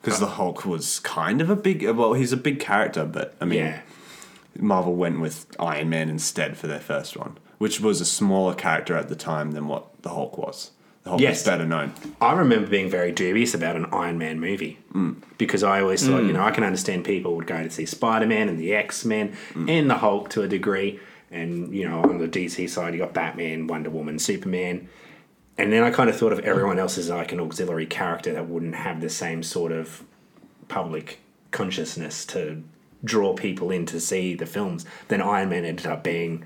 because 0.00 0.18
the 0.18 0.26
Hulk 0.26 0.64
was 0.64 0.98
kind 1.00 1.42
of 1.42 1.50
a 1.50 1.56
big 1.56 1.82
well 1.90 2.14
he's 2.14 2.32
a 2.32 2.38
big 2.38 2.58
character, 2.58 3.04
but 3.04 3.34
I 3.38 3.44
mean 3.44 3.58
yeah. 3.58 3.80
Marvel 4.58 4.94
went 4.94 5.20
with 5.20 5.46
Iron 5.60 5.90
Man 5.90 6.08
instead 6.08 6.56
for 6.56 6.66
their 6.68 6.80
first 6.80 7.18
one, 7.18 7.36
which 7.58 7.80
was 7.82 8.00
a 8.00 8.06
smaller 8.06 8.54
character 8.54 8.96
at 8.96 9.10
the 9.10 9.14
time 9.14 9.50
than 9.50 9.68
what 9.68 10.00
the 10.02 10.08
Hulk 10.08 10.38
was. 10.38 10.70
Hulk 11.08 11.20
Yes. 11.20 11.38
was 11.40 11.44
better 11.44 11.66
known. 11.66 11.92
I 12.20 12.32
remember 12.32 12.68
being 12.68 12.88
very 12.90 13.12
dubious 13.12 13.54
about 13.54 13.76
an 13.76 13.86
Iron 13.86 14.18
Man 14.18 14.38
movie 14.40 14.78
mm. 14.92 15.16
because 15.36 15.62
I 15.62 15.80
always 15.80 16.06
thought, 16.06 16.22
you 16.22 16.30
mm. 16.30 16.34
know, 16.34 16.44
I 16.44 16.50
can 16.50 16.64
understand 16.64 17.04
people 17.04 17.36
would 17.36 17.46
go 17.46 17.62
to 17.62 17.70
see 17.70 17.86
Spider 17.86 18.26
Man 18.26 18.48
and 18.48 18.58
the 18.58 18.74
X 18.74 19.04
Men 19.04 19.36
mm. 19.52 19.68
and 19.68 19.90
the 19.90 19.96
Hulk 19.96 20.30
to 20.30 20.42
a 20.42 20.48
degree. 20.48 21.00
And, 21.30 21.74
you 21.74 21.88
know, 21.88 22.00
on 22.02 22.18
the 22.18 22.28
DC 22.28 22.70
side, 22.70 22.94
you 22.94 23.00
got 23.00 23.12
Batman, 23.12 23.66
Wonder 23.66 23.90
Woman, 23.90 24.18
Superman. 24.18 24.88
And 25.58 25.72
then 25.72 25.82
I 25.82 25.90
kind 25.90 26.08
of 26.08 26.16
thought 26.16 26.32
of 26.32 26.40
everyone 26.40 26.78
else 26.78 26.96
as 26.96 27.10
like 27.10 27.32
an 27.32 27.40
auxiliary 27.40 27.86
character 27.86 28.32
that 28.32 28.48
wouldn't 28.48 28.76
have 28.76 29.00
the 29.00 29.10
same 29.10 29.42
sort 29.42 29.72
of 29.72 30.04
public 30.68 31.20
consciousness 31.50 32.24
to 32.26 32.62
draw 33.04 33.34
people 33.34 33.70
in 33.70 33.86
to 33.86 34.00
see 34.00 34.34
the 34.34 34.46
films. 34.46 34.86
Then 35.08 35.20
Iron 35.20 35.48
Man 35.48 35.64
ended 35.64 35.86
up 35.86 36.04
being 36.04 36.44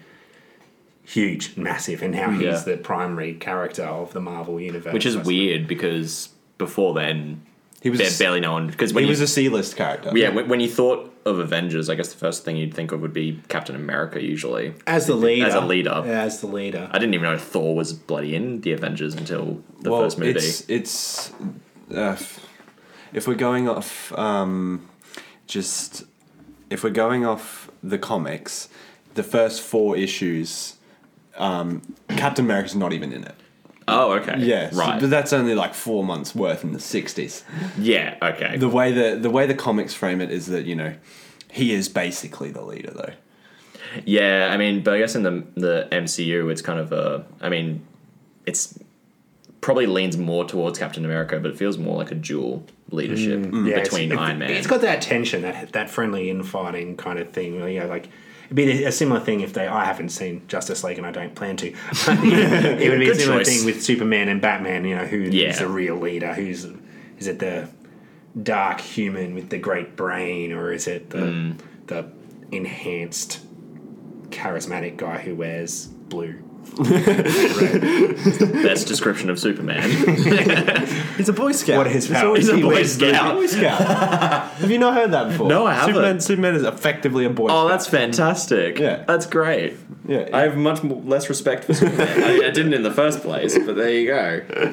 huge, 1.05 1.57
massive, 1.57 2.03
and 2.03 2.13
now 2.15 2.31
he's 2.31 2.43
Yeah. 2.43 2.59
the 2.59 2.77
primary 2.77 3.35
character 3.35 3.85
of 3.85 4.13
the 4.13 4.21
Marvel 4.21 4.61
universe. 4.61 4.93
Which 4.93 5.07
is 5.07 5.17
weird 5.17 5.67
because 5.67 6.31
before 6.59 6.95
then 6.95 7.43
He 7.81 7.91
was 7.91 7.99
they're 7.99 8.19
barely 8.19 8.41
known. 8.41 8.69
Because 8.69 8.93
when 8.95 9.05
he 9.05 9.09
you 9.09 9.13
was 9.13 9.21
a 9.21 9.27
C 9.27 9.49
list 9.49 9.77
character. 9.77 10.13
yeah 10.15 10.31
when, 10.31 10.49
when 10.49 10.61
you 10.61 10.69
thought 10.69 11.09
of 11.25 11.39
Avengers, 11.39 11.89
I 11.89 11.95
guess 11.95 12.13
the 12.13 12.19
first 12.19 12.45
thing 12.45 12.57
you'd 12.57 12.75
think 12.75 12.91
of 12.93 13.01
would 13.01 13.13
be 13.13 13.41
Captain 13.49 13.77
America. 13.77 14.23
Usually, 14.23 14.75
as 14.87 15.07
the 15.07 15.15
leader. 15.15 15.47
As 15.47 15.55
a 15.55 15.61
leader. 15.61 16.03
Yeah, 16.05 16.23
as 16.23 16.41
the 16.41 16.47
leader. 16.49 16.89
I 16.91 16.99
didn't 16.99 17.15
even 17.15 17.31
know 17.31 17.39
Thor 17.39 17.75
was 17.77 17.93
bloody 17.93 18.35
in 18.35 18.61
the 18.63 18.73
Avengers 18.73 19.15
until 19.15 19.63
the 19.81 19.91
well, 19.91 20.03
first 20.03 20.19
movie. 20.19 20.39
it's 20.39 20.69
it's 20.69 21.33
uh, 21.95 22.17
if 23.13 23.27
we're 23.29 23.35
going 23.35 23.69
off 23.69 24.13
um, 24.19 24.89
just 25.47 26.05
if 26.71 26.83
we're 26.83 26.91
going 26.91 27.25
off 27.27 27.71
the 27.83 27.99
comics, 27.99 28.69
the 29.15 29.23
first 29.23 29.61
four 29.61 29.97
issues, 29.97 30.77
um, 31.37 31.83
Captain 32.09 32.45
America's 32.45 32.75
not 32.75 32.93
even 32.93 33.13
in 33.13 33.25
it. 33.25 33.35
Oh, 33.89 34.13
okay. 34.13 34.37
Yes, 34.39 34.75
Right. 34.75 35.01
but 35.01 35.11
that's 35.11 35.33
only 35.33 35.55
like 35.55 35.75
four 35.75 36.05
months 36.05 36.35
worth 36.35 36.63
in 36.65 36.73
the 36.73 36.79
'60s. 36.79 37.43
yeah. 37.79 38.17
Okay. 38.23 38.57
The 38.57 38.69
way 38.69 38.93
the 38.93 39.17
the 39.21 39.31
way 39.31 39.47
the 39.47 39.55
comics 39.55 39.93
frame 39.95 40.21
it 40.21 40.31
is 40.31 40.47
that 40.47 40.67
you 40.67 40.77
know 40.77 40.95
he 41.51 41.73
is 41.73 41.89
basically 41.89 42.51
the 42.51 42.63
leader 42.63 42.91
though. 42.93 43.13
Yeah, 44.07 44.49
I 44.51 44.57
mean, 44.57 44.83
but 44.83 44.95
I 44.95 44.99
guess 44.99 45.15
in 45.15 45.23
the 45.25 45.45
the 45.55 45.89
MCU, 45.93 46.51
it's 46.51 46.63
kind 46.63 46.79
of 46.79 46.93
a. 46.93 47.25
I 47.41 47.49
mean, 47.49 47.85
it's 48.47 48.79
probably 49.61 49.87
leans 49.87 50.17
more 50.17 50.45
towards 50.45 50.79
Captain 50.79 51.05
America, 51.05 51.39
but 51.41 51.51
it 51.51 51.57
feels 51.59 51.77
more 51.79 51.97
like 51.97 52.11
a 52.11 52.15
dual 52.17 52.65
leadership 52.91 53.45
Yeah, 53.53 53.69
it's- 53.69 53.89
between 53.89 54.13
it- 54.13 54.19
Iron 54.19 54.39
Man. 54.39 54.51
It's 54.51 54.67
got 54.67 54.81
that 54.83 55.03
tension, 55.03 55.43
that 55.43 55.73
that 55.73 55.91
friendly 55.91 56.31
infighting 56.31 56.97
kind 56.97 57.19
of 57.19 57.31
thing. 57.31 57.55
You 57.55 57.81
know, 57.81 57.87
like 57.87 58.09
it'd 58.53 58.57
be 58.57 58.85
a 58.85 58.93
similar 58.93 59.21
thing 59.21 59.41
if 59.41 59.53
they. 59.53 59.67
I 59.67 59.85
haven't 59.85 60.11
seen 60.11 60.43
Justice 60.49 60.85
League, 60.85 60.99
and 60.99 61.07
I 61.07 61.11
don't 61.11 61.35
plan 61.35 61.57
to. 61.59 61.69
it 61.73 62.91
would 62.91 62.99
be 63.01 63.11
a 63.11 63.15
similar 63.15 63.41
choice. 63.45 63.49
thing 63.57 63.67
with 63.67 63.83
Superman 63.83 64.29
and 64.29 64.41
Batman. 64.41 64.85
You 64.85 64.97
know, 64.97 65.07
who's 65.07 65.35
Yeah. 65.35 65.53
the 65.57 65.69
real 65.69 65.97
leader? 65.97 66.35
Who's 66.35 66.67
is 67.19 67.27
it 67.27 67.39
the 67.39 67.69
dark 68.43 68.81
human 68.81 69.35
with 69.35 69.51
the 69.51 69.59
great 69.59 69.97
brain, 69.97 70.53
or 70.53 70.73
is 70.73 70.87
it 70.87 71.11
the 71.11 71.19
Mm. 71.19 71.59
the 71.87 72.07
enhanced 72.51 73.41
charismatic 74.31 74.97
guy 74.97 75.19
who 75.19 75.35
wears 75.35 75.87
blue? 75.87 76.37
Best 78.63 78.87
description 78.89 79.29
of 79.31 79.39
Superman. 79.39 79.83
He's 81.17 81.29
a 81.29 81.33
Boy 81.33 81.53
Scout. 81.53 81.77
What 81.79 81.87
are 81.87 81.91
his 81.91 82.05
It's 82.11 82.13
powers? 82.15 82.25
always 82.25 82.41
He's 82.45 82.49
a 82.49 82.53
been 82.55 82.63
Boy 82.63 82.75
listed 82.75 83.09
as 83.15 83.17
Scout. 83.17 83.35
Boy 83.35 83.47
Scout. 83.47 83.81
Have 84.59 84.71
you 84.71 84.79
not 84.79 84.95
heard 84.95 85.11
that 85.13 85.29
before? 85.29 85.49
No, 85.49 85.67
I 85.67 85.75
haven't. 85.75 85.95
Superman, 85.95 86.21
Superman 86.21 86.55
is 86.55 86.63
effectively 86.63 87.25
a 87.25 87.31
Boy 87.31 87.49
Scout. 87.49 87.57
Oh, 87.57 87.61
Scout. 87.67 87.71
that's 87.71 87.87
fantastic. 87.89 88.79
Yeah. 88.79 89.05
That's 89.07 89.27
great. 89.27 89.75
yeah. 90.07 90.29
I 90.33 90.43
have 90.43 90.57
much 90.57 90.83
more, 90.83 91.01
less 91.03 91.29
respect 91.29 91.65
for 91.65 91.75
Superman. 91.75 92.09
I, 92.23 92.47
I 92.47 92.51
didn't 92.51 92.75
in 92.75 92.83
the 92.83 92.93
first 92.93 93.21
place, 93.23 93.59
but 93.59 93.77
there 93.77 93.91
you 93.91 94.07
go. 94.07 94.73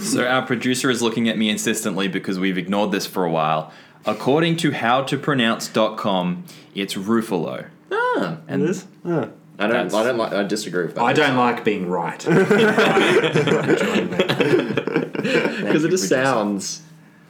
So 0.00 0.24
our 0.26 0.42
producer 0.46 0.90
is 0.90 1.02
looking 1.02 1.28
at 1.28 1.38
me 1.38 1.48
insistently 1.50 2.08
because 2.08 2.38
we've 2.38 2.58
ignored 2.58 2.90
this 2.92 3.06
for 3.06 3.24
a 3.24 3.30
while. 3.30 3.72
According 4.06 4.56
to 4.58 4.70
howtopronounce.com, 4.72 6.44
it's 6.74 6.94
Ruffalo. 6.94 7.66
Ah, 7.90 8.38
And 8.48 8.62
It 8.62 8.70
is? 8.70 8.86
Yeah. 9.04 9.28
I 9.58 9.66
don't. 9.66 9.88
That's- 9.88 9.94
I 9.94 10.02
don't 10.04 10.18
like. 10.18 10.32
I 10.32 10.42
disagree 10.44 10.84
with 10.86 10.94
that. 10.96 11.02
I 11.02 11.12
don't 11.12 11.36
like 11.36 11.64
being 11.64 11.88
right. 11.88 12.18
because 15.64 15.84
it 15.84 15.90
just 15.90 16.08
sounds. 16.08 16.82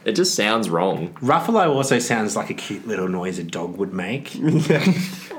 It 0.05 0.13
just 0.15 0.35
sounds 0.35 0.69
wrong. 0.69 1.13
Ruffalo 1.15 1.67
also 1.73 1.97
sounds 1.99 2.35
like 2.35 2.49
a 2.51 2.53
cute 2.53 2.87
little 2.87 3.07
noise 3.07 3.39
a 3.39 3.43
dog 3.43 3.77
would 3.77 3.93
make. 3.93 4.35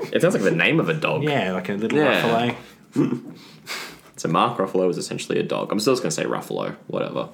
It 0.09 0.21
sounds 0.21 0.35
like 0.35 0.43
the 0.43 0.51
name 0.51 0.79
of 0.79 0.87
a 0.89 0.93
dog. 0.93 1.23
Yeah, 1.23 1.51
like 1.53 1.67
a 1.69 1.73
little 1.73 1.97
Yeah. 1.97 2.55
Ruffalo. 2.93 3.23
So 4.15 4.29
Mark 4.29 4.57
Ruffalo 4.57 4.89
is 4.89 4.97
essentially 4.97 5.37
a 5.39 5.43
dog. 5.43 5.71
I'm 5.71 5.79
still 5.79 5.93
just 5.93 6.01
gonna 6.01 6.11
say 6.11 6.23
Ruffalo. 6.23 6.75
Whatever. 6.87 7.29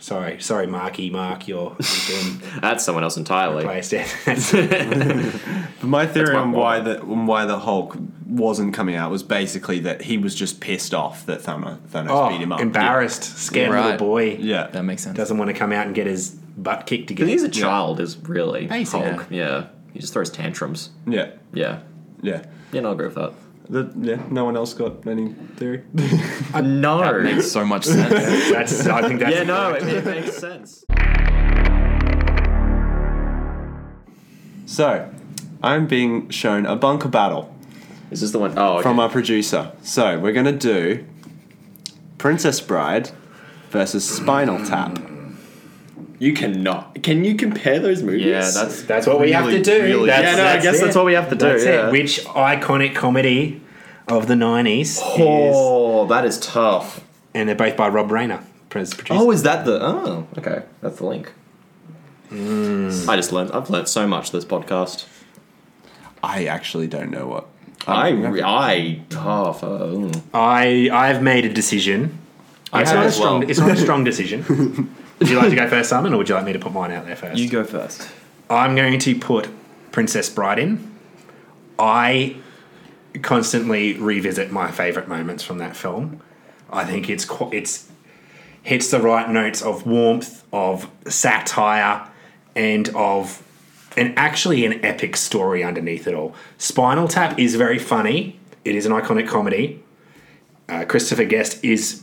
Sorry, 0.00 0.40
sorry, 0.40 0.66
Marky 0.66 1.10
Mark, 1.10 1.46
you're 1.46 1.76
you've 1.78 2.40
been 2.40 2.60
That's 2.60 2.84
someone 2.84 3.04
else 3.04 3.16
entirely. 3.16 3.64
replaced. 3.64 3.92
Yeah, 3.92 4.06
But 5.80 5.86
my 5.88 6.06
theory 6.06 6.34
my 6.34 6.40
on 6.40 6.52
why 6.52 6.80
the 6.80 7.00
on 7.02 7.26
why 7.26 7.44
the 7.44 7.58
Hulk 7.58 7.96
wasn't 8.26 8.74
coming 8.74 8.94
out 8.94 9.10
was 9.10 9.22
basically 9.22 9.80
that 9.80 10.02
he 10.02 10.16
was 10.18 10.34
just 10.34 10.60
pissed 10.60 10.94
off 10.94 11.26
that 11.26 11.40
Thanos, 11.40 11.78
Thanos 11.88 12.06
oh, 12.10 12.28
beat 12.30 12.40
him 12.40 12.52
up. 12.52 12.60
embarrassed, 12.60 13.24
scared 13.38 13.72
Right. 13.72 13.92
little 13.92 13.98
boy. 13.98 14.36
Yeah. 14.36 14.68
that 14.68 14.82
makes 14.84 15.02
sense. 15.02 15.16
Doesn't 15.16 15.36
want 15.38 15.50
to 15.50 15.54
come 15.56 15.72
out 15.72 15.86
and 15.86 15.94
get 15.94 16.06
his 16.06 16.30
butt 16.30 16.86
kicked 16.86 17.08
Because 17.08 17.24
again. 17.24 17.32
he's 17.38 17.42
a 17.42 17.48
child, 17.48 18.00
is 18.00 18.16
really 18.18 18.66
Basically. 18.68 19.10
Hulk. 19.10 19.26
Yeah. 19.30 19.66
He 19.92 19.98
just 20.00 20.12
throws 20.12 20.30
tantrums. 20.30 20.90
Yeah. 21.06 21.30
Yeah. 21.52 21.80
Yeah. 22.22 22.44
Yeah, 22.72 22.80
no, 22.82 22.90
I 22.90 22.92
agree 22.92 23.06
with 23.06 23.16
that. 23.16 23.32
The, 23.70 23.88
yeah. 24.00 24.20
No 24.30 24.44
one 24.44 24.56
else 24.56 24.74
got 24.74 25.06
any 25.06 25.32
theory. 25.56 25.84
no. 25.94 27.00
That 27.00 27.22
makes 27.22 27.52
so 27.52 27.64
much 27.64 27.84
sense. 27.84 28.10
That's, 28.50 28.84
I 28.88 29.06
think 29.06 29.20
that's 29.20 29.32
yeah, 29.32 29.44
no, 29.44 29.74
it, 29.74 29.84
it 29.84 30.04
makes 30.04 30.36
sense. 30.38 30.84
so, 34.66 35.08
I'm 35.62 35.86
being 35.86 36.30
shown 36.30 36.66
a 36.66 36.74
bunker 36.74 37.08
battle 37.08 37.54
This 38.08 38.18
Is 38.18 38.20
this 38.20 38.30
the 38.32 38.40
one? 38.40 38.58
Oh, 38.58 38.74
okay. 38.74 38.82
from 38.82 38.98
our 38.98 39.08
producer. 39.08 39.70
So 39.82 40.18
we're 40.18 40.32
gonna 40.32 40.50
do 40.50 41.06
Princess 42.18 42.60
Bride 42.60 43.12
versus 43.70 44.08
Spinal 44.08 44.58
Tap. 44.66 45.09
You 46.20 46.32
cannot. 46.34 47.02
Can 47.02 47.24
you 47.24 47.34
compare 47.34 47.80
those 47.80 48.02
movies? 48.04 48.26
yeah, 48.26 48.48
that's 48.48 48.82
That's 48.82 49.06
what 49.08 49.18
we 49.20 49.32
have 49.32 49.46
to 49.46 49.60
do. 49.60 49.82
really- 49.82 50.06
That's- 50.10 50.36
Yeah, 50.36 50.44
no, 50.44 50.48
I 50.50 50.60
guess 50.62 50.76
it. 50.78 50.84
that's 50.84 50.94
what 50.96 51.04
we 51.06 51.14
have 51.14 51.28
to 51.30 51.34
do, 51.34 51.46
That's 51.46 51.64
yeah. 51.64 51.88
it. 51.88 51.92
Which 51.92 52.24
iconic 52.26 52.94
comedy 52.94 53.60
of 54.06 54.26
the 54.28 54.36
nineties 54.36 55.00
oh, 55.02 55.14
is? 55.48 55.54
Oh, 55.56 56.06
that 56.06 56.24
is 56.24 56.38
tough. 56.38 57.00
And 57.34 57.48
they're 57.48 57.56
both 57.56 57.76
by 57.76 57.88
Rob 57.88 58.10
Reiner, 58.10 58.42
pres- 58.68 58.94
producer. 58.94 59.14
Oh, 59.20 59.30
is 59.32 59.42
that 59.44 59.64
the? 59.64 59.78
Oh, 59.82 60.26
okay, 60.38 60.62
that's 60.80 60.98
the 60.98 61.06
link. 61.06 61.32
Hmm. 62.28 62.90
I 63.08 63.16
just 63.16 63.32
learned. 63.32 63.50
I've 63.52 63.70
learned 63.70 63.88
so 63.88 64.06
much 64.06 64.30
this 64.30 64.44
podcast. 64.44 65.06
I 66.22 66.44
actually 66.44 66.86
don't 66.86 67.10
know 67.10 67.26
what. 67.26 67.44
Um, 67.86 67.96
I, 68.36 68.40
I, 68.44 69.00
oh, 69.14 69.58
oh. 69.62 70.12
I 70.34 70.90
I've 70.92 71.22
made 71.22 71.44
a 71.46 71.52
decision. 71.52 72.18
I 72.72 72.82
It's 72.82 72.90
have 72.90 72.98
not 72.98 73.04
a 73.04 73.08
as 73.08 73.14
strong. 73.16 73.40
well. 73.40 73.50
It's 73.50 73.58
not 73.58 73.70
a 73.70 73.76
strong 73.86 74.04
decision. 74.04 74.94
Would 75.20 75.28
you 75.28 75.36
like 75.36 75.50
to 75.50 75.56
go 75.56 75.68
first, 75.68 75.90
Simon, 75.90 76.14
or 76.14 76.16
would 76.16 76.28
you 76.28 76.34
like 76.34 76.44
me 76.44 76.52
to 76.52 76.58
put 76.58 76.72
mine 76.72 76.90
out 76.90 77.06
there 77.06 77.16
first? 77.16 77.38
You 77.38 77.48
go 77.48 77.62
first. 77.62 78.08
I'm 78.48 78.74
going 78.74 78.98
to 78.98 79.18
put 79.18 79.48
Princess 79.92 80.28
Bride 80.28 80.58
in. 80.58 80.90
I 81.78 82.36
constantly 83.22 83.94
revisit 83.94 84.50
my 84.50 84.70
favorite 84.70 85.08
moments 85.08 85.44
from 85.44 85.58
that 85.58 85.76
film. 85.76 86.20
I 86.70 86.84
think 86.84 87.08
it's 87.10 87.24
qu- 87.24 87.50
it's 87.52 87.90
hits 88.62 88.90
the 88.90 89.00
right 89.00 89.28
notes 89.28 89.62
of 89.62 89.86
warmth, 89.86 90.44
of 90.52 90.90
satire, 91.06 92.06
and 92.54 92.88
of 92.90 93.42
and 93.96 94.16
actually 94.18 94.64
an 94.64 94.84
epic 94.84 95.16
story 95.16 95.64
underneath 95.64 96.06
it 96.06 96.14
all. 96.14 96.34
Spinal 96.58 97.08
Tap 97.08 97.38
is 97.38 97.56
very 97.56 97.78
funny. 97.78 98.38
It 98.64 98.74
is 98.74 98.86
an 98.86 98.92
iconic 98.92 99.28
comedy. 99.28 99.82
Uh, 100.68 100.84
Christopher 100.84 101.24
Guest 101.24 101.64
is 101.64 102.02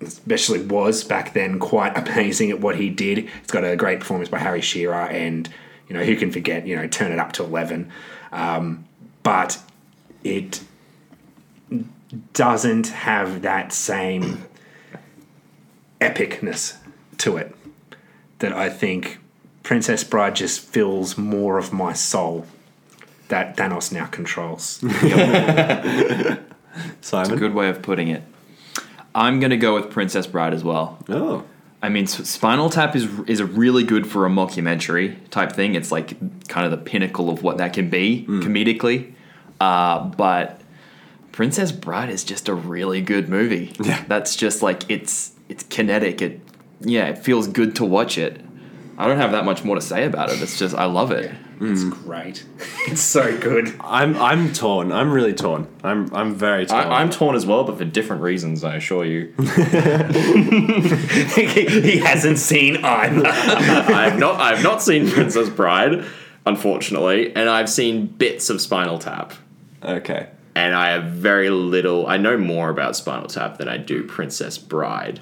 especially 0.00 0.62
was 0.62 1.04
back 1.04 1.32
then 1.32 1.58
quite 1.58 1.96
amazing 1.98 2.50
at 2.50 2.60
what 2.60 2.76
he 2.76 2.90
did. 2.90 3.28
It's 3.42 3.52
got 3.52 3.64
a 3.64 3.76
great 3.76 4.00
performance 4.00 4.28
by 4.28 4.38
Harry 4.38 4.60
Shearer, 4.60 5.08
and 5.08 5.48
you 5.88 5.96
know 5.96 6.04
who 6.04 6.16
can 6.16 6.30
forget 6.30 6.66
you 6.66 6.76
know 6.76 6.86
turn 6.86 7.12
it 7.12 7.18
up 7.18 7.32
to 7.34 7.44
eleven, 7.44 7.90
um, 8.32 8.84
but 9.22 9.58
it 10.24 10.62
doesn't 12.32 12.88
have 12.88 13.42
that 13.42 13.72
same 13.72 14.44
epicness 16.00 16.76
to 17.18 17.36
it 17.36 17.54
that 18.38 18.52
I 18.52 18.70
think 18.70 19.18
Princess 19.62 20.04
Bride 20.04 20.36
just 20.36 20.60
fills 20.60 21.18
more 21.18 21.58
of 21.58 21.72
my 21.72 21.92
soul 21.92 22.46
that 23.28 23.56
Thanos 23.56 23.92
now 23.92 24.06
controls. 24.06 24.78
Simon. 27.00 27.38
Good 27.38 27.54
way 27.54 27.68
of 27.68 27.82
putting 27.82 28.08
it. 28.08 28.22
I'm 29.18 29.40
gonna 29.40 29.56
go 29.56 29.74
with 29.74 29.90
Princess 29.90 30.28
Bride 30.28 30.54
as 30.54 30.62
well. 30.62 30.96
Oh. 31.08 31.44
I 31.82 31.88
mean, 31.88 32.06
Spinal 32.06 32.70
Tap 32.70 32.94
is 32.94 33.08
is 33.26 33.42
really 33.42 33.82
good 33.82 34.06
for 34.06 34.24
a 34.24 34.28
mockumentary 34.28 35.16
type 35.30 35.52
thing. 35.52 35.74
It's 35.74 35.90
like 35.90 36.16
kind 36.48 36.64
of 36.64 36.70
the 36.70 36.76
pinnacle 36.76 37.28
of 37.28 37.42
what 37.42 37.58
that 37.58 37.72
can 37.72 37.90
be 37.90 38.24
comedically. 38.28 39.14
Uh, 39.60 40.04
but 40.04 40.60
Princess 41.32 41.72
Bride 41.72 42.10
is 42.10 42.22
just 42.22 42.48
a 42.48 42.54
really 42.54 43.00
good 43.00 43.28
movie. 43.28 43.72
Yeah. 43.80 44.04
that's 44.06 44.36
just 44.36 44.62
like 44.62 44.88
it's 44.88 45.32
it's 45.48 45.64
kinetic. 45.64 46.22
It 46.22 46.40
yeah, 46.80 47.06
it 47.06 47.18
feels 47.18 47.48
good 47.48 47.74
to 47.76 47.84
watch 47.84 48.18
it. 48.18 48.40
I 48.96 49.06
don't 49.06 49.18
have 49.18 49.32
that 49.32 49.44
much 49.44 49.64
more 49.64 49.74
to 49.74 49.82
say 49.82 50.04
about 50.04 50.30
it. 50.30 50.40
It's 50.40 50.58
just 50.58 50.76
I 50.76 50.84
love 50.84 51.10
it. 51.10 51.32
It's 51.60 51.84
great. 51.84 52.44
It's 52.86 53.00
so 53.00 53.36
good. 53.38 53.74
I'm 53.80 54.16
I'm 54.16 54.52
torn. 54.52 54.92
I'm 54.92 55.10
really 55.10 55.34
torn. 55.34 55.66
I'm 55.82 56.14
I'm 56.14 56.34
very 56.34 56.66
torn. 56.66 56.86
I, 56.86 57.00
I'm 57.00 57.10
torn 57.10 57.34
as 57.34 57.46
well, 57.46 57.64
but 57.64 57.78
for 57.78 57.84
different 57.84 58.22
reasons. 58.22 58.62
I 58.64 58.76
assure 58.76 59.04
you. 59.04 59.32
he 59.38 59.44
hasn't 61.98 62.38
seen 62.38 62.84
either. 62.84 63.26
I 63.26 64.08
have 64.08 64.18
not. 64.18 64.40
I 64.40 64.54
have 64.54 64.62
not 64.62 64.82
seen 64.82 65.10
Princess 65.10 65.48
Bride, 65.48 66.04
unfortunately, 66.46 67.34
and 67.34 67.48
I've 67.48 67.68
seen 67.68 68.06
bits 68.06 68.50
of 68.50 68.60
Spinal 68.60 68.98
Tap. 68.98 69.32
okay. 69.82 70.28
and 70.54 70.74
I 70.74 70.90
have 70.90 71.04
very 71.04 71.50
little. 71.50 72.06
I 72.06 72.16
know 72.18 72.36
more 72.38 72.70
about 72.70 72.96
Spinal 72.96 73.28
Tap 73.28 73.58
than 73.58 73.68
I 73.68 73.78
do 73.78 74.04
Princess 74.04 74.58
Bride. 74.58 75.20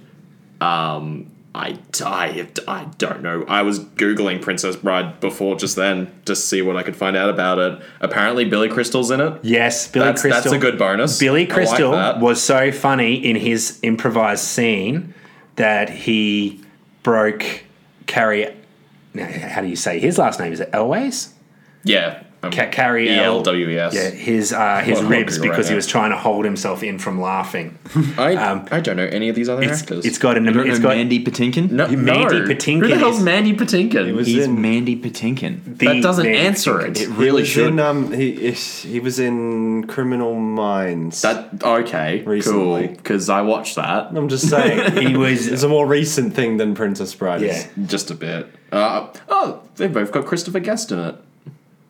Um, 0.61 1.31
I, 1.57 1.79
I, 2.05 2.47
I 2.69 2.85
don't 2.99 3.23
know. 3.23 3.45
I 3.49 3.63
was 3.63 3.81
googling 3.81 4.43
Princess 4.43 4.77
Bride 4.77 5.21
before 5.21 5.57
just 5.57 5.75
then 5.75 6.07
just 6.27 6.43
to 6.43 6.49
see 6.49 6.63
what 6.63 6.77
I 6.77 6.83
could 6.83 6.97
find 6.97 7.17
out 7.17 7.31
about 7.31 7.59
it. 7.59 7.81
Apparently, 8.01 8.45
Billy 8.45 8.69
Crystal's 8.69 9.11
in 9.11 9.23
it. 9.23 9.41
Yes, 9.43 9.89
Billy 9.89 10.05
That's, 10.05 10.21
Crystal. 10.21 10.43
that's 10.43 10.55
a 10.55 10.59
good 10.59 10.79
bonus. 10.79 11.19
Billy 11.19 11.43
I 11.43 11.45
like 11.45 11.55
Crystal 11.55 12.19
was 12.21 12.43
so 12.43 12.71
funny 12.71 13.15
in 13.15 13.37
his 13.37 13.81
improvised 13.83 14.45
scene 14.45 15.15
that 15.57 15.89
he 15.89 16.61
broke 17.03 17.63
Cary. 18.07 18.55
Now, 19.15 19.27
how 19.27 19.63
do 19.63 19.69
you 19.69 19.77
say 19.77 19.99
his 19.99 20.19
last 20.19 20.39
name? 20.39 20.53
Is 20.53 20.61
it 20.61 20.71
Elways? 20.73 21.33
yeah. 21.85 22.23
Um, 22.43 22.53
Ca- 22.53 22.69
Cary 22.71 23.09
L. 23.11 23.37
L 23.37 23.43
W 23.43 23.69
E 23.71 23.79
S. 23.79 23.95
Yeah, 23.95 24.11
his 24.11 24.53
uh, 24.53 24.81
his 24.81 25.01
Well, 25.01 25.09
ribs 25.09 25.39
right 25.39 25.49
because 25.51 25.69
he 25.69 25.73
now. 25.73 25.77
was 25.77 25.87
trying 25.87 26.11
to 26.11 26.17
hold 26.19 26.45
himself 26.45 26.83
in 26.83 26.99
from 26.99 27.19
laughing. 27.21 27.79
I, 28.19 28.35
um, 28.37 28.69
I 28.71 28.81
don't 28.81 28.97
know 28.97 29.07
any 29.07 29.31
of 29.31 29.35
these 29.37 29.49
other 29.49 29.63
It's, 29.63 29.81
actors. 29.83 30.05
it's 30.05 30.19
got 30.19 30.37
an 30.37 30.45
You 30.45 30.53
don't 30.53 30.69
it's 30.69 30.79
know 30.79 30.89
got 30.89 30.97
Mandy 30.97 31.25
Patinkin? 31.25 31.71
no, 31.71 31.89
Mandy 31.89 32.39
no. 32.41 32.45
Patinkin 32.47 32.81
Who 32.81 32.89
the 32.89 32.99
hell's 32.99 33.17
is- 33.19 33.23
Mandy 33.25 33.55
Patinkin? 33.55 34.15
was 34.15 34.27
He's 34.27 34.45
in- 34.45 34.61
Mandy 34.61 34.97
Patinkin. 35.01 35.79
the 35.79 35.87
that 35.87 36.03
doesn't 36.03 36.25
Mandy 36.25 36.39
answer 36.39 36.75
Patinkin. 36.75 36.91
it. 36.91 36.99
He 36.99 37.07
really 37.07 37.43
was 37.43 37.49
should. 37.49 37.69
in 37.69 37.81
um 37.81 38.13
he 38.13 38.51
he 38.53 39.01
was 39.01 39.19
in 39.19 39.87
Criminal 39.87 40.35
Minds. 40.35 41.23
that 41.23 41.63
okay, 41.63 42.23
Recently. 42.23 42.89
cool. 42.89 42.97
Because 42.97 43.29
I 43.31 43.41
watched 43.43 43.77
that. 43.77 44.11
I'm 44.15 44.29
just 44.29 44.49
saying 44.51 44.97
He 45.09 45.17
was 45.17 45.47
it's 45.47 45.63
a 45.63 45.69
more 45.69 45.87
recent 45.87 46.35
thing 46.35 46.59
than 46.59 46.75
Princess 46.75 47.15
Bride. 47.15 47.41
yeah. 47.41 47.67
Just 47.87 48.11
a 48.11 48.15
bit. 48.15 48.47
Uh, 48.71 49.09
oh, 49.29 49.63
they've 49.77 49.93
both 49.93 50.13
got 50.13 50.27
Christopher 50.27 50.61
Guest 50.61 50.93
in 50.93 50.99
it, 50.99 51.15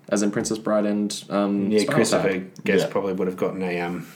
as 0.08 0.22
in 0.22 0.30
Princess 0.30 0.58
Bride 0.58 0.86
and 0.86 1.24
um, 1.30 1.70
Yeah, 1.70 1.80
Spinal 1.80 1.94
Christopher 1.94 2.32
Tap. 2.32 2.42
Guest 2.64 2.84
Yeah. 2.86 2.90
probably 2.92 3.12
would 3.14 3.26
have 3.28 3.36
gotten 3.36 3.62
a 3.62 3.80
um. 3.80 4.06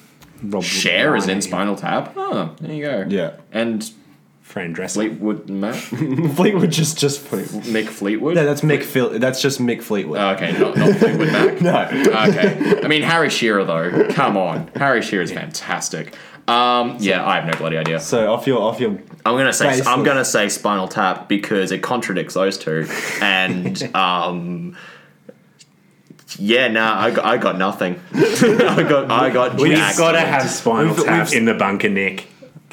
Rob 0.43 0.63
Cher 0.65 1.17
is 1.17 1.29
in 1.29 1.43
Spinal 1.43 1.77
Tap. 1.77 2.15
Oh, 2.17 2.55
there 2.61 2.73
you 2.73 2.83
go. 2.85 3.05
Yeah. 3.09 3.33
And 3.53 3.91
Fran 4.41 4.75
Drescher. 4.75 4.95
Fleetwood 4.95 5.49
Mac, 5.51 5.75
Fleetwood 6.35 6.73
just 6.73 6.99
just 6.99 7.21
Fleetwood. 7.21 7.63
Mick 7.65 7.87
Fleetwood. 7.89 8.35
No, 8.37 8.45
that's 8.45 8.63
Mick 8.63 8.83
Phil. 8.83 9.19
That's 9.19 9.41
just 9.43 9.61
Mick 9.61 9.83
Fleetwood. 9.83 10.19
Oh, 10.19 10.31
okay, 10.31 10.53
not, 10.59 10.77
not 10.77 10.97
Fleetwood 10.97 11.31
Mac. 11.31 11.61
no. 11.63 11.83
Okay, 12.31 12.81
I 12.83 12.89
mean 12.89 13.03
Harry 13.03 13.29
Shearer 13.31 13.65
though. 13.65 14.09
Come 14.09 14.37
on, 14.37 14.69
Harry 14.77 15.03
Shearer 15.03 15.23
is 15.23 15.31
fantastic. 15.31 16.15
Um, 16.49 16.97
yeah, 16.99 17.25
I 17.25 17.37
have 17.37 17.45
no 17.45 17.53
bloody 17.59 17.77
idea. 17.77 18.01
So 18.01 18.33
off 18.33 18.47
your 18.47 18.61
off 18.61 18.81
your 18.81 18.93
I'm 19.25 19.37
gonna 19.37 19.53
say 19.53 19.67
Baseless. 19.69 19.87
I'm 19.87 20.03
gonna 20.03 20.25
say 20.25 20.49
Spinal 20.49 20.89
Tap 20.89 21.29
because 21.29 21.71
it 21.71 21.81
contradicts 21.83 22.35
those 22.35 22.59
two, 22.59 22.89
and 23.21 23.81
um, 23.95 24.77
yeah, 26.39 26.69
nah, 26.69 26.99
I 27.01 27.11
got 27.11 27.25
I 27.25 27.37
got 27.39 27.59
nothing. 27.59 28.01
I 28.15 28.85
got 28.89 29.11
I 29.11 29.31
got. 29.31 29.61
We've 29.61 29.77
jacked. 29.77 29.99
got 29.99 30.13
to 30.13 30.21
have 30.21 30.49
Spinal 30.49 30.95
We've- 30.95 31.05
Tap 31.05 31.27
we've- 31.27 31.37
in 31.39 31.45
the 31.47 31.55
bunker, 31.55 31.89
Nick. 31.89 32.27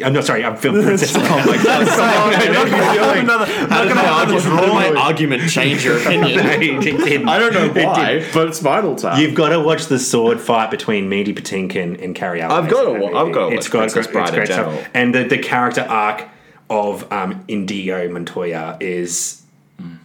I'm 0.06 0.14
not 0.14 0.26
sorry. 0.26 0.46
I'm 0.46 0.56
Phil 0.58 0.74
Princess. 0.74 1.12
oh 1.18 1.20
my 1.22 1.58
god! 1.64 3.18
another, 3.18 3.46
How 3.48 3.84
did 3.84 3.96
my, 3.96 4.06
argument, 4.08 4.44
how 4.46 4.62
did 4.62 4.74
my 4.74 4.90
argument 5.02 5.50
change 5.50 5.84
your 5.84 5.98
opinion? 6.02 7.28
I 7.28 7.40
don't 7.40 7.54
know 7.54 7.70
why, 7.84 8.24
but 8.32 8.56
Spinal 8.56 8.96
Tap. 8.96 9.20
You've 9.20 9.34
got 9.34 9.50
to 9.50 9.60
watch 9.60 9.88
the 9.88 9.98
sword 9.98 10.40
fight 10.40 10.70
between 10.70 11.10
Meaty 11.10 11.34
Patinkin 11.34 12.00
and 12.04 12.16
Cary 12.16 12.42
Elwes. 12.42 12.54
I've 12.66 12.70
gotta 12.70 12.94
in 12.94 13.16
I've 13.16 13.34
gotta 13.34 13.56
It's 13.56 13.68
watch 13.68 13.74
got 13.74 13.80
Princess 13.94 14.06
great- 14.06 14.14
Bride 14.14 14.24
it's 14.24 14.52
in 14.52 14.64
great 14.66 14.76
stuff. 14.82 14.90
And 14.94 15.16
the, 15.16 15.24
the 15.24 15.38
character 15.40 15.82
arc 15.82 16.26
of 16.70 17.12
um, 17.12 17.44
Indigo 17.48 18.08
Montoya 18.10 18.78
is 18.80 19.42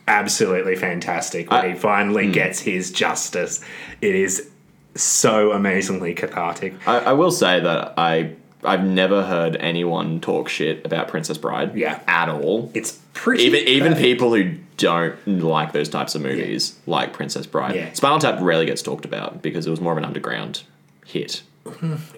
absolutely 0.09 0.77
fantastic. 0.77 1.51
When 1.51 1.61
I- 1.61 1.69
he 1.71 1.75
finally 1.75 2.27
Hmm. 2.27 2.33
gets 2.33 2.61
his 2.61 2.91
justice, 2.91 3.61
it 4.01 4.15
is 4.15 4.49
so 4.95 5.53
amazingly 5.53 6.15
cathartic. 6.15 6.75
I, 6.87 6.99
I 6.99 7.13
will 7.13 7.31
say 7.31 7.61
that 7.61 7.95
I 7.97 8.31
I've 8.65 8.85
never 8.85 9.25
heard 9.25 9.57
anyone 9.57 10.21
talk 10.21 10.49
shit 10.49 10.87
about 10.87 11.09
Princess 11.09 11.37
Bride. 11.37 11.75
Yeah. 11.75 11.99
at 12.07 12.29
all. 12.29 12.71
It's 12.75 12.99
pretty. 13.13 13.43
even 13.45 13.61
even 13.67 13.95
people 13.97 14.33
who 14.35 14.53
don't 14.77 15.17
like 15.27 15.73
those 15.73 15.89
types 15.89 16.15
of 16.15 16.23
movies, 16.23 16.77
like 16.87 17.13
Princess 17.13 17.45
Bride. 17.47 17.75
Yeah. 17.75 17.93
Spinal 17.93 18.19
Tap 18.21 18.39
rarely 18.41 18.67
gets 18.67 18.81
talked 18.83 19.05
about 19.05 19.43
because 19.43 19.67
it 19.67 19.71
was 19.71 19.81
more 19.81 19.91
of 19.93 19.99
an 19.99 20.05
underground 20.05 20.63
hit. 21.07 21.43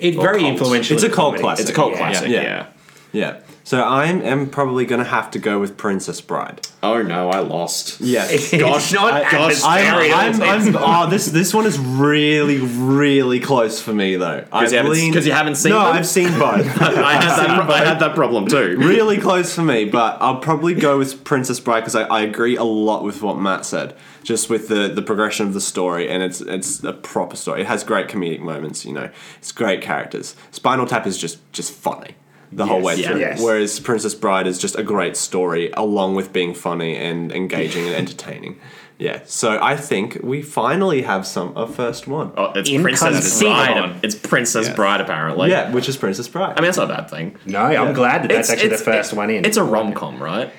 It's 0.00 0.16
or 0.16 0.22
very 0.22 0.40
cult. 0.40 0.52
influential. 0.52 0.94
It's 0.96 1.04
a 1.04 1.08
cult 1.08 1.36
comedy, 1.36 1.42
classic. 1.42 1.62
It's 1.62 1.70
a 1.70 1.74
cult 1.74 1.92
yeah. 1.92 1.98
classic. 1.98 2.28
Yeah. 2.28 2.66
Yeah. 3.12 3.36
Yeah. 3.64 3.70
So 3.70 3.80
I 3.80 4.06
am 4.06 4.50
probably 4.50 4.84
gonna 4.84 5.04
have 5.04 5.30
to 5.30 5.38
go 5.38 5.58
with 5.58 5.76
Princess 5.78 6.20
Bride. 6.20 6.66
Oh 6.82 7.00
no, 7.02 7.30
I 7.30 7.38
lost. 7.38 7.98
Yeah. 8.00 8.26
It's 8.30 8.50
Gosh, 8.52 8.92
not 8.92 9.12
I- 9.14 9.30
gosh, 9.30 9.54
adversarial. 9.62 10.12
I'm, 10.14 10.42
I'm, 10.42 10.76
I'm, 10.76 10.76
oh, 10.78 11.10
this 11.10 11.26
this 11.26 11.54
one 11.54 11.64
is 11.66 11.78
really, 11.78 12.58
really 12.58 13.40
close 13.40 13.80
for 13.80 13.94
me 13.94 14.16
though. 14.16 14.40
Because 14.42 14.70
you, 14.72 14.78
haven't- 14.78 15.24
you 15.24 15.32
haven't 15.32 15.54
seen 15.56 15.72
No, 15.72 15.78
them? 15.86 15.96
I've 15.96 16.06
seen 16.06 16.28
both. 16.38 16.66
I 16.82 17.14
had 17.14 17.36
that. 17.38 17.64
Pro- 17.64 17.74
I 17.74 17.84
had 17.84 17.98
that 18.00 18.14
problem 18.14 18.46
too. 18.48 18.76
really 18.78 19.18
close 19.18 19.54
for 19.54 19.62
me, 19.62 19.86
but 19.86 20.18
I'll 20.20 20.40
probably 20.40 20.74
go 20.74 20.98
with 20.98 21.24
Princess 21.24 21.58
Bride 21.58 21.80
because 21.80 21.94
I, 21.96 22.02
I 22.04 22.20
agree 22.20 22.56
a 22.56 22.64
lot 22.64 23.02
with 23.02 23.22
what 23.22 23.38
Matt 23.38 23.64
said. 23.64 23.96
Just 24.22 24.48
with 24.48 24.68
the, 24.68 24.88
the 24.88 25.02
progression 25.02 25.46
of 25.46 25.52
the 25.52 25.60
story, 25.60 26.08
and 26.08 26.22
it's 26.22 26.40
it's 26.40 26.82
a 26.82 26.94
proper 26.94 27.36
story. 27.36 27.60
It 27.60 27.66
has 27.66 27.84
great 27.84 28.08
comedic 28.08 28.40
moments, 28.40 28.84
you 28.86 28.92
know. 28.92 29.10
It's 29.38 29.52
great 29.52 29.82
characters. 29.82 30.34
Spinal 30.50 30.86
Tap 30.86 31.06
is 31.06 31.18
just 31.18 31.38
just 31.52 31.72
funny 31.72 32.14
the 32.56 32.66
whole 32.66 32.80
way 32.80 32.96
yeah, 32.96 33.08
through. 33.10 33.20
yes. 33.20 33.42
Whereas 33.42 33.80
Princess 33.80 34.14
Bride 34.14 34.46
is 34.46 34.58
just 34.58 34.78
a 34.78 34.82
great 34.82 35.16
story, 35.16 35.70
along 35.76 36.14
with 36.14 36.32
being 36.32 36.54
funny 36.54 36.96
and 36.96 37.32
engaging 37.32 37.86
and 37.86 37.94
entertaining. 38.02 38.58
Yeah, 38.96 39.22
so 39.24 39.58
I 39.60 39.76
think 39.76 40.20
we 40.22 40.40
finally 40.40 41.02
have 41.02 41.26
some 41.26 41.56
a 41.56 41.66
first 41.66 42.06
one. 42.06 42.32
Oh, 42.36 42.52
it's 42.54 42.70
Princess 42.70 43.08
Inconceivable. 43.42 43.54
Bride. 43.88 44.04
It's 44.04 44.14
Princess 44.14 44.68
Yeah. 44.68 44.74
Bride 44.76 45.00
apparently. 45.00 45.50
Yeah, 45.50 45.72
which 45.72 45.88
is 45.88 45.96
Princess 45.96 46.28
Bride. 46.28 46.52
I 46.56 46.60
mean 46.60 46.66
that's 46.66 46.76
not 46.78 46.90
a 46.90 46.94
bad 46.94 47.10
thing. 47.10 47.36
No, 47.44 47.58
I'm 47.60 47.92
glad 47.92 48.22
that 48.22 48.28
that's 48.28 48.50
actually 48.50 48.68
the 48.68 48.78
first 48.78 49.12
one 49.12 49.30
in. 49.30 49.44
It's 49.44 49.56
a 49.56 49.64
rom 49.64 49.94
com, 49.94 50.22
right? 50.22 50.52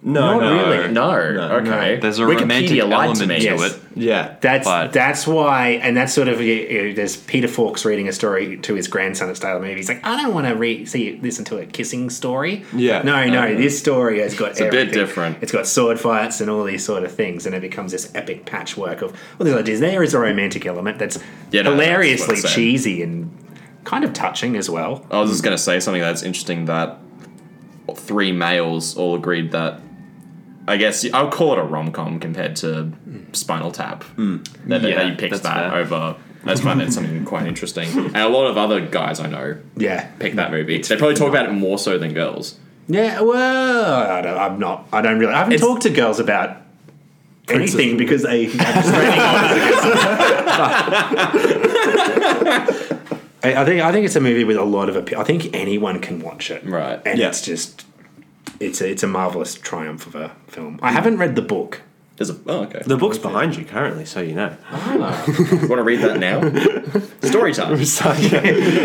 No, 0.00 0.38
Not 0.38 0.40
no, 0.40 0.70
really. 0.70 0.92
No. 0.92 1.32
No. 1.32 1.56
okay. 1.56 1.96
There's 2.00 2.18
a 2.20 2.22
Wikipedia 2.22 2.40
romantic 2.40 2.78
element 2.78 3.18
to 3.18 3.26
me. 3.26 3.38
to 3.40 3.44
Yes. 3.44 3.72
it. 3.74 3.82
Yeah, 3.96 4.34
That's 4.40 4.64
But- 4.64 4.92
that's 4.92 5.26
why, 5.26 5.70
and 5.82 5.96
that's 5.96 6.14
sort 6.14 6.28
of 6.28 6.40
you 6.40 6.82
know, 6.88 6.92
there's 6.94 7.16
Peter 7.16 7.48
Falks 7.48 7.84
reading 7.84 8.06
a 8.06 8.12
story 8.12 8.58
to 8.58 8.74
his 8.74 8.86
grandson 8.86 9.26
at 9.28 9.32
the 9.32 9.36
start 9.36 9.56
of 9.56 9.62
the 9.62 9.66
movie. 9.66 9.80
He's 9.80 9.88
like, 9.88 10.06
I 10.06 10.22
don't 10.22 10.32
want 10.32 10.46
to 10.46 10.54
re- 10.54 10.84
see 10.84 11.18
listen 11.20 11.44
to 11.46 11.58
a 11.58 11.66
kissing 11.66 12.10
story. 12.10 12.64
Yeah. 12.72 13.02
no, 13.02 13.24
no, 13.26 13.40
uh-huh. 13.42 13.54
this 13.56 13.76
story 13.76 14.20
has 14.20 14.34
got 14.36 14.52
it's 14.52 14.60
a 14.60 14.70
bit 14.70 14.92
different. 14.92 15.38
It's 15.40 15.50
got 15.50 15.66
sword 15.66 15.98
fights 15.98 16.40
and 16.40 16.48
all 16.48 16.62
these 16.62 16.84
sort 16.84 17.02
of 17.02 17.10
things, 17.12 17.44
and 17.44 17.54
it 17.54 17.60
becomes 17.60 17.90
this 17.90 18.10
epic 18.14 18.46
patchwork 18.46 19.02
of 19.02 19.10
well, 19.38 19.46
there's, 19.46 19.56
ideas. 19.56 19.80
there 19.80 20.02
is 20.04 20.14
a 20.14 20.20
romantic 20.20 20.64
element 20.64 20.98
that's 21.00 21.18
Yeah, 21.50 21.62
no, 21.62 21.70
that's 21.76 21.82
hilariously 21.82 22.36
what 22.36 22.44
cheesy 22.46 23.02
and 23.02 23.30
kind 23.82 24.04
of 24.04 24.12
touching 24.12 24.54
as 24.56 24.70
well. 24.70 25.04
I 25.10 25.18
was 25.20 25.30
just 25.30 25.42
going 25.42 25.56
to 25.56 25.62
say 25.62 25.80
something 25.80 26.02
that's 26.02 26.22
interesting 26.22 26.66
that 26.66 26.98
three 27.96 28.30
males 28.32 28.96
all 28.96 29.16
agreed 29.16 29.50
that. 29.52 29.80
I 30.68 30.76
guess 30.76 31.04
I'll 31.12 31.30
call 31.30 31.52
it 31.54 31.58
a 31.58 31.62
rom 31.64 31.90
com 31.92 32.20
compared 32.20 32.54
to 32.56 32.92
Spinal 33.32 33.72
Tap. 33.72 34.02
Hmm. 34.04 34.38
That, 34.66 34.82
that 34.82 34.90
Yeah, 34.90 35.02
you 35.08 35.16
picked 35.16 35.42
that 35.42 35.70
fair. 35.70 35.74
over. 35.74 36.16
I 36.44 36.50
just 36.50 36.62
find 36.62 36.80
that 36.80 36.92
something 36.92 37.24
quite 37.24 37.46
interesting. 37.46 37.88
And 37.96 38.16
a 38.16 38.28
lot 38.28 38.46
of 38.46 38.56
other 38.56 38.80
guys 38.80 39.18
I 39.20 39.26
know 39.28 39.56
Yeah, 39.76 40.06
pick 40.18 40.34
that 40.34 40.50
movie. 40.50 40.80
They 40.80 40.96
probably 40.96 41.16
talk 41.16 41.28
about 41.28 41.46
it 41.46 41.52
more 41.52 41.78
so 41.78 41.98
than 41.98 42.14
girls. 42.14 42.56
yeah. 42.86 43.20
Well, 43.20 43.94
I 44.10 44.20
don't, 44.22 44.38
I'm 44.38 44.58
not. 44.58 44.86
I 44.92 45.02
don't 45.02 45.18
really. 45.18 45.32
I 45.32 45.38
haven't 45.38 45.54
It's- 45.54 45.66
talked 45.68 45.82
to 45.82 45.90
girls 45.90 46.20
about. 46.20 46.56
Anything 47.50 47.96
because 47.96 48.24
they 48.24 48.44
have 48.44 48.76
restraining 48.76 49.20
orders 49.24 49.52
against 49.56 49.82
them. 52.88 52.98
I 53.42 53.54
I 53.62 53.64
think 53.64 53.80
I 53.82 53.90
think 53.92 54.04
it's 54.06 54.16
a 54.16 54.20
movie 54.20 54.44
with 54.44 54.56
a 54.58 54.64
lot 54.64 54.88
of 54.90 54.96
appeal. 54.96 55.18
I 55.20 55.24
think 55.24 55.54
anyone 55.54 56.00
can 56.00 56.20
watch 56.20 56.50
it, 56.50 56.64
Right. 56.66 57.00
And 57.06 57.18
Yeah. 57.18 57.28
it's 57.28 57.40
just 57.40 57.84
it's 58.60 58.80
a 58.80 58.90
it's 58.90 59.02
a 59.02 59.06
marvelous 59.06 59.54
triumph 59.54 60.06
of 60.06 60.14
a 60.14 60.32
film. 60.46 60.78
I 60.82 60.92
haven't 60.92 61.18
read 61.18 61.34
the 61.36 61.42
book. 61.42 61.82
There's 62.16 62.30
a 62.30 62.36
oh 62.46 62.64
okay. 62.64 62.82
the 62.84 62.96
book's 62.96 63.16
behind 63.16 63.54
you 63.56 63.64
currently, 63.64 64.04
so 64.04 64.20
you 64.20 64.34
know. 64.34 64.56
Ah. 64.70 65.24
Want 65.52 65.68
to 65.68 65.82
read 65.82 66.00
that 66.00 66.18
now? 66.18 66.40
Story 67.28 67.54
time. 67.54 67.84
start, 67.84 68.18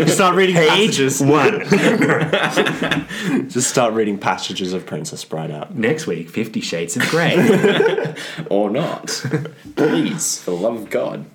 start 0.08 0.36
reading 0.36 0.54
passages. 0.54 1.20
one 1.20 1.60
Just 3.50 3.68
start 3.70 3.92
reading 3.94 4.18
passages 4.18 4.72
of 4.72 4.86
Princess 4.86 5.24
Bride 5.24 5.50
out. 5.50 5.74
next 5.74 6.06
week. 6.06 6.30
Fifty 6.30 6.60
Shades 6.60 6.96
of 6.96 7.02
Grey. 7.08 8.14
or 8.50 8.70
not. 8.70 9.06
Please, 9.74 10.40
for 10.40 10.52
the 10.52 10.56
love 10.56 10.76
of 10.76 10.90
God. 10.90 11.26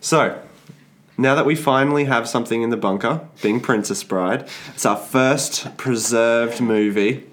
So, 0.00 0.42
now 1.20 1.34
that 1.34 1.44
we 1.44 1.54
finally 1.54 2.04
have 2.04 2.26
something 2.26 2.62
in 2.62 2.70
the 2.70 2.76
bunker, 2.76 3.28
being 3.42 3.60
Princess 3.60 4.02
Bride, 4.02 4.48
it's 4.74 4.86
our 4.86 4.96
first 4.96 5.76
preserved 5.76 6.60
movie. 6.60 7.26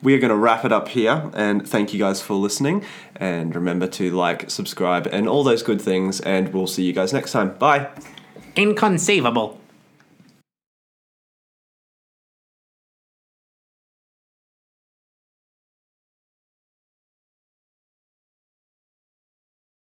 We 0.00 0.14
are 0.14 0.18
going 0.18 0.30
to 0.30 0.36
wrap 0.36 0.64
it 0.64 0.70
up 0.70 0.86
here, 0.86 1.28
and 1.34 1.68
thank 1.68 1.92
you 1.92 1.98
guys 1.98 2.22
for 2.22 2.34
listening. 2.34 2.84
And 3.16 3.54
remember 3.56 3.88
to 3.88 4.12
like, 4.12 4.48
subscribe, 4.48 5.08
and 5.08 5.28
all 5.28 5.42
those 5.42 5.64
good 5.64 5.82
things. 5.82 6.20
And 6.20 6.54
we'll 6.54 6.68
see 6.68 6.84
you 6.84 6.92
guys 6.92 7.12
next 7.12 7.32
time. 7.32 7.58
Bye. 7.58 7.88
Inconceivable. 8.54 9.60